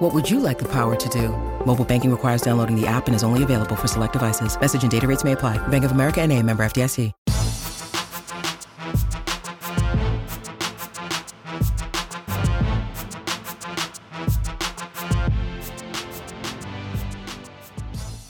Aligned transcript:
What 0.00 0.14
would 0.14 0.30
you 0.30 0.40
like 0.40 0.58
the 0.58 0.68
power 0.72 0.96
to 0.96 1.08
do? 1.10 1.28
Mobile 1.66 1.84
banking 1.84 2.10
requires 2.10 2.40
downloading 2.40 2.74
the 2.74 2.86
app 2.86 3.06
and 3.06 3.14
is 3.14 3.22
only 3.22 3.42
available 3.42 3.76
for 3.76 3.86
select 3.86 4.14
devices. 4.14 4.58
Message 4.58 4.82
and 4.82 4.90
data 4.90 5.06
rates 5.06 5.24
may 5.24 5.32
apply. 5.32 5.58
Bank 5.68 5.84
of 5.84 5.92
America 5.92 6.22
and 6.22 6.32
a 6.32 6.42
member 6.42 6.62
FDIC. 6.64 7.12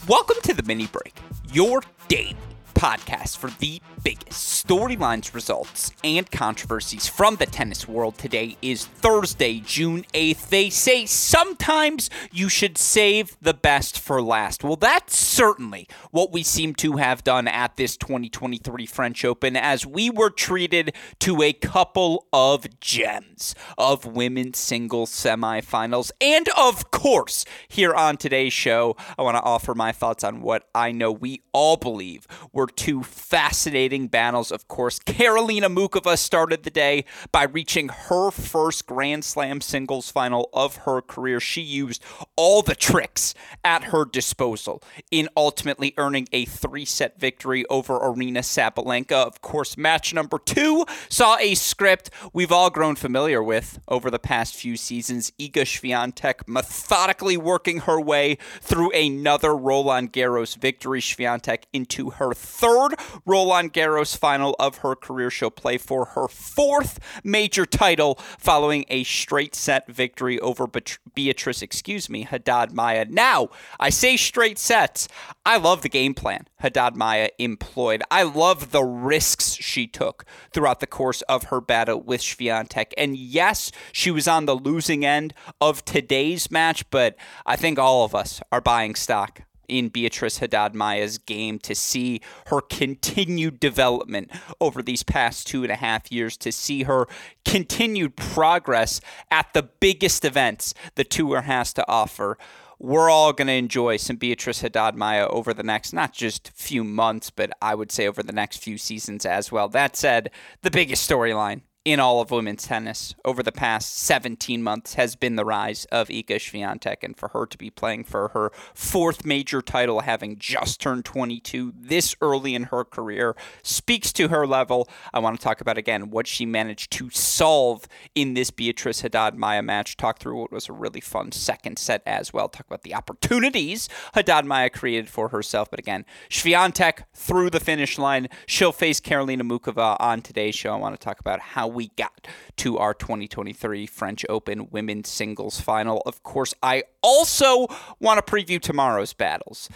Welcome 0.09 0.39
to 0.42 0.55
the 0.55 0.64
mini 0.66 0.89
break, 0.89 1.14
your 1.52 1.84
daily 2.09 2.34
podcast 2.75 3.37
for 3.37 3.50
the 3.61 3.80
biggest 4.02 4.59
storylines, 4.60 5.32
results, 5.32 5.91
and 6.05 6.30
controversies 6.30 7.09
from 7.09 7.37
the 7.37 7.46
tennis 7.46 7.88
world. 7.88 8.19
Today 8.19 8.59
is 8.60 8.84
Thursday, 8.84 9.60
June 9.60 10.05
8th. 10.12 10.50
They 10.50 10.69
say 10.69 11.06
sometimes 11.06 12.10
you 12.30 12.50
should 12.50 12.77
save 12.77 13.38
the 13.41 13.55
best 13.55 13.98
for 13.98 14.20
last. 14.20 14.62
Well, 14.62 14.77
that's 14.77 15.16
certainly 15.16 15.88
what 16.10 16.30
we 16.30 16.42
seem 16.42 16.74
to 16.77 16.98
have 16.98 17.24
done 17.24 17.48
at 17.48 17.77
this 17.77 17.96
2023 17.96 18.84
French 18.84 19.24
Open 19.24 19.56
as 19.56 19.86
we 19.86 20.10
were 20.10 20.30
treated 20.30 20.95
to 21.20 21.41
a 21.41 21.55
couple 21.55 22.27
of 22.30 22.80
gems 22.80 23.55
of 23.78 24.05
women's 24.05 24.58
singles 24.58 25.11
semifinals. 25.11 26.11
And 26.20 26.48
of 26.58 26.91
course, 26.91 27.47
here 27.67 27.95
on 27.95 28.19
today's 28.19 28.52
show, 28.52 28.97
I 29.19 29.22
want 29.22 29.36
to 29.36 29.42
offer 29.42 29.74
my 29.74 29.92
thoughts 29.92 30.22
on 30.22 30.42
what 30.42 30.69
I 30.74 30.92
know 30.92 31.11
we 31.11 31.41
all 31.52 31.78
believe 31.78 32.27
were 32.52 32.67
two 32.67 33.02
fascinating 33.02 34.08
battles. 34.08 34.50
Of 34.51 34.69
course, 34.69 34.98
Karolina 34.98 35.73
Muchova 35.73 36.17
started 36.17 36.62
the 36.62 36.70
day 36.70 37.05
by 37.33 37.45
reaching 37.45 37.89
her 37.89 38.31
first 38.31 38.87
Grand 38.87 39.25
Slam 39.25 39.61
singles 39.61 40.11
final 40.11 40.48
of 40.53 40.77
her 40.79 41.03
career. 41.03 41.41
She 41.41 41.61
used 41.61 42.03
all 42.37 42.62
the 42.62 42.75
tricks 42.75 43.34
at 43.65 43.84
her 43.84 44.05
disposal 44.05 44.83
in 45.11 45.29
ultimately 45.37 45.95
earning 45.97 46.29
a 46.33 46.45
three 46.45 46.84
set 46.84 47.19
victory 47.20 47.65
over 47.69 47.98
Aryna 47.98 48.41
Sabalenka. 48.41 49.27
Of 49.27 49.41
course, 49.41 49.77
match 49.77 50.15
number 50.15 50.39
two 50.39 50.87
saw 51.09 51.37
a 51.39 51.55
script 51.55 52.11
we've 52.33 52.53
all 52.53 52.70
grown 52.70 52.97
familiar 52.97 53.42
with 53.42 53.79
over 53.89 54.11
the 54.11 54.19
past 54.19 54.55
few 54.55 54.77
seasons. 54.77 55.33
Iga 55.39 55.64
Swiatek 55.64 56.47
methodically 56.47 57.37
working 57.37 57.81
her 57.81 58.01
way 58.01 58.39
through 58.61 58.91
another 58.92 59.55
Roland 59.55 60.12
Garros 60.12 60.57
victory. 60.57 61.01
Swiatek 61.01 61.64
into 61.73 62.11
her 62.11 62.33
third 62.33 62.95
Roland 63.27 63.73
Garros 63.73 64.17
final 64.17 64.39
of 64.42 64.78
her 64.78 64.94
career. 64.94 65.30
She'll 65.30 65.50
play 65.50 65.78
for 65.78 66.06
her 66.06 66.28
fourth 66.28 66.98
major 67.24 67.66
title 67.66 68.14
following 68.38 68.84
a 68.88 69.05
straight 69.05 69.55
set 69.55 69.86
victory 69.86 70.38
over 70.41 70.66
Beatrice, 71.14 71.62
excuse 71.62 72.08
me, 72.08 72.22
Haddad 72.22 72.72
Maia. 72.72 73.05
Now, 73.05 73.48
I 73.78 73.91
say 73.91 74.16
straight 74.16 74.58
sets. 74.58 75.08
I 75.44 75.56
love 75.56 75.83
the 75.83 75.88
game 75.88 76.14
plan 76.14 76.46
Haddad 76.58 76.96
Maia 76.96 77.30
employed. 77.38 78.02
I 78.11 78.22
love 78.22 78.70
the 78.70 78.84
risks 78.84 79.55
she 79.55 79.86
took 79.86 80.24
throughout 80.52 80.80
the 80.80 80.86
course 80.86 81.22
of 81.22 81.44
her 81.44 81.61
battle 81.61 82.00
with 82.00 82.20
Swiatek. 82.20 82.92
And 82.96 83.16
yes, 83.16 83.72
she 83.92 84.11
was 84.11 84.28
on 84.28 84.46
the 84.46 84.56
losing 84.56 85.05
end 85.05 85.34
of 85.61 85.84
today's 85.84 86.50
match, 86.50 86.89
but 86.90 87.17
I 87.46 87.56
think 87.56 87.79
all 87.79 88.05
of 88.05 88.14
us 88.14 88.40
are 88.52 88.61
buying 88.61 88.95
stock 88.95 89.42
in 89.70 89.89
Beatrice 89.89 90.39
Haddad 90.39 90.75
Maia's 90.75 91.19
game 91.19 91.58
to 91.61 91.75
see 91.75 92.20
her 92.47 92.61
continued 92.61 93.61
development 93.61 94.31
over 94.61 94.83
these 94.83 95.03
past 95.03 95.47
two 95.47 95.63
and 95.63 95.73
a 95.73 95.77
half 95.77 96.11
years, 96.11 96.36
to 96.39 96.53
see 96.53 96.83
her 96.83 97.07
continued 97.45 98.17
progress 98.17 99.01
at 99.30 99.53
the 99.55 99.63
biggest 99.63 100.25
events 100.25 100.75
the 100.97 101.05
tour 101.05 101.42
has 101.42 101.73
to 101.75 101.89
offer 101.89 102.36
we're 102.83 103.11
all 103.11 103.35
going 103.35 103.47
to 103.47 103.53
enjoy 103.53 103.98
some 103.98 104.17
Beatrice 104.17 104.63
Haddad 104.63 104.97
Maia 104.97 105.29
over 105.29 105.53
the 105.53 105.63
next, 105.63 105.92
not 105.92 106.14
just 106.14 106.51
few 106.55 106.83
months, 106.83 107.29
but 107.29 107.53
I 107.61 107.75
would 107.75 107.92
say 107.92 108.09
over 108.09 108.23
the 108.23 108.33
next 108.33 108.57
few 108.57 108.79
seasons 108.79 109.27
as 109.27 109.53
well. 109.53 109.69
That 109.69 109.97
said, 109.97 110.30
the 110.63 110.70
biggest 110.70 111.09
storyline 111.09 111.61
in 111.85 111.98
all 111.98 112.20
of 112.20 112.30
women's 112.30 112.67
tennis 112.67 113.14
over 113.24 113.42
the 113.42 113.52
past 113.52 113.96
17 113.96 114.63
months 114.63 114.95
has 114.95 115.17
been 115.17 115.36
the 115.36 115.45
rise 115.45 115.86
of 115.86 116.08
Iga 116.08 116.36
Swiatek, 116.36 116.98
and 117.02 117.17
for 117.17 117.29
her 117.29 117.46
to 117.46 117.57
be 117.57 117.70
playing 117.70 118.05
for 118.05 118.29
her 118.29 118.52
fourth 118.74 119.24
major 119.24 119.63
title, 119.63 120.01
having 120.01 120.39
just 120.39 120.80
turned 120.80 121.07
22 121.07 121.73
this 121.74 122.14
early 122.20 122.55
in 122.55 122.64
her 122.64 122.85
career, 122.85 123.35
speaks 123.63 124.13
to 124.13 124.29
her 124.29 124.46
level. 124.46 124.89
I 125.14 125.20
want 125.20 125.41
to 125.41 125.42
talk 125.42 125.61
about 125.61 125.79
again 125.79 126.11
what 126.11 126.27
she 126.27 126.45
managed 126.45 126.91
to 126.92 127.08
solve 127.11 127.89
in 128.14 128.35
this 128.35 128.50
Beatrice 128.50 129.00
Haddad 129.00 129.37
Maia 129.37 129.62
match. 129.62 129.97
Talk 129.97 130.19
through 130.19 130.38
what 130.38 130.52
was 130.52 130.69
a 130.69 130.73
really 130.73 131.00
fun 131.00 131.32
second 131.32 131.79
set 131.79 132.02
as 132.05 132.32
well. 132.32 132.49
Talk 132.49 132.67
about 132.67 132.82
the 132.82 132.94
opportunities 132.94 133.88
Haddad 134.14 134.44
Maia 134.44 134.69
created 134.69 135.08
for 135.08 135.29
herself, 135.29 135.70
but 135.70 135.79
again, 135.79 136.05
Swiatek 136.29 137.05
through 137.14 137.50
the 137.50 137.61
finish 137.61 137.99
line. 137.99 138.29
She'll 138.47 138.73
face 138.73 139.00
Karolina 139.00 139.43
Muchova 139.43 139.97
on 139.99 140.20
today's 140.20 140.55
show. 140.55 140.73
I 140.73 140.76
want 140.76 140.99
to 140.99 141.02
talk 141.02 141.20
about 141.20 141.41
how 141.41 141.69
we 141.70 141.88
got 141.97 142.29
to 142.58 142.79
our 142.79 142.94
2023 142.94 143.87
French 143.87 144.26
Open 144.29 144.69
women's 144.70 145.08
singles 145.08 145.61
final. 145.61 146.03
Of 146.06 146.23
course, 146.23 146.55
I 146.62 146.85
also 147.03 147.67
want 148.00 148.25
to 148.25 148.32
preview 148.32 148.61
tomorrow's 148.61 149.12
battles. 149.12 149.69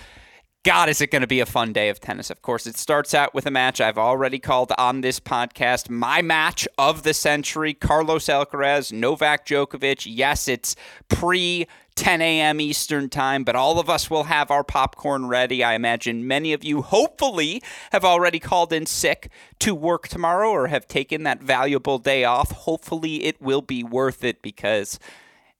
God, 0.64 0.88
is 0.88 1.02
it 1.02 1.10
going 1.10 1.20
to 1.20 1.28
be 1.28 1.40
a 1.40 1.46
fun 1.46 1.74
day 1.74 1.90
of 1.90 2.00
tennis? 2.00 2.30
Of 2.30 2.40
course, 2.40 2.66
it 2.66 2.78
starts 2.78 3.12
out 3.12 3.34
with 3.34 3.44
a 3.44 3.50
match 3.50 3.82
I've 3.82 3.98
already 3.98 4.38
called 4.38 4.72
on 4.78 5.02
this 5.02 5.20
podcast 5.20 5.90
my 5.90 6.22
match 6.22 6.66
of 6.78 7.02
the 7.02 7.12
century 7.12 7.74
Carlos 7.74 8.24
Alcaraz, 8.28 8.90
Novak 8.90 9.44
Djokovic. 9.44 10.06
Yes, 10.08 10.48
it's 10.48 10.74
pre 11.08 11.66
10 11.96 12.20
a.m. 12.20 12.60
Eastern 12.60 13.08
Time, 13.08 13.44
but 13.44 13.56
all 13.56 13.78
of 13.78 13.88
us 13.88 14.10
will 14.10 14.24
have 14.24 14.50
our 14.50 14.64
popcorn 14.64 15.26
ready. 15.26 15.62
I 15.62 15.74
imagine 15.74 16.26
many 16.26 16.52
of 16.52 16.64
you, 16.64 16.82
hopefully, 16.82 17.62
have 17.92 18.04
already 18.04 18.40
called 18.40 18.72
in 18.72 18.86
sick 18.86 19.30
to 19.60 19.74
work 19.74 20.08
tomorrow 20.08 20.50
or 20.50 20.66
have 20.68 20.88
taken 20.88 21.22
that 21.22 21.42
valuable 21.42 21.98
day 21.98 22.24
off. 22.24 22.50
Hopefully, 22.50 23.24
it 23.24 23.40
will 23.40 23.62
be 23.62 23.84
worth 23.84 24.24
it 24.24 24.42
because 24.42 24.98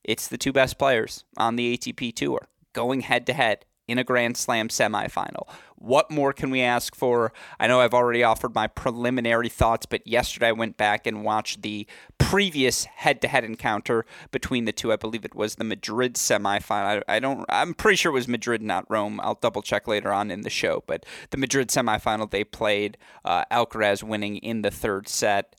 it's 0.03 0.27
the 0.27 0.37
two 0.37 0.51
best 0.51 0.77
players 0.77 1.23
on 1.37 1.55
the 1.55 1.77
ATP 1.77 2.13
Tour 2.15 2.47
going 2.73 3.01
head 3.01 3.25
to 3.27 3.33
head 3.33 3.65
in 3.87 3.97
a 3.97 4.03
Grand 4.03 4.37
Slam 4.37 4.67
semifinal. 4.67 5.47
What 5.75 6.09
more 6.09 6.33
can 6.33 6.49
we 6.49 6.61
ask 6.61 6.95
for? 6.95 7.31
I 7.59 7.67
know 7.67 7.81
I've 7.81 7.93
already 7.93 8.23
offered 8.23 8.55
my 8.55 8.67
preliminary 8.67 9.49
thoughts, 9.49 9.85
but 9.85 10.05
yesterday 10.07 10.47
I 10.47 10.53
went 10.53 10.77
back 10.77 11.05
and 11.05 11.23
watched 11.23 11.61
the 11.61 11.85
previous 12.17 12.85
head-to-head 12.85 13.43
encounter 13.43 14.05
between 14.31 14.65
the 14.65 14.71
two. 14.71 14.91
I 14.91 14.95
believe 14.95 15.25
it 15.25 15.35
was 15.35 15.55
the 15.55 15.63
Madrid 15.63 16.15
semifinal. 16.15 17.03
I, 17.07 17.15
I 17.15 17.19
don't. 17.19 17.45
I'm 17.49 17.73
pretty 17.73 17.97
sure 17.97 18.11
it 18.11 18.15
was 18.15 18.27
Madrid, 18.27 18.61
not 18.61 18.89
Rome. 18.89 19.19
I'll 19.21 19.35
double 19.35 19.61
check 19.61 19.87
later 19.87 20.11
on 20.11 20.31
in 20.31 20.41
the 20.41 20.49
show. 20.49 20.83
But 20.87 21.05
the 21.29 21.37
Madrid 21.37 21.69
semifinal 21.69 22.31
they 22.31 22.43
played, 22.43 22.97
uh, 23.23 23.45
Alcaraz 23.51 24.01
winning 24.01 24.37
in 24.37 24.61
the 24.63 24.71
third 24.71 25.07
set. 25.07 25.55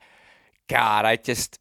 God, 0.69 1.05
I 1.05 1.17
just 1.17 1.61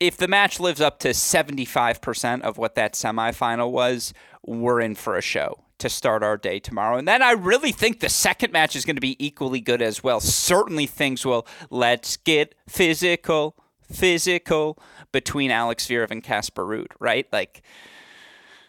if 0.00 0.16
the 0.16 0.28
match 0.28 0.60
lives 0.60 0.80
up 0.80 1.00
to 1.00 1.08
75% 1.08 2.42
of 2.42 2.56
what 2.56 2.76
that 2.76 2.94
semifinal 2.94 3.72
was, 3.72 4.14
we're 4.46 4.80
in 4.80 4.94
for 4.94 5.16
a 5.16 5.20
show 5.20 5.58
to 5.78 5.88
start 5.88 6.22
our 6.22 6.36
day 6.36 6.58
tomorrow. 6.58 6.98
And 6.98 7.06
then 7.06 7.22
I 7.22 7.32
really 7.32 7.72
think 7.72 8.00
the 8.00 8.08
second 8.08 8.52
match 8.52 8.76
is 8.76 8.84
going 8.84 8.96
to 8.96 9.00
be 9.00 9.16
equally 9.24 9.60
good 9.60 9.82
as 9.82 10.02
well. 10.02 10.20
Certainly 10.20 10.86
things 10.86 11.24
will 11.24 11.46
let's 11.70 12.16
get 12.16 12.54
physical, 12.68 13.56
physical 13.90 14.78
between 15.12 15.50
Alex 15.50 15.86
Zverev 15.86 16.10
and 16.10 16.22
Casper 16.22 16.64
Ruud, 16.64 16.88
right? 16.98 17.26
Like 17.32 17.62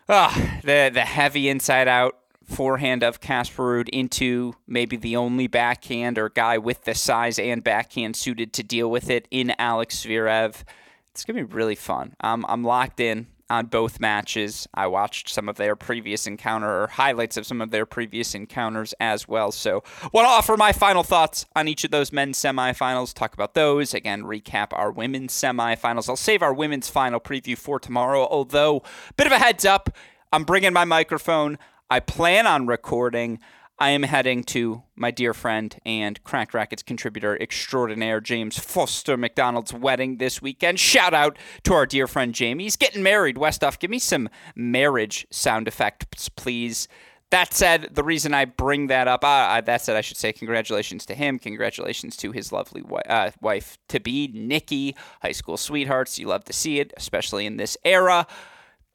ah, 0.08 0.60
the 0.64 0.90
the 0.94 1.02
heavy 1.02 1.50
inside 1.50 1.88
out 1.88 2.16
forehand 2.44 3.04
of 3.04 3.22
Casper 3.22 3.64
Ruud 3.64 3.90
into 3.90 4.54
maybe 4.68 4.98
the 4.98 5.16
only 5.16 5.48
backhand 5.48 6.18
or 6.18 6.30
guy 6.30 6.58
with 6.58 6.86
the 6.86 6.96
size 6.96 7.38
and 7.38 7.64
backhand 7.64 8.16
suited 8.16 8.54
to 8.54 8.64
deal 8.64 8.90
with 8.90 9.10
it 9.10 9.28
in 9.30 9.54
Alex 9.60 10.04
Zverev. 10.04 10.64
It's 11.12 11.26
going 11.26 11.38
to 11.38 11.46
be 11.46 11.54
really 11.54 11.76
fun. 11.76 12.16
I'm 12.22 12.64
locked 12.64 13.00
in 13.00 13.28
on 13.50 13.68
both 13.68 14.00
matches. 14.00 14.68
I 14.74 14.88
watched 14.88 15.30
some 15.30 15.50
of 15.50 15.58
their 15.58 15.76
previous 15.76 16.28
encounter 16.28 16.84
or 16.84 16.88
highlights 16.88 17.38
of 17.38 17.46
some 17.46 17.62
of 17.62 17.72
their 17.72 17.86
previous 17.86 18.36
encounters 18.36 18.94
as 19.00 19.28
well. 19.28 19.52
So, 19.52 19.84
want 20.14 20.26
to 20.26 20.30
offer 20.30 20.58
my 20.58 20.72
final 20.72 21.04
thoughts 21.04 21.46
on 21.56 21.68
each 21.68 21.84
of 21.84 21.92
those 21.92 22.12
men's 22.12 22.38
semifinals, 22.38 23.14
talk 23.14 23.34
about 23.34 23.54
those, 23.54 23.94
again, 23.94 24.24
recap 24.24 24.68
our 24.72 24.92
women's 24.92 25.34
semifinals. 25.34 26.10
I'll 26.10 26.16
save 26.16 26.42
our 26.42 26.54
women's 26.54 26.90
final 26.90 27.20
preview 27.20 27.58
for 27.58 27.80
tomorrow, 27.80 28.28
although, 28.30 28.84
bit 29.18 29.28
of 29.28 29.34
a 29.34 29.40
heads 29.40 29.66
up, 29.66 29.96
I'm 30.32 30.44
bringing 30.44 30.74
my 30.74 30.86
microphone. 30.86 31.58
I 31.90 32.00
plan 32.00 32.46
on 32.46 32.68
recording. 32.68 33.40
I 33.82 33.92
am 33.92 34.04
heading 34.04 34.44
to 34.46 34.84
my 34.98 35.10
dear 35.10 35.34
friend 35.34 35.74
and 35.86 36.22
Cracked 36.26 36.54
Racquets 36.54 36.84
contributor 36.84 37.42
extraordinaire 37.42 38.20
James 38.20 38.60
Foster 38.60 39.16
McDonald's 39.16 39.74
wedding 39.74 40.18
this 40.18 40.42
weekend. 40.42 40.82
Shout 40.82 41.14
out 41.14 41.38
to 41.64 41.74
our 41.74 41.86
dear 41.86 42.06
friend 42.06 42.36
Jamie. 42.36 42.66
He's 42.66 42.76
getting 42.76 43.02
married. 43.02 43.38
Westoff, 43.38 43.80
give 43.80 43.90
me 43.90 43.98
some 43.98 44.28
marriage 44.54 45.26
sound 45.32 45.70
effects, 45.70 46.28
please. 46.28 46.90
That 47.30 47.54
said, 47.54 47.92
the 47.94 48.04
reason 48.04 48.34
I 48.34 48.44
bring 48.44 48.88
that 48.88 49.08
up, 49.08 49.24
uh, 49.24 49.62
that 49.62 49.82
said, 49.82 49.96
I 49.96 50.02
should 50.02 50.18
say 50.18 50.34
congratulations 50.34 51.06
to 51.06 51.16
him. 51.16 51.40
Congratulations 51.40 52.18
to 52.18 52.34
his 52.34 52.52
lovely 52.52 52.84
uh, 53.08 53.32
wife 53.40 53.78
to 53.88 54.02
be, 54.02 54.30
Nikki, 54.34 54.94
high 55.22 55.32
school 55.32 55.56
sweethearts. 55.56 56.20
You 56.20 56.28
love 56.28 56.44
to 56.46 56.54
see 56.54 56.82
it, 56.82 56.92
especially 56.98 57.46
in 57.46 57.56
this 57.56 57.78
era. 57.86 58.28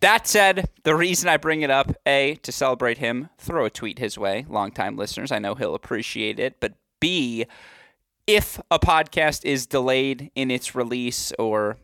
That 0.04 0.26
said, 0.26 0.68
the 0.82 0.94
reason 0.94 1.30
I 1.30 1.38
bring 1.38 1.62
it 1.62 1.70
up, 1.70 1.96
A, 2.04 2.34
to 2.42 2.52
celebrate 2.52 2.98
him, 2.98 3.30
throw 3.38 3.64
a 3.64 3.70
tweet 3.70 3.98
his 3.98 4.18
way. 4.18 4.44
Longtime 4.50 4.98
listeners, 4.98 5.32
I 5.32 5.38
know 5.38 5.54
he'll 5.54 5.74
appreciate 5.74 6.38
it. 6.38 6.60
But 6.60 6.74
B, 7.00 7.46
if 8.26 8.60
a 8.70 8.78
podcast 8.78 9.46
is 9.46 9.66
delayed 9.66 10.30
in 10.34 10.50
its 10.50 10.74
release 10.74 11.32
or 11.38 11.78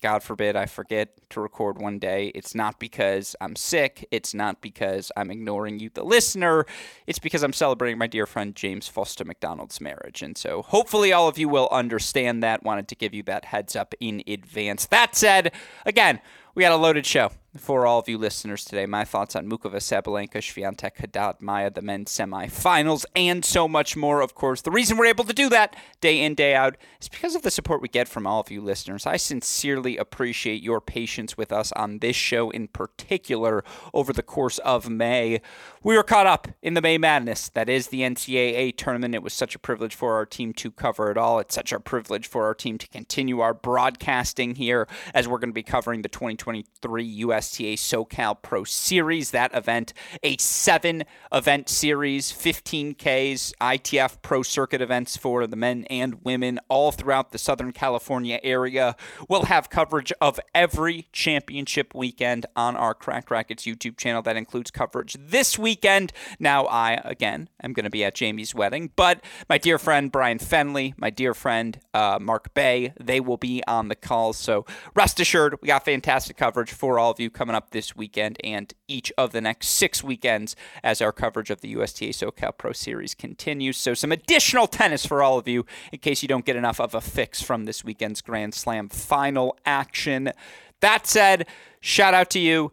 God 0.00 0.22
forbid 0.22 0.56
I 0.56 0.64
forget 0.64 1.18
to 1.28 1.40
record 1.42 1.78
one 1.78 1.98
day, 1.98 2.32
it's 2.34 2.54
not 2.54 2.78
because 2.78 3.36
I'm 3.42 3.56
sick. 3.56 4.08
It's 4.10 4.32
not 4.32 4.62
because 4.62 5.12
I'm 5.14 5.30
ignoring 5.30 5.78
you, 5.78 5.90
the 5.92 6.02
listener. 6.02 6.64
It's 7.06 7.18
because 7.18 7.42
I'm 7.42 7.52
celebrating 7.52 7.98
my 7.98 8.06
dear 8.06 8.24
friend 8.24 8.56
James 8.56 8.88
Foster 8.88 9.26
McDonald's 9.26 9.82
marriage. 9.82 10.22
And 10.22 10.38
so 10.38 10.62
hopefully 10.62 11.12
all 11.12 11.28
of 11.28 11.36
you 11.36 11.50
will 11.50 11.68
understand 11.70 12.42
that. 12.42 12.62
Wanted 12.62 12.88
to 12.88 12.96
give 12.96 13.12
you 13.12 13.22
that 13.24 13.44
heads 13.44 13.76
up 13.76 13.94
in 14.00 14.22
advance. 14.26 14.86
That 14.86 15.14
said, 15.14 15.52
again, 15.84 16.20
we 16.54 16.62
got 16.62 16.72
a 16.72 16.76
loaded 16.76 17.04
show 17.04 17.32
for 17.60 17.86
all 17.86 17.98
of 17.98 18.08
you 18.08 18.18
listeners 18.18 18.64
today. 18.64 18.86
My 18.86 19.04
thoughts 19.04 19.36
on 19.36 19.48
Muchova, 19.48 19.76
Sabalenka, 19.76 20.38
Swiatek, 20.38 20.96
Haddad, 20.96 21.40
Maia, 21.40 21.70
the 21.70 21.82
men's 21.82 22.10
semifinals, 22.10 23.04
and 23.14 23.44
so 23.44 23.68
much 23.68 23.96
more, 23.96 24.20
of 24.20 24.34
course. 24.34 24.62
The 24.62 24.70
reason 24.70 24.96
we're 24.96 25.06
able 25.06 25.24
to 25.24 25.32
do 25.32 25.48
that 25.50 25.76
day 26.00 26.20
in, 26.20 26.34
day 26.34 26.54
out 26.54 26.76
is 27.00 27.08
because 27.08 27.34
of 27.34 27.42
the 27.42 27.50
support 27.50 27.82
we 27.82 27.88
get 27.88 28.08
from 28.08 28.26
all 28.26 28.40
of 28.40 28.50
you 28.50 28.60
listeners. 28.60 29.06
I 29.06 29.16
sincerely 29.16 29.96
appreciate 29.96 30.62
your 30.62 30.80
patience 30.80 31.36
with 31.36 31.52
us 31.52 31.72
on 31.72 31.98
this 31.98 32.16
show 32.16 32.50
in 32.50 32.68
particular 32.68 33.64
over 33.94 34.12
the 34.12 34.22
course 34.22 34.58
of 34.58 34.88
May. 34.88 35.40
We 35.82 35.96
were 35.96 36.02
caught 36.02 36.26
up 36.26 36.48
in 36.62 36.74
the 36.74 36.82
May 36.82 36.98
Madness. 36.98 37.48
That 37.50 37.68
is 37.68 37.88
the 37.88 38.00
NCAA 38.00 38.76
tournament. 38.76 39.14
It 39.14 39.22
was 39.22 39.34
such 39.34 39.54
a 39.54 39.58
privilege 39.58 39.94
for 39.94 40.14
our 40.14 40.26
team 40.26 40.52
to 40.54 40.70
cover 40.70 41.10
it 41.10 41.16
all. 41.16 41.38
It's 41.38 41.54
such 41.54 41.72
a 41.72 41.80
privilege 41.80 42.26
for 42.26 42.44
our 42.44 42.54
team 42.54 42.78
to 42.78 42.88
continue 42.88 43.40
our 43.40 43.54
broadcasting 43.54 44.56
here 44.56 44.88
as 45.14 45.28
we're 45.28 45.38
going 45.38 45.50
to 45.50 45.54
be 45.54 45.62
covering 45.62 46.02
the 46.02 46.08
2020 46.08 46.46
2023 46.46 47.04
USTA 47.46 47.76
SoCal 47.76 48.40
Pro 48.42 48.64
Series. 48.64 49.30
That 49.30 49.54
event, 49.54 49.92
a 50.22 50.36
seven 50.38 51.04
event 51.32 51.68
series, 51.68 52.32
15Ks, 52.32 53.52
ITF 53.60 54.22
Pro 54.22 54.42
Circuit 54.42 54.80
events 54.80 55.16
for 55.16 55.46
the 55.46 55.56
men 55.56 55.84
and 55.84 56.24
women 56.24 56.58
all 56.68 56.90
throughout 56.90 57.30
the 57.30 57.38
Southern 57.38 57.72
California 57.72 58.40
area. 58.42 58.96
We'll 59.28 59.44
have 59.44 59.70
coverage 59.70 60.12
of 60.20 60.40
every 60.54 61.08
championship 61.12 61.94
weekend 61.94 62.46
on 62.56 62.74
our 62.74 62.94
Cracked 62.94 63.30
Racquets 63.30 63.64
YouTube 63.64 63.96
channel. 63.96 64.22
That 64.22 64.36
includes 64.36 64.70
coverage 64.70 65.16
this 65.18 65.58
weekend. 65.58 66.12
Now, 66.40 66.64
I, 66.66 67.00
again, 67.04 67.48
am 67.62 67.72
going 67.72 67.84
to 67.84 67.90
be 67.90 68.04
at 68.04 68.14
Jamie's 68.14 68.54
wedding, 68.54 68.90
but 68.96 69.22
my 69.48 69.58
dear 69.58 69.78
friend 69.78 70.10
Brian 70.10 70.38
Fenley, 70.38 70.94
my 70.96 71.10
dear 71.10 71.32
friend 71.34 71.78
uh, 71.94 72.18
Mark 72.20 72.52
Bay, 72.54 72.92
they 73.00 73.20
will 73.20 73.36
be 73.36 73.62
on 73.68 73.88
the 73.88 73.94
calls. 73.94 74.36
So 74.36 74.66
rest 74.94 75.20
assured, 75.20 75.56
we 75.62 75.68
got 75.68 75.84
fantastic 75.84 76.36
coverage 76.36 76.72
for 76.72 76.98
all 76.98 77.10
of 77.10 77.20
you 77.20 77.30
coming 77.36 77.54
up 77.54 77.70
this 77.70 77.94
weekend 77.94 78.38
and 78.42 78.72
each 78.88 79.12
of 79.18 79.32
the 79.32 79.42
next 79.42 79.68
six 79.68 80.02
weekends 80.02 80.56
as 80.82 81.02
our 81.02 81.12
coverage 81.12 81.50
of 81.50 81.60
the 81.60 81.74
USTA 81.74 82.08
SoCal 82.08 82.56
Pro 82.56 82.72
Series 82.72 83.14
continues. 83.14 83.76
So, 83.76 83.92
some 83.92 84.10
additional 84.10 84.66
tennis 84.66 85.04
for 85.04 85.22
all 85.22 85.38
of 85.38 85.46
you 85.46 85.66
in 85.92 85.98
case 85.98 86.22
you 86.22 86.28
don't 86.28 86.46
get 86.46 86.56
enough 86.56 86.80
of 86.80 86.94
a 86.94 87.00
fix 87.02 87.42
from 87.42 87.66
this 87.66 87.84
weekend's 87.84 88.22
Grand 88.22 88.54
Slam 88.54 88.88
final 88.88 89.56
action. 89.66 90.32
That 90.80 91.06
said, 91.06 91.46
shout 91.80 92.14
out 92.14 92.30
to 92.30 92.38
you 92.38 92.72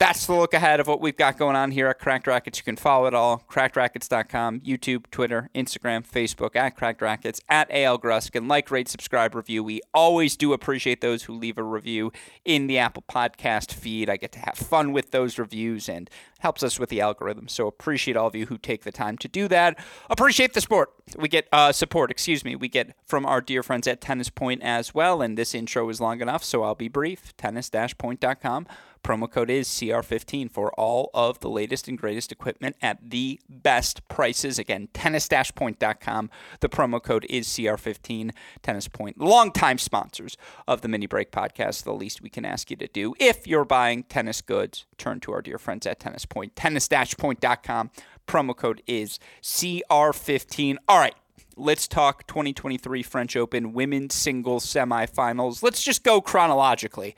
that's 0.00 0.26
the 0.26 0.32
look 0.32 0.54
ahead 0.54 0.80
of 0.80 0.86
what 0.86 0.98
we've 0.98 1.16
got 1.16 1.36
going 1.36 1.54
on 1.54 1.72
here 1.72 1.86
at 1.86 1.98
Cracked 1.98 2.26
Racquets. 2.26 2.56
You 2.56 2.64
can 2.64 2.76
follow 2.76 3.04
it 3.04 3.12
all, 3.12 3.44
crackedracquets.com, 3.50 4.60
YouTube, 4.60 5.04
Twitter, 5.10 5.50
Instagram, 5.54 6.08
Facebook, 6.10 6.56
at 6.56 6.74
Cracked 6.74 7.02
Racquets, 7.02 7.42
at 7.50 7.70
AL 7.70 7.98
Gruskin. 7.98 8.48
Like, 8.48 8.70
rate, 8.70 8.88
subscribe, 8.88 9.34
review. 9.34 9.62
We 9.62 9.82
always 9.92 10.38
do 10.38 10.54
appreciate 10.54 11.02
those 11.02 11.24
who 11.24 11.34
leave 11.34 11.58
a 11.58 11.62
review 11.62 12.12
in 12.46 12.66
the 12.66 12.78
Apple 12.78 13.04
Podcast 13.12 13.74
feed. 13.74 14.08
I 14.08 14.16
get 14.16 14.32
to 14.32 14.38
have 14.38 14.56
fun 14.56 14.92
with 14.92 15.10
those 15.10 15.38
reviews 15.38 15.86
and 15.86 16.08
helps 16.38 16.62
us 16.62 16.80
with 16.80 16.88
the 16.88 17.02
algorithm. 17.02 17.46
So 17.46 17.66
appreciate 17.66 18.16
all 18.16 18.26
of 18.26 18.34
you 18.34 18.46
who 18.46 18.56
take 18.56 18.84
the 18.84 18.92
time 18.92 19.18
to 19.18 19.28
do 19.28 19.48
that. 19.48 19.78
Appreciate 20.08 20.54
the 20.54 20.62
support. 20.62 20.94
We 21.18 21.28
get 21.28 21.46
uh, 21.52 21.72
support, 21.72 22.10
excuse 22.10 22.42
me, 22.42 22.56
we 22.56 22.68
get 22.68 22.96
from 23.04 23.26
our 23.26 23.42
dear 23.42 23.62
friends 23.62 23.86
at 23.86 24.00
Tennis 24.00 24.30
Point 24.30 24.62
as 24.62 24.94
well. 24.94 25.20
And 25.20 25.36
this 25.36 25.54
intro 25.54 25.86
is 25.90 26.00
long 26.00 26.22
enough, 26.22 26.42
so 26.42 26.62
I'll 26.62 26.74
be 26.74 26.88
brief. 26.88 27.36
Tennis-point.com 27.36 28.66
Promo 29.02 29.30
code 29.30 29.50
is 29.50 29.68
CR15 29.68 30.50
for 30.50 30.72
all 30.74 31.10
of 31.14 31.40
the 31.40 31.48
latest 31.48 31.88
and 31.88 31.98
greatest 31.98 32.30
equipment 32.30 32.76
at 32.82 32.98
the 33.10 33.40
best 33.48 34.06
prices. 34.08 34.58
Again, 34.58 34.88
tennis-point.com. 34.92 36.30
The 36.60 36.68
promo 36.68 37.02
code 37.02 37.26
is 37.28 37.48
CR15. 37.48 38.30
Tennis 38.62 38.88
Point, 38.88 39.18
longtime 39.18 39.78
sponsors 39.78 40.36
of 40.68 40.82
the 40.82 40.88
Mini 40.88 41.06
Break 41.06 41.30
podcast. 41.32 41.84
The 41.84 41.94
least 41.94 42.22
we 42.22 42.28
can 42.28 42.44
ask 42.44 42.70
you 42.70 42.76
to 42.76 42.88
do 42.88 43.14
if 43.18 43.46
you're 43.46 43.64
buying 43.64 44.02
tennis 44.04 44.40
goods, 44.40 44.86
turn 44.98 45.20
to 45.20 45.32
our 45.32 45.42
dear 45.42 45.58
friends 45.58 45.86
at 45.86 46.00
Tennis 46.00 46.26
Point. 46.26 46.54
Tennis-point.com. 46.56 47.90
Promo 48.26 48.56
code 48.56 48.82
is 48.86 49.18
CR15. 49.42 50.76
All 50.88 50.98
right 50.98 51.14
let's 51.56 51.86
talk 51.86 52.26
2023 52.26 53.02
French 53.02 53.36
Open 53.36 53.74
women's 53.74 54.14
singles 54.14 54.64
semifinals. 54.64 55.62
Let's 55.62 55.82
just 55.82 56.02
go 56.02 56.22
chronologically. 56.22 57.14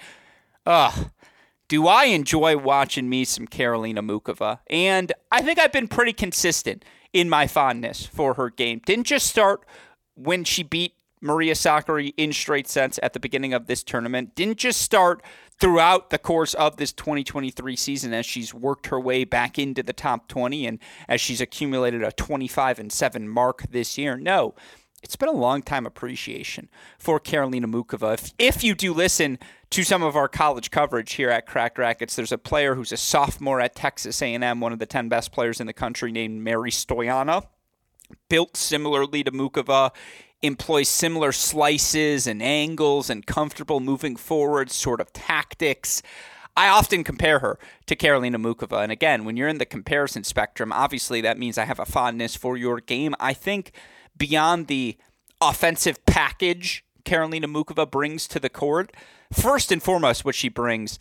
Ugh 0.67 1.12
do 1.73 1.87
I 1.89 2.05
enjoy 2.05 2.59
watching 2.59 3.09
me 3.09 3.25
some 3.25 3.47
Karolina 3.47 4.01
Muchova? 4.01 4.59
And 4.69 5.11
I 5.31 5.41
think 5.41 5.59
I've 5.59 5.73
been 5.73 5.89
pretty 5.89 6.13
consistent 6.13 6.85
in 7.15 7.31
my 7.31 7.47
fondness 7.47 8.05
for 8.05 8.35
her 8.35 8.51
game. 8.51 8.83
Didn't 8.85 9.07
just 9.07 9.27
start 9.27 9.65
when 10.15 10.45
she 10.45 10.63
beat 10.63 10.93
Maria 11.23 11.55
Sakkari 11.55 12.13
in 12.19 12.35
straight 12.35 12.69
sets 12.69 13.01
at 13.03 13.15
the 13.15 13.21
beginning 13.21 13.55
of 13.55 13.69
this 13.69 13.83
tournament. 13.83 14.35
Didn't 14.35 14.59
just 14.59 14.83
start 14.83 15.23
throughout 15.59 16.11
the 16.11 16.19
course 16.19 16.53
of 16.53 16.77
this 16.77 16.93
2023 16.93 17.75
season 17.75 18.13
as 18.13 18.27
she's 18.27 18.53
worked 18.53 18.89
her 18.89 19.01
way 19.01 19.25
back 19.25 19.59
into 19.59 19.83
the 19.83 19.95
top 19.95 20.29
20 20.29 20.67
and 20.67 20.79
as 21.09 21.23
she's 21.23 21.41
accumulated 21.41 22.03
a 22.03 22.13
25 22.13 22.81
and 22.81 22.93
7 22.93 23.27
mark 23.27 23.63
this 23.71 23.97
year. 23.97 24.19
No, 24.19 24.55
it's 25.03 25.17
been 25.17 25.29
a 25.29 25.33
long 25.33 25.63
time 25.63 25.85
appreciation 25.85 26.69
for 26.99 27.19
Karolina 27.19 27.67
Muchova. 27.67 28.15
If, 28.15 28.33
if 28.39 28.65
you 28.65 28.75
do 28.75 28.95
listen 28.95 29.39
to 29.71 29.83
some 29.83 30.03
of 30.03 30.17
our 30.17 30.29
college 30.29 30.71
coverage 30.71 31.15
here 31.15 31.29
at 31.29 31.47
Cracked 31.47 31.77
Racquets, 31.77 32.15
there's 32.15 32.33
a 32.33 32.39
player 32.39 32.77
who's 32.77 32.93
a 32.93 32.97
sophomore 32.97 33.61
at 33.61 33.75
Texas 33.75 34.23
A&M, 34.23 34.61
one 34.61 34.73
of 34.73 34.79
the 34.79 34.87
10 34.87 35.09
best 35.09 35.33
players 35.33 35.61
in 35.61 35.67
the 35.67 35.73
country, 35.73 36.13
named 36.13 36.41
Mary 36.41 36.71
Stoiana, 36.71 37.47
Built 38.29 38.57
similarly 38.57 39.25
to 39.25 39.33
Muchova, 39.33 39.91
employs 40.43 40.89
similar 40.89 41.33
slices 41.33 42.27
and 42.27 42.43
angles 42.43 43.09
and 43.09 43.27
comfortable 43.27 43.81
moving 43.81 44.17
forward 44.17 44.71
sort 44.71 45.01
of 45.01 45.13
tactics. 45.13 46.03
I 46.55 46.69
often 46.69 47.05
compare 47.05 47.39
her 47.39 47.59
to 47.87 47.97
Karolina 47.97 48.37
Muchova. 48.37 48.83
And 48.83 48.93
again, 48.93 49.25
when 49.25 49.39
you're 49.39 49.49
in 49.49 49.57
the 49.57 49.65
comparison 49.65 50.25
spectrum, 50.25 50.73
obviously 50.73 51.23
that 51.23 51.39
means 51.39 51.57
I 51.57 51.65
have 51.65 51.81
a 51.81 51.87
fondness 51.87 52.37
for 52.37 52.57
your 52.57 52.81
game. 52.81 53.15
I 53.19 53.33
think– 53.33 53.73
beyond 54.17 54.67
the 54.67 54.97
offensive 55.41 56.05
package 56.07 56.85
Karolina 57.05 57.45
Muchova 57.45 57.91
brings 57.91 58.27
to 58.29 58.39
the 58.39 58.49
court, 58.49 58.93
first 59.33 59.73
and 59.73 59.83
foremost, 59.83 60.25
what 60.25 60.35
she 60.35 60.49
brings 60.49 60.99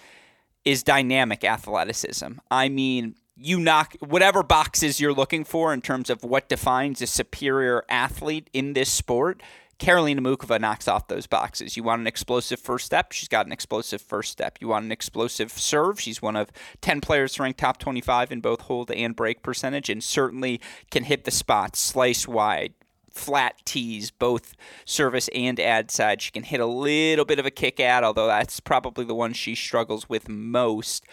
is 0.65 0.83
dynamic 0.83 1.43
athleticism. 1.43 2.33
I 2.49 2.69
mean, 2.69 3.15
you 3.35 3.59
knock 3.59 3.95
whatever 3.99 4.43
boxes 4.43 4.99
you're 4.99 5.13
looking 5.13 5.43
for 5.43 5.73
in 5.73 5.81
terms 5.81 6.09
of 6.09 6.23
what 6.23 6.49
defines 6.49 7.01
a 7.01 7.07
superior 7.07 7.83
athlete 7.89 8.49
in 8.53 8.73
this 8.73 8.89
sport. 8.89 9.41
Karolina 9.79 10.19
Muchova 10.19 10.61
knocks 10.61 10.87
off 10.87 11.07
those 11.07 11.25
boxes. 11.25 11.75
You 11.75 11.81
want 11.81 12.01
an 12.01 12.07
explosive 12.07 12.59
first 12.59 12.85
step? 12.85 13.11
She's 13.11 13.27
got 13.27 13.47
an 13.47 13.51
explosive 13.51 13.99
first 13.99 14.31
step. 14.31 14.59
You 14.61 14.67
want 14.67 14.85
an 14.85 14.91
explosive 14.91 15.51
serve? 15.51 15.99
She's 15.99 16.21
one 16.21 16.35
of 16.35 16.51
10 16.81 17.01
players 17.01 17.39
ranked 17.39 17.59
top 17.59 17.79
25 17.79 18.31
in 18.31 18.41
both 18.41 18.61
hold 18.61 18.91
and 18.91 19.15
break 19.15 19.41
percentage 19.41 19.89
and 19.89 20.03
certainly 20.03 20.61
can 20.91 21.05
hit 21.05 21.23
the 21.23 21.31
spots, 21.31 21.79
slice 21.79 22.27
wide, 22.27 22.75
flat 23.11 23.55
tees, 23.65 24.11
both 24.11 24.55
service 24.85 25.29
and 25.33 25.59
ad 25.59 25.91
side. 25.91 26.21
She 26.21 26.31
can 26.31 26.43
hit 26.43 26.59
a 26.59 26.65
little 26.65 27.25
bit 27.25 27.39
of 27.39 27.45
a 27.45 27.51
kick 27.51 27.79
out, 27.79 28.03
although 28.03 28.27
that's 28.27 28.59
probably 28.59 29.05
the 29.05 29.15
one 29.15 29.33
she 29.33 29.55
struggles 29.55 30.09
with 30.09 30.29
most. 30.29 31.05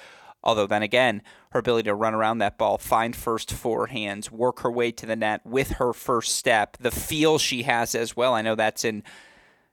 Although, 0.43 0.67
then 0.67 0.83
again, 0.83 1.23
her 1.51 1.59
ability 1.61 1.89
to 1.89 1.95
run 1.95 2.15
around 2.15 2.39
that 2.39 2.59
ball, 2.59 2.79
find 2.79 3.15
first 3.15 3.51
forehands, 3.51 4.31
work 4.31 4.61
her 4.61 4.71
way 4.71 4.93
to 4.93 5.07
the 5.07 5.17
net 5.17 5.45
with 5.45 5.73
her 5.73 5.93
first 5.93 6.37
step, 6.37 6.77
the 6.79 6.91
feel 6.91 7.39
she 7.39 7.65
has 7.65 7.95
as 7.95 8.17
well. 8.17 8.35
I 8.35 8.43
know 8.43 8.55
that's 8.55 8.85
in 8.85 9.03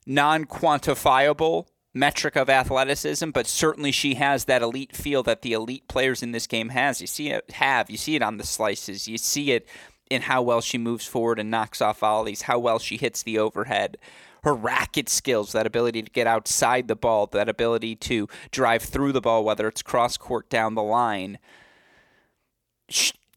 non 0.05 0.45
quantifiable 0.45 1.67
metric 1.93 2.35
of 2.35 2.49
athleticism, 2.49 3.29
but 3.29 3.47
certainly 3.47 3.91
she 3.91 4.15
has 4.15 4.45
that 4.45 4.61
elite 4.61 4.95
feel 4.95 5.23
that 5.23 5.41
the 5.41 5.53
elite 5.53 5.87
players 5.87 6.21
in 6.21 6.31
this 6.31 6.45
game 6.45 6.69
has. 6.69 6.99
You 6.99 7.07
see 7.07 7.29
it 7.29 7.49
have, 7.51 7.89
you 7.89 7.97
see 7.97 8.15
it 8.15 8.21
on 8.21 8.37
the 8.37 8.45
slices, 8.45 9.07
you 9.07 9.17
see 9.17 9.51
it 9.51 9.67
in 10.09 10.23
how 10.23 10.41
well 10.41 10.61
she 10.61 10.77
moves 10.77 11.05
forward 11.05 11.39
and 11.39 11.49
knocks 11.49 11.81
off 11.81 11.99
volleys, 11.99 12.43
how 12.43 12.59
well 12.59 12.79
she 12.79 12.97
hits 12.97 13.23
the 13.23 13.39
overhead 13.39 13.97
her 14.45 14.53
racket 14.53 15.09
skills, 15.09 15.51
that 15.53 15.65
ability 15.65 16.03
to 16.03 16.11
get 16.11 16.27
outside 16.27 16.87
the 16.87 16.95
ball, 16.95 17.25
that 17.25 17.49
ability 17.49 17.95
to 17.95 18.29
drive 18.51 18.83
through 18.83 19.11
the 19.11 19.19
ball, 19.19 19.43
whether 19.43 19.67
it's 19.67 19.81
cross 19.81 20.17
court 20.17 20.47
down 20.51 20.75
the 20.75 20.83
line. 20.83 21.39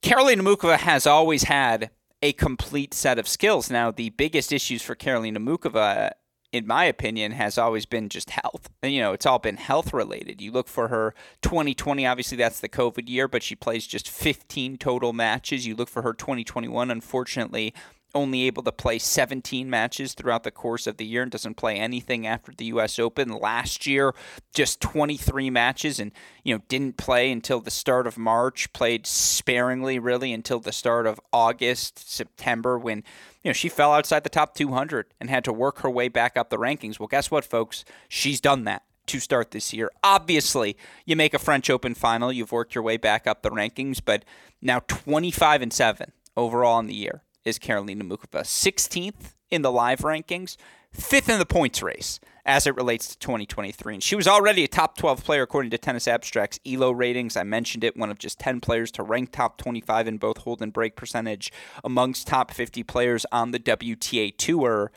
Karolina 0.03 0.43
Muchova 0.43 0.77
has 0.77 1.07
always 1.07 1.45
had 1.45 1.91
a 2.23 2.35
complete 2.35 2.93
set 2.93 3.19
of 3.19 3.27
skills. 3.27 3.71
Now, 3.71 3.91
the 3.91 4.11
biggest 4.11 4.53
issues 4.53 4.83
for 4.83 4.95
Karolina 4.95 5.39
Muchova, 5.39 6.11
in 6.53 6.67
my 6.67 6.85
opinion, 6.85 7.33
has 7.33 7.59
always 7.59 7.85
been 7.85 8.09
just 8.09 8.31
health. 8.31 8.71
You 8.83 9.01
know, 9.01 9.13
it's 9.13 9.27
all 9.27 9.39
been 9.39 9.57
health 9.57 9.93
related. 9.93 10.41
You 10.41 10.51
look 10.51 10.69
for 10.69 10.89
her 10.89 11.15
2020, 11.43 12.07
obviously 12.07 12.37
that's 12.39 12.61
the 12.61 12.69
COVID 12.69 13.09
year, 13.09 13.29
but 13.29 13.43
she 13.43 13.55
plays 13.55 13.87
just 13.87 14.09
15 14.09 14.79
total 14.79 15.13
matches. 15.13 15.67
You 15.67 15.75
look 15.75 15.89
for 15.89 16.03
her 16.03 16.15
2021, 16.15 16.91
unfortunately, 16.91 17.75
only 18.15 18.45
able 18.45 18.63
to 18.63 18.73
play 18.73 18.99
17 18.99 19.69
matches 19.69 20.15
throughout 20.15 20.43
the 20.43 20.51
course 20.51 20.87
of 20.87 20.97
the 20.97 21.05
year 21.05 21.23
and 21.23 21.31
doesn't 21.31 21.57
play 21.57 21.77
anything 21.77 22.27
after 22.27 22.53
the 22.53 22.67
US 22.67 22.99
Open. 22.99 23.29
Last 23.29 23.87
year, 23.87 24.15
just 24.55 24.81
23 24.81 25.51
matches 25.51 26.01
and, 26.01 26.13
you 26.43 26.55
know, 26.55 26.63
didn't 26.69 26.97
play 26.97 27.31
until 27.31 27.61
the 27.61 27.71
start 27.71 28.07
of 28.07 28.17
March, 28.17 28.73
played 28.73 29.07
sparingly 29.07 29.99
really 29.99 30.33
until 30.33 30.61
the 30.61 30.73
start 30.73 31.07
of 31.07 31.21
August, 31.33 32.11
September 32.11 32.79
when, 32.79 32.99
you 33.43 33.51
know, 33.51 33.53
she 33.53 33.69
fell 33.69 33.93
outside 33.93 34.25
the 34.25 34.31
top 34.31 34.55
200 34.55 35.07
and 35.21 35.29
had 35.29 35.45
to 35.45 35.53
work 35.53 35.81
her 35.81 35.91
way 35.91 36.09
back 36.09 36.37
up 36.37 36.51
the 36.51 36.59
rankings. 36.59 36.99
Well, 36.99 37.09
guess 37.09 37.31
what, 37.31 37.45
folks? 37.45 37.85
She's 38.09 38.41
done 38.41 38.65
that 38.65 38.83
to 39.07 39.21
start 39.21 39.51
this 39.51 39.73
year. 39.73 39.91
Obviously, 40.03 40.77
you 41.05 41.17
make 41.17 41.35
a 41.35 41.39
French 41.39 41.71
Open 41.71 41.95
final, 41.95 42.33
you've 42.33 42.53
worked 42.53 42.75
your 42.75 42.85
way 42.85 42.97
back 42.97 43.27
up 43.27 43.43
the 43.43 43.51
rankings, 43.51 44.01
but 44.05 44.25
now 44.61 44.81
25 44.81 45.63
and 45.63 45.73
7 45.73 46.13
overall 46.37 46.79
in 46.79 46.87
the 46.87 46.95
year 46.95 47.23
is 47.45 47.59
Karolina 47.59 48.03
Muchova. 48.03 48.43
16th 48.43 49.35
in 49.51 49.63
the 49.63 49.73
live 49.73 50.01
rankings, 50.01 50.57
fifth 50.93 51.29
in 51.29 51.39
the 51.39 51.47
points 51.47 51.83
race 51.83 52.21
as 52.45 52.67
it 52.67 52.75
relates 52.77 53.09
to 53.09 53.19
2023. 53.19 53.95
And 53.95 54.03
she 54.03 54.17
was 54.17 54.27
already 54.27 54.65
a 54.65 54.69
top 54.69 54.97
12 54.97 55.23
player 55.23 55.43
according 55.43 55.71
to 55.71 55.79
Tennis 55.79 56.09
Abstract's 56.09 56.59
ELO 56.67 56.91
ratings. 56.91 57.37
I 57.37 57.43
mentioned 57.43 57.85
it, 57.85 57.97
one 57.97 58.11
of 58.11 58.19
just 58.19 58.39
10 58.41 58.61
players 58.61 58.91
to 58.93 59.03
rank 59.03 59.33
top 59.33 59.59
25 59.59 60.09
in 60.09 60.17
both 60.17 60.39
hold 60.39 60.63
and 60.63 60.73
break 60.73 60.97
percentage 60.97 61.53
amongst 61.85 62.27
top 62.27 62.51
50 62.51 62.83
players 62.85 63.27
on 63.31 63.51
the 63.51 63.59
WTA 63.59 64.37
Tour. 64.37 64.91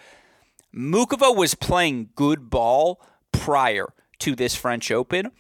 Muchova 0.74 1.36
was 1.36 1.55
playing 1.55 2.10
good 2.15 2.50
ball 2.50 3.01
prior 3.33 3.88
to 4.19 4.36
this 4.36 4.55
French 4.55 4.91
Open. 4.91 5.31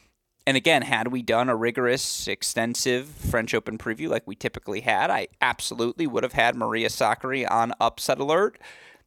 And 0.47 0.57
again, 0.57 0.81
had 0.81 1.09
we 1.09 1.21
done 1.21 1.49
a 1.49 1.55
rigorous, 1.55 2.27
extensive 2.27 3.07
French 3.07 3.53
Open 3.53 3.77
preview 3.77 4.09
like 4.09 4.25
we 4.25 4.35
typically 4.35 4.81
had, 4.81 5.11
I 5.11 5.27
absolutely 5.39 6.07
would 6.07 6.23
have 6.23 6.33
had 6.33 6.55
Maria 6.55 6.89
Sakkari 6.89 7.49
on 7.49 7.73
upset 7.79 8.19
alert. 8.19 8.59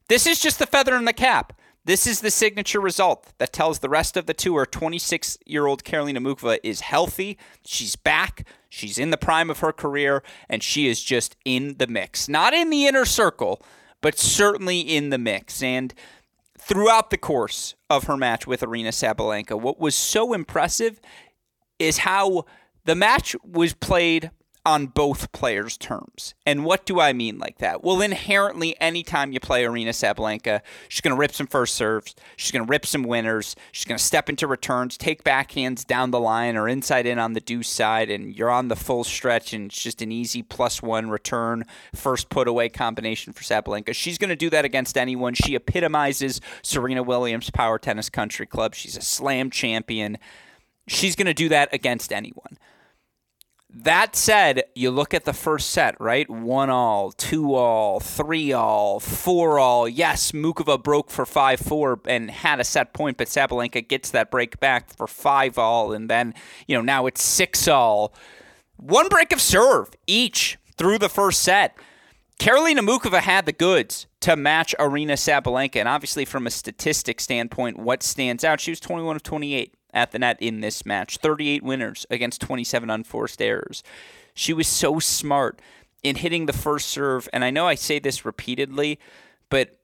This 0.09 0.27
is 0.27 0.41
just 0.41 0.59
the 0.59 0.67
feather 0.67 0.95
in 0.95 1.07
the 1.07 1.13
cap. 1.13 1.53
This 1.87 2.07
is 2.07 2.21
the 2.21 2.31
signature 2.31 2.81
result 2.81 3.33
that 3.39 3.53
tells 3.53 3.81
the 3.81 3.91
rest 3.91 4.17
of 4.17 4.25
the 4.25 4.33
tour 4.33 4.65
26 4.65 5.37
year 5.45 5.67
old 5.67 5.85
Karolina 5.85 6.19
Muchova 6.19 6.59
is 6.63 6.81
healthy. 6.81 7.37
She's 7.65 7.95
back. 7.95 8.47
She's 8.71 8.97
in 8.97 9.11
the 9.11 9.19
prime 9.19 9.51
of 9.51 9.59
her 9.59 9.73
career, 9.73 10.23
and 10.49 10.63
she 10.63 10.89
is 10.89 11.03
just 11.03 11.37
in 11.45 11.77
the 11.79 11.87
mix. 11.87 12.29
Not 12.29 12.55
in 12.55 12.71
the 12.71 12.87
inner 12.87 13.05
circle, 13.05 13.61
but 14.01 14.19
certainly 14.19 14.81
in 14.81 15.11
the 15.11 15.19
mix. 15.19 15.63
And 15.63 15.93
throughout 16.59 17.11
the 17.11 17.19
course 17.19 17.75
of 17.91 18.05
her 18.05 18.17
match 18.17 18.47
with 18.47 18.61
Aryna 18.61 18.89
Sabalenka, 18.89 19.61
what 19.61 19.81
was 19.81 19.95
so 19.95 20.33
impressive 20.33 21.01
is 21.79 21.99
how 21.99 22.45
the 22.85 22.95
match 22.95 23.35
was 23.45 23.75
played 23.75 24.31
on 24.67 24.87
both 24.87 25.31
players' 25.33 25.77
terms. 25.77 26.35
And 26.47 26.65
what 26.65 26.87
do 26.87 26.99
I 26.99 27.13
mean 27.13 27.39
like 27.39 27.59
that? 27.59 27.85
Well, 27.85 28.01
inherently, 28.01 28.75
anytime 28.81 29.33
you 29.33 29.41
play 29.41 29.63
Aryna 29.65 29.91
Sabalenka, 29.91 30.61
she's 30.89 31.03
going 31.03 31.15
to 31.15 31.19
rip 31.19 31.33
some 31.33 31.47
first 31.47 31.75
serves, 31.75 32.15
she's 32.37 32.51
going 32.51 32.65
to 32.65 32.71
rip 32.71 32.87
some 32.87 33.03
winners, 33.03 33.57
she's 33.73 33.85
going 33.85 33.99
to 33.99 34.03
step 34.05 34.29
into 34.29 34.47
returns, 34.47 34.97
take 34.97 35.23
backhands 35.23 35.87
down 35.87 36.11
the 36.11 36.21
line 36.21 36.57
or 36.57 36.69
inside 36.69 37.07
in 37.07 37.19
on 37.19 37.35
the 37.35 37.41
deuce 37.41 37.69
side, 37.69 38.11
and 38.11 38.35
you're 38.35 38.51
on 38.51 38.69
the 38.69 38.77
full 38.77 39.05
stretch, 39.05 39.53
and 39.53 39.67
it's 39.67 39.83
just 39.83 40.01
an 40.01 40.11
easy 40.11 40.43
plus 40.43 40.83
one 40.83 41.11
return, 41.11 41.65
first 41.95 42.31
put 42.31 42.49
away 42.49 42.71
combination 42.71 43.33
for 43.33 43.43
Sabalenka. 43.43 43.95
She's 43.95 44.17
going 44.19 44.31
to 44.31 44.37
do 44.37 44.49
that 44.51 44.65
against 44.65 44.97
anyone. 44.97 45.35
She 45.35 45.55
epitomizes 45.55 46.41
Serena 46.63 47.03
Williams' 47.03 47.51
Power 47.51 47.79
Tennis 47.79 48.09
Country 48.09 48.47
Club. 48.47 48.75
She's 48.75 48.97
a 48.97 49.03
slam 49.03 49.51
champion. 49.51 50.17
She's 50.87 51.17
going 51.17 51.27
to 51.27 51.35
do 51.35 51.49
that 51.51 51.73
against 51.73 52.13
anyone. 52.13 52.59
That 53.77 54.15
said, 54.15 54.63
you 54.77 54.93
look 54.93 55.15
at 55.15 55.25
the 55.25 55.33
first 55.33 55.71
set, 55.71 56.01
right? 56.01 56.31
One 56.31 56.71
all, 56.71 57.11
two 57.11 57.55
all, 57.55 57.99
three 57.99 58.53
all, 58.53 59.01
four 59.01 59.59
all. 59.59 59.89
Yes, 59.89 60.31
Muchova 60.31 60.81
broke 60.81 61.11
for 61.11 61.27
5 61.27 61.59
4 61.59 62.01
and 62.07 62.31
had 62.31 62.61
a 62.61 62.65
set 62.65 62.93
point, 62.93 63.17
but 63.17 63.27
Sabalenka 63.27 63.87
gets 63.87 64.13
that 64.13 64.31
break 64.31 64.61
back 64.61 64.97
for 64.97 65.09
5 65.09 65.59
all. 65.59 65.93
And 65.93 66.09
then, 66.09 66.35
you 66.69 66.77
know, 66.77 66.83
now 66.83 67.07
it's 67.07 67.23
6 67.25 67.67
all. 67.67 68.15
One 68.77 69.09
break 69.09 69.33
of 69.33 69.41
serve 69.41 69.91
each 70.07 70.57
through 70.79 70.99
the 70.99 71.09
first 71.09 71.43
set. 71.43 71.77
Karolina 72.39 72.79
Muchova 72.79 73.21
had 73.21 73.45
the 73.45 73.53
goods 73.53 74.07
to 74.21 74.37
match 74.37 74.73
Aryna 74.79 75.15
Sabalenka. 75.15 75.77
And 75.77 75.89
obviously, 75.89 76.25
from 76.25 76.47
a 76.47 76.51
statistic 76.51 77.21
standpoint, 77.21 77.79
what 77.79 78.05
stands 78.05 78.45
out? 78.45 78.61
She 78.61 78.71
was 78.71 78.79
21 78.79 79.17
of 79.17 79.25
28 79.25 79.75
at 79.95 80.11
the 80.13 80.19
net 80.19 80.37
in 80.41 80.61
this 80.61 80.85
match 80.85 81.17
38 81.19 81.63
winners 81.63 82.05
against 82.11 82.41
27 82.43 82.91
unforced 82.91 83.41
errors. 83.41 83.83
She 84.35 84.53
was 84.53 84.67
so 84.67 84.99
smart 84.99 85.63
in 86.03 86.17
hitting 86.17 86.47
the 86.47 86.53
first 86.53 86.89
serve. 86.89 87.29
And 87.33 87.45
I 87.45 87.51
know 87.51 87.67
I 87.67 87.77
say 87.77 87.99
this 87.99 88.25
repeatedly, 88.25 88.99
but 89.49 89.79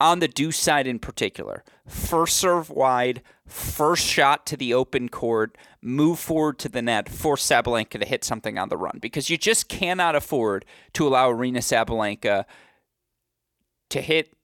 on 0.00 0.20
the 0.20 0.28
deuce 0.28 0.58
side 0.58 0.86
in 0.86 0.98
particular, 0.98 1.64
first 1.86 2.36
serve 2.36 2.70
wide, 2.70 3.22
first 3.46 4.04
shot 4.04 4.46
to 4.46 4.56
the 4.56 4.72
open 4.74 5.08
court, 5.08 5.56
move 5.80 6.18
forward 6.18 6.58
to 6.60 6.68
the 6.68 6.82
net, 6.82 7.08
force 7.08 7.46
Sabalenka 7.46 8.00
to 8.00 8.06
hit 8.06 8.24
something 8.24 8.58
on 8.58 8.68
the 8.68 8.76
run 8.76 8.98
because 9.00 9.30
you 9.30 9.36
just 9.36 9.68
cannot 9.68 10.14
afford 10.14 10.64
to 10.92 11.06
allow 11.06 11.30
Aryna 11.30 11.58
Sabalenka 11.58 12.44
to 13.90 14.00
hit 14.00 14.35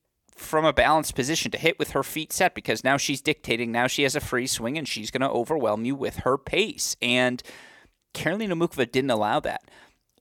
from 0.42 0.64
a 0.64 0.72
balanced 0.72 1.14
position 1.14 1.50
to 1.50 1.58
hit 1.58 1.78
with 1.78 1.92
her 1.92 2.02
feet 2.02 2.32
set 2.32 2.54
because 2.54 2.84
now 2.84 2.96
she's 2.96 3.20
dictating. 3.20 3.72
Now 3.72 3.86
she 3.86 4.02
has 4.02 4.16
a 4.16 4.20
free 4.20 4.46
swing 4.46 4.76
and 4.76 4.86
she's 4.86 5.10
going 5.10 5.22
to 5.22 5.30
overwhelm 5.30 5.84
you 5.84 5.94
with 5.94 6.16
her 6.18 6.36
pace. 6.36 6.96
And 7.00 7.42
Karolina 8.14 8.52
Muchova 8.52 8.90
didn't 8.90 9.10
allow 9.10 9.40
that. 9.40 9.62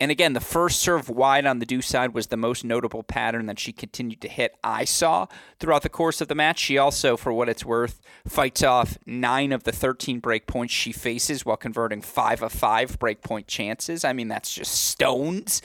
And 0.02 0.10
again, 0.10 0.34
the 0.34 0.40
first 0.40 0.80
serve 0.80 1.10
wide 1.10 1.46
on 1.46 1.60
the 1.60 1.66
deuce 1.66 1.86
side 1.86 2.16
was 2.16 2.28
the 2.28 2.38
most 2.38 2.66
notable 2.66 3.04
pattern 3.04 3.46
that 3.46 3.60
she 3.60 3.72
continued 3.72 4.20
to 4.22 4.28
hit. 4.28 4.58
I 4.64 4.84
saw 4.84 5.28
throughout 5.60 5.84
the 5.84 5.90
course 5.90 6.22
of 6.22 6.28
the 6.28 6.34
match. 6.34 6.58
She 6.58 6.80
also, 6.80 7.16
for 7.16 7.32
what 7.32 7.48
it's 7.48 7.64
worth, 7.64 8.02
fights 8.28 8.64
off 8.64 8.98
nine 9.06 9.52
of 9.52 9.64
the 9.64 9.72
13 9.72 10.20
break 10.20 10.48
points 10.48 10.74
she 10.74 10.92
faces 10.92 11.46
while 11.46 11.56
converting 11.56 12.02
five 12.02 12.42
of 12.42 12.52
five 12.52 12.98
break 12.98 13.22
point 13.22 13.46
chances. 13.46 14.04
I 14.04 14.12
mean, 14.12 14.28
that's 14.28 14.52
just 14.52 14.74
stones. 14.74 15.62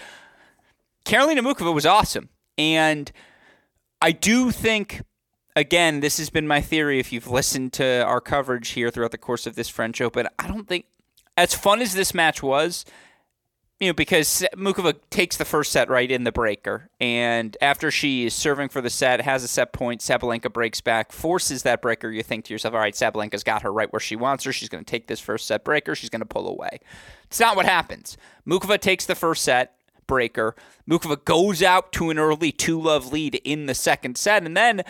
Karolina 1.07 1.39
Muchova 1.39 1.73
was 1.73 1.87
awesome. 1.87 2.29
And 2.59 3.11
I 4.01 4.13
do 4.13 4.51
think, 4.51 5.03
again, 5.55 6.01
this 6.01 6.19
has 6.19 6.31
been 6.31 6.47
my 6.47 6.61
theory. 6.61 6.99
If 6.99 7.13
you've 7.13 7.29
listened 7.29 7.73
to 7.75 8.05
our 8.05 8.21
coverage 8.21 8.71
here 8.71 8.91
throughout 8.91 9.13
the 9.13 9.19
course 9.19 9.47
of 9.47 9.55
this 9.55 9.69
French 9.69 10.01
Open, 10.01 10.29
I 10.39 10.49
don't 10.49 10.69
think, 10.69 10.87
as 11.37 11.55
fun 11.55 11.81
as 11.83 11.95
this 11.95 12.15
match 12.15 12.43
was, 12.43 12.85
you 13.79 13.89
know, 13.89 13.93
because 13.93 14.43
Muchova 14.57 14.95
takes 15.11 15.37
the 15.37 15.45
first 15.45 15.71
set 15.71 15.91
right 15.91 16.11
in 16.11 16.25
the 16.25 16.33
breaker, 16.33 16.89
and 16.99 17.55
after 17.61 17.91
she 17.91 18.25
is 18.25 18.35
serving 18.35 18.71
for 18.71 18.81
the 18.81 18.89
set, 18.89 19.21
has 19.21 19.45
a 19.45 19.49
set 19.49 19.75
point, 19.75 20.01
Sabalenka 20.01 20.51
breaks 20.51 20.81
back, 20.81 21.13
forces 21.13 21.63
that 21.65 21.83
breaker. 21.83 22.11
You 22.11 22.23
think 22.23 22.47
to 22.47 22.55
yourself, 22.55 22.73
all 22.73 22.81
right, 22.81 22.95
Sabalenka's 22.95 23.45
got 23.45 23.63
her 23.63 23.73
right 23.73 23.93
where 23.93 24.01
she 24.01 24.17
wants 24.17 24.45
her. 24.45 24.53
She's 24.53 24.71
going 24.71 24.83
to 24.83 24.91
take 24.91 25.09
this 25.09 25.21
first 25.21 25.47
set 25.47 25.63
breaker. 25.63 25.95
She's 25.95 26.09
going 26.09 26.21
to 26.21 26.27
pull 26.27 26.49
away. 26.49 26.81
It's 27.25 27.41
not 27.41 27.55
what 27.55 27.67
happens. 27.67 28.17
Muchova 28.47 28.81
takes 28.81 29.05
the 29.05 29.15
first 29.15 29.43
set 29.43 29.75
breaker. 30.07 30.55
Muchova 30.89 31.25
goes 31.25 31.63
out 31.63 31.93
to 31.93 32.11
an 32.11 32.19
early 32.19 32.53
two 32.53 32.81
love 32.81 33.13
lead 33.13 33.37
in 33.45 33.67
the 33.67 33.75
second 33.75 34.17
set, 34.17 34.45
and 34.45 34.57
then 34.57 34.83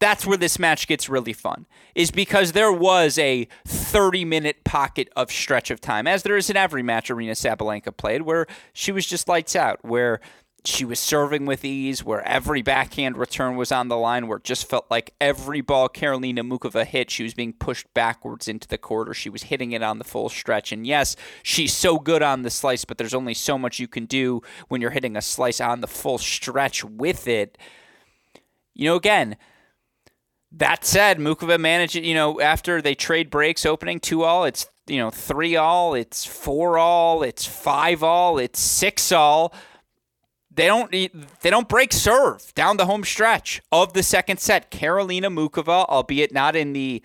that's 0.00 0.26
where 0.26 0.38
this 0.38 0.58
match 0.58 0.88
gets 0.88 1.08
really 1.08 1.34
fun 1.34 1.66
is 1.94 2.10
because 2.10 2.52
there 2.52 2.72
was 2.72 3.18
a 3.18 3.46
30 3.66 4.24
minute 4.24 4.64
pocket 4.64 5.10
of 5.14 5.30
stretch 5.30 5.70
of 5.70 5.80
time 5.80 6.06
as 6.06 6.22
there 6.22 6.36
is 6.36 6.50
in 6.50 6.56
every 6.56 6.82
match 6.82 7.10
Aryna 7.10 7.32
Sabalenka 7.32 7.94
played 7.96 8.22
where 8.22 8.46
she 8.72 8.90
was 8.90 9.06
just 9.06 9.28
lights 9.28 9.54
out 9.54 9.78
where 9.84 10.20
she 10.64 10.84
was 10.84 11.00
serving 11.00 11.46
with 11.46 11.64
ease, 11.64 12.04
where 12.04 12.26
every 12.26 12.62
backhand 12.62 13.16
return 13.16 13.56
was 13.56 13.72
on 13.72 13.88
the 13.88 13.96
line, 13.96 14.26
where 14.26 14.38
it 14.38 14.44
just 14.44 14.68
felt 14.68 14.86
like 14.90 15.14
every 15.20 15.60
ball 15.60 15.88
Karolina 15.88 16.40
Muchova 16.40 16.84
hit, 16.84 17.10
she 17.10 17.22
was 17.22 17.34
being 17.34 17.52
pushed 17.52 17.92
backwards 17.94 18.48
into 18.48 18.68
the 18.68 18.78
or 18.90 19.14
she 19.14 19.30
was 19.30 19.44
hitting 19.44 19.72
it 19.72 19.82
on 19.82 19.98
the 19.98 20.04
full 20.04 20.28
stretch. 20.28 20.72
And 20.72 20.86
yes, 20.86 21.16
she's 21.42 21.72
so 21.72 21.98
good 21.98 22.22
on 22.22 22.42
the 22.42 22.50
slice, 22.50 22.84
but 22.84 22.98
there's 22.98 23.14
only 23.14 23.34
so 23.34 23.56
much 23.56 23.78
you 23.78 23.88
can 23.88 24.06
do 24.06 24.42
when 24.68 24.80
you're 24.80 24.90
hitting 24.90 25.16
a 25.16 25.22
slice 25.22 25.60
on 25.60 25.80
the 25.80 25.86
full 25.86 26.18
stretch 26.18 26.84
with 26.84 27.26
it. 27.26 27.56
You 28.74 28.86
know, 28.86 28.96
again, 28.96 29.36
that 30.52 30.84
said, 30.84 31.18
Muchova 31.18 31.58
managed 31.58 31.94
you 31.94 32.14
know, 32.14 32.40
after 32.40 32.82
they 32.82 32.94
trade 32.94 33.30
breaks 33.30 33.64
opening 33.64 34.00
two 34.00 34.24
all, 34.24 34.44
it's, 34.44 34.68
you 34.86 34.98
know, 34.98 35.10
three 35.10 35.56
all, 35.56 35.94
it's 35.94 36.26
four 36.26 36.76
all, 36.76 37.22
it's 37.22 37.46
five 37.46 38.02
all, 38.02 38.38
it's 38.38 38.58
six 38.58 39.12
all 39.12 39.54
they 40.50 40.66
don't 40.66 40.90
they 40.90 41.50
don't 41.50 41.68
break 41.68 41.92
serve 41.92 42.52
down 42.54 42.76
the 42.76 42.86
home 42.86 43.04
stretch 43.04 43.62
of 43.70 43.92
the 43.92 44.02
second 44.02 44.38
set. 44.38 44.70
Karolina 44.70 45.32
Muchova, 45.32 45.86
albeit 45.86 46.32
not 46.32 46.56
in 46.56 46.72
the 46.72 47.02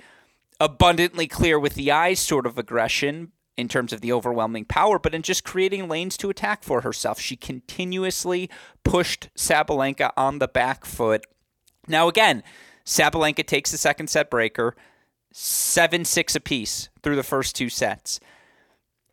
abundantly 0.59 1.27
clear 1.27 1.59
with 1.59 1.75
the 1.75 1.91
eyes 1.91 2.19
sort 2.19 2.45
of 2.45 2.57
aggression 2.57 3.31
in 3.57 3.67
terms 3.67 3.93
of 3.93 4.01
the 4.01 4.11
overwhelming 4.11 4.65
power, 4.65 4.99
but 4.99 5.13
in 5.13 5.21
just 5.21 5.43
creating 5.43 5.87
lanes 5.87 6.17
to 6.17 6.29
attack 6.29 6.63
for 6.63 6.81
herself. 6.81 7.19
She 7.19 7.35
continuously 7.35 8.49
pushed 8.83 9.29
Sabalenka 9.35 10.11
on 10.17 10.39
the 10.39 10.47
back 10.47 10.83
foot. 10.85 11.25
Now 11.87 12.07
again, 12.07 12.43
Sabalenka 12.85 13.45
takes 13.45 13.71
the 13.71 13.77
second 13.77 14.09
set 14.09 14.29
breaker, 14.29 14.75
7-6 15.33 16.35
apiece 16.35 16.89
through 17.01 17.15
the 17.15 17.23
first 17.23 17.55
two 17.55 17.69
sets 17.69 18.19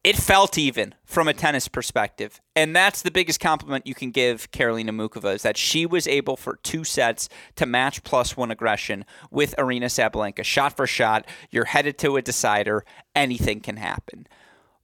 it 0.04 0.16
felt 0.16 0.58
even 0.58 0.94
from 1.04 1.28
a 1.28 1.34
tennis 1.34 1.68
perspective. 1.68 2.40
And 2.56 2.74
that's 2.74 3.02
the 3.02 3.10
biggest 3.10 3.38
compliment 3.38 3.86
you 3.86 3.94
can 3.94 4.10
give 4.10 4.50
Karolina 4.50 4.90
Muchova 4.90 5.34
is 5.34 5.42
that 5.42 5.56
she 5.56 5.86
was 5.86 6.08
able 6.08 6.36
for 6.36 6.56
two 6.62 6.82
sets 6.82 7.28
to 7.56 7.66
match 7.66 8.02
plus 8.02 8.36
one 8.36 8.50
aggression 8.50 9.04
with 9.30 9.54
Aryna 9.58 9.84
Sabalenka. 9.84 10.44
Shot 10.44 10.76
for 10.76 10.86
shot, 10.86 11.26
you're 11.50 11.66
headed 11.66 11.98
to 11.98 12.16
a 12.16 12.22
decider. 12.22 12.84
Anything 13.14 13.60
can 13.60 13.76
happen. 13.76 14.26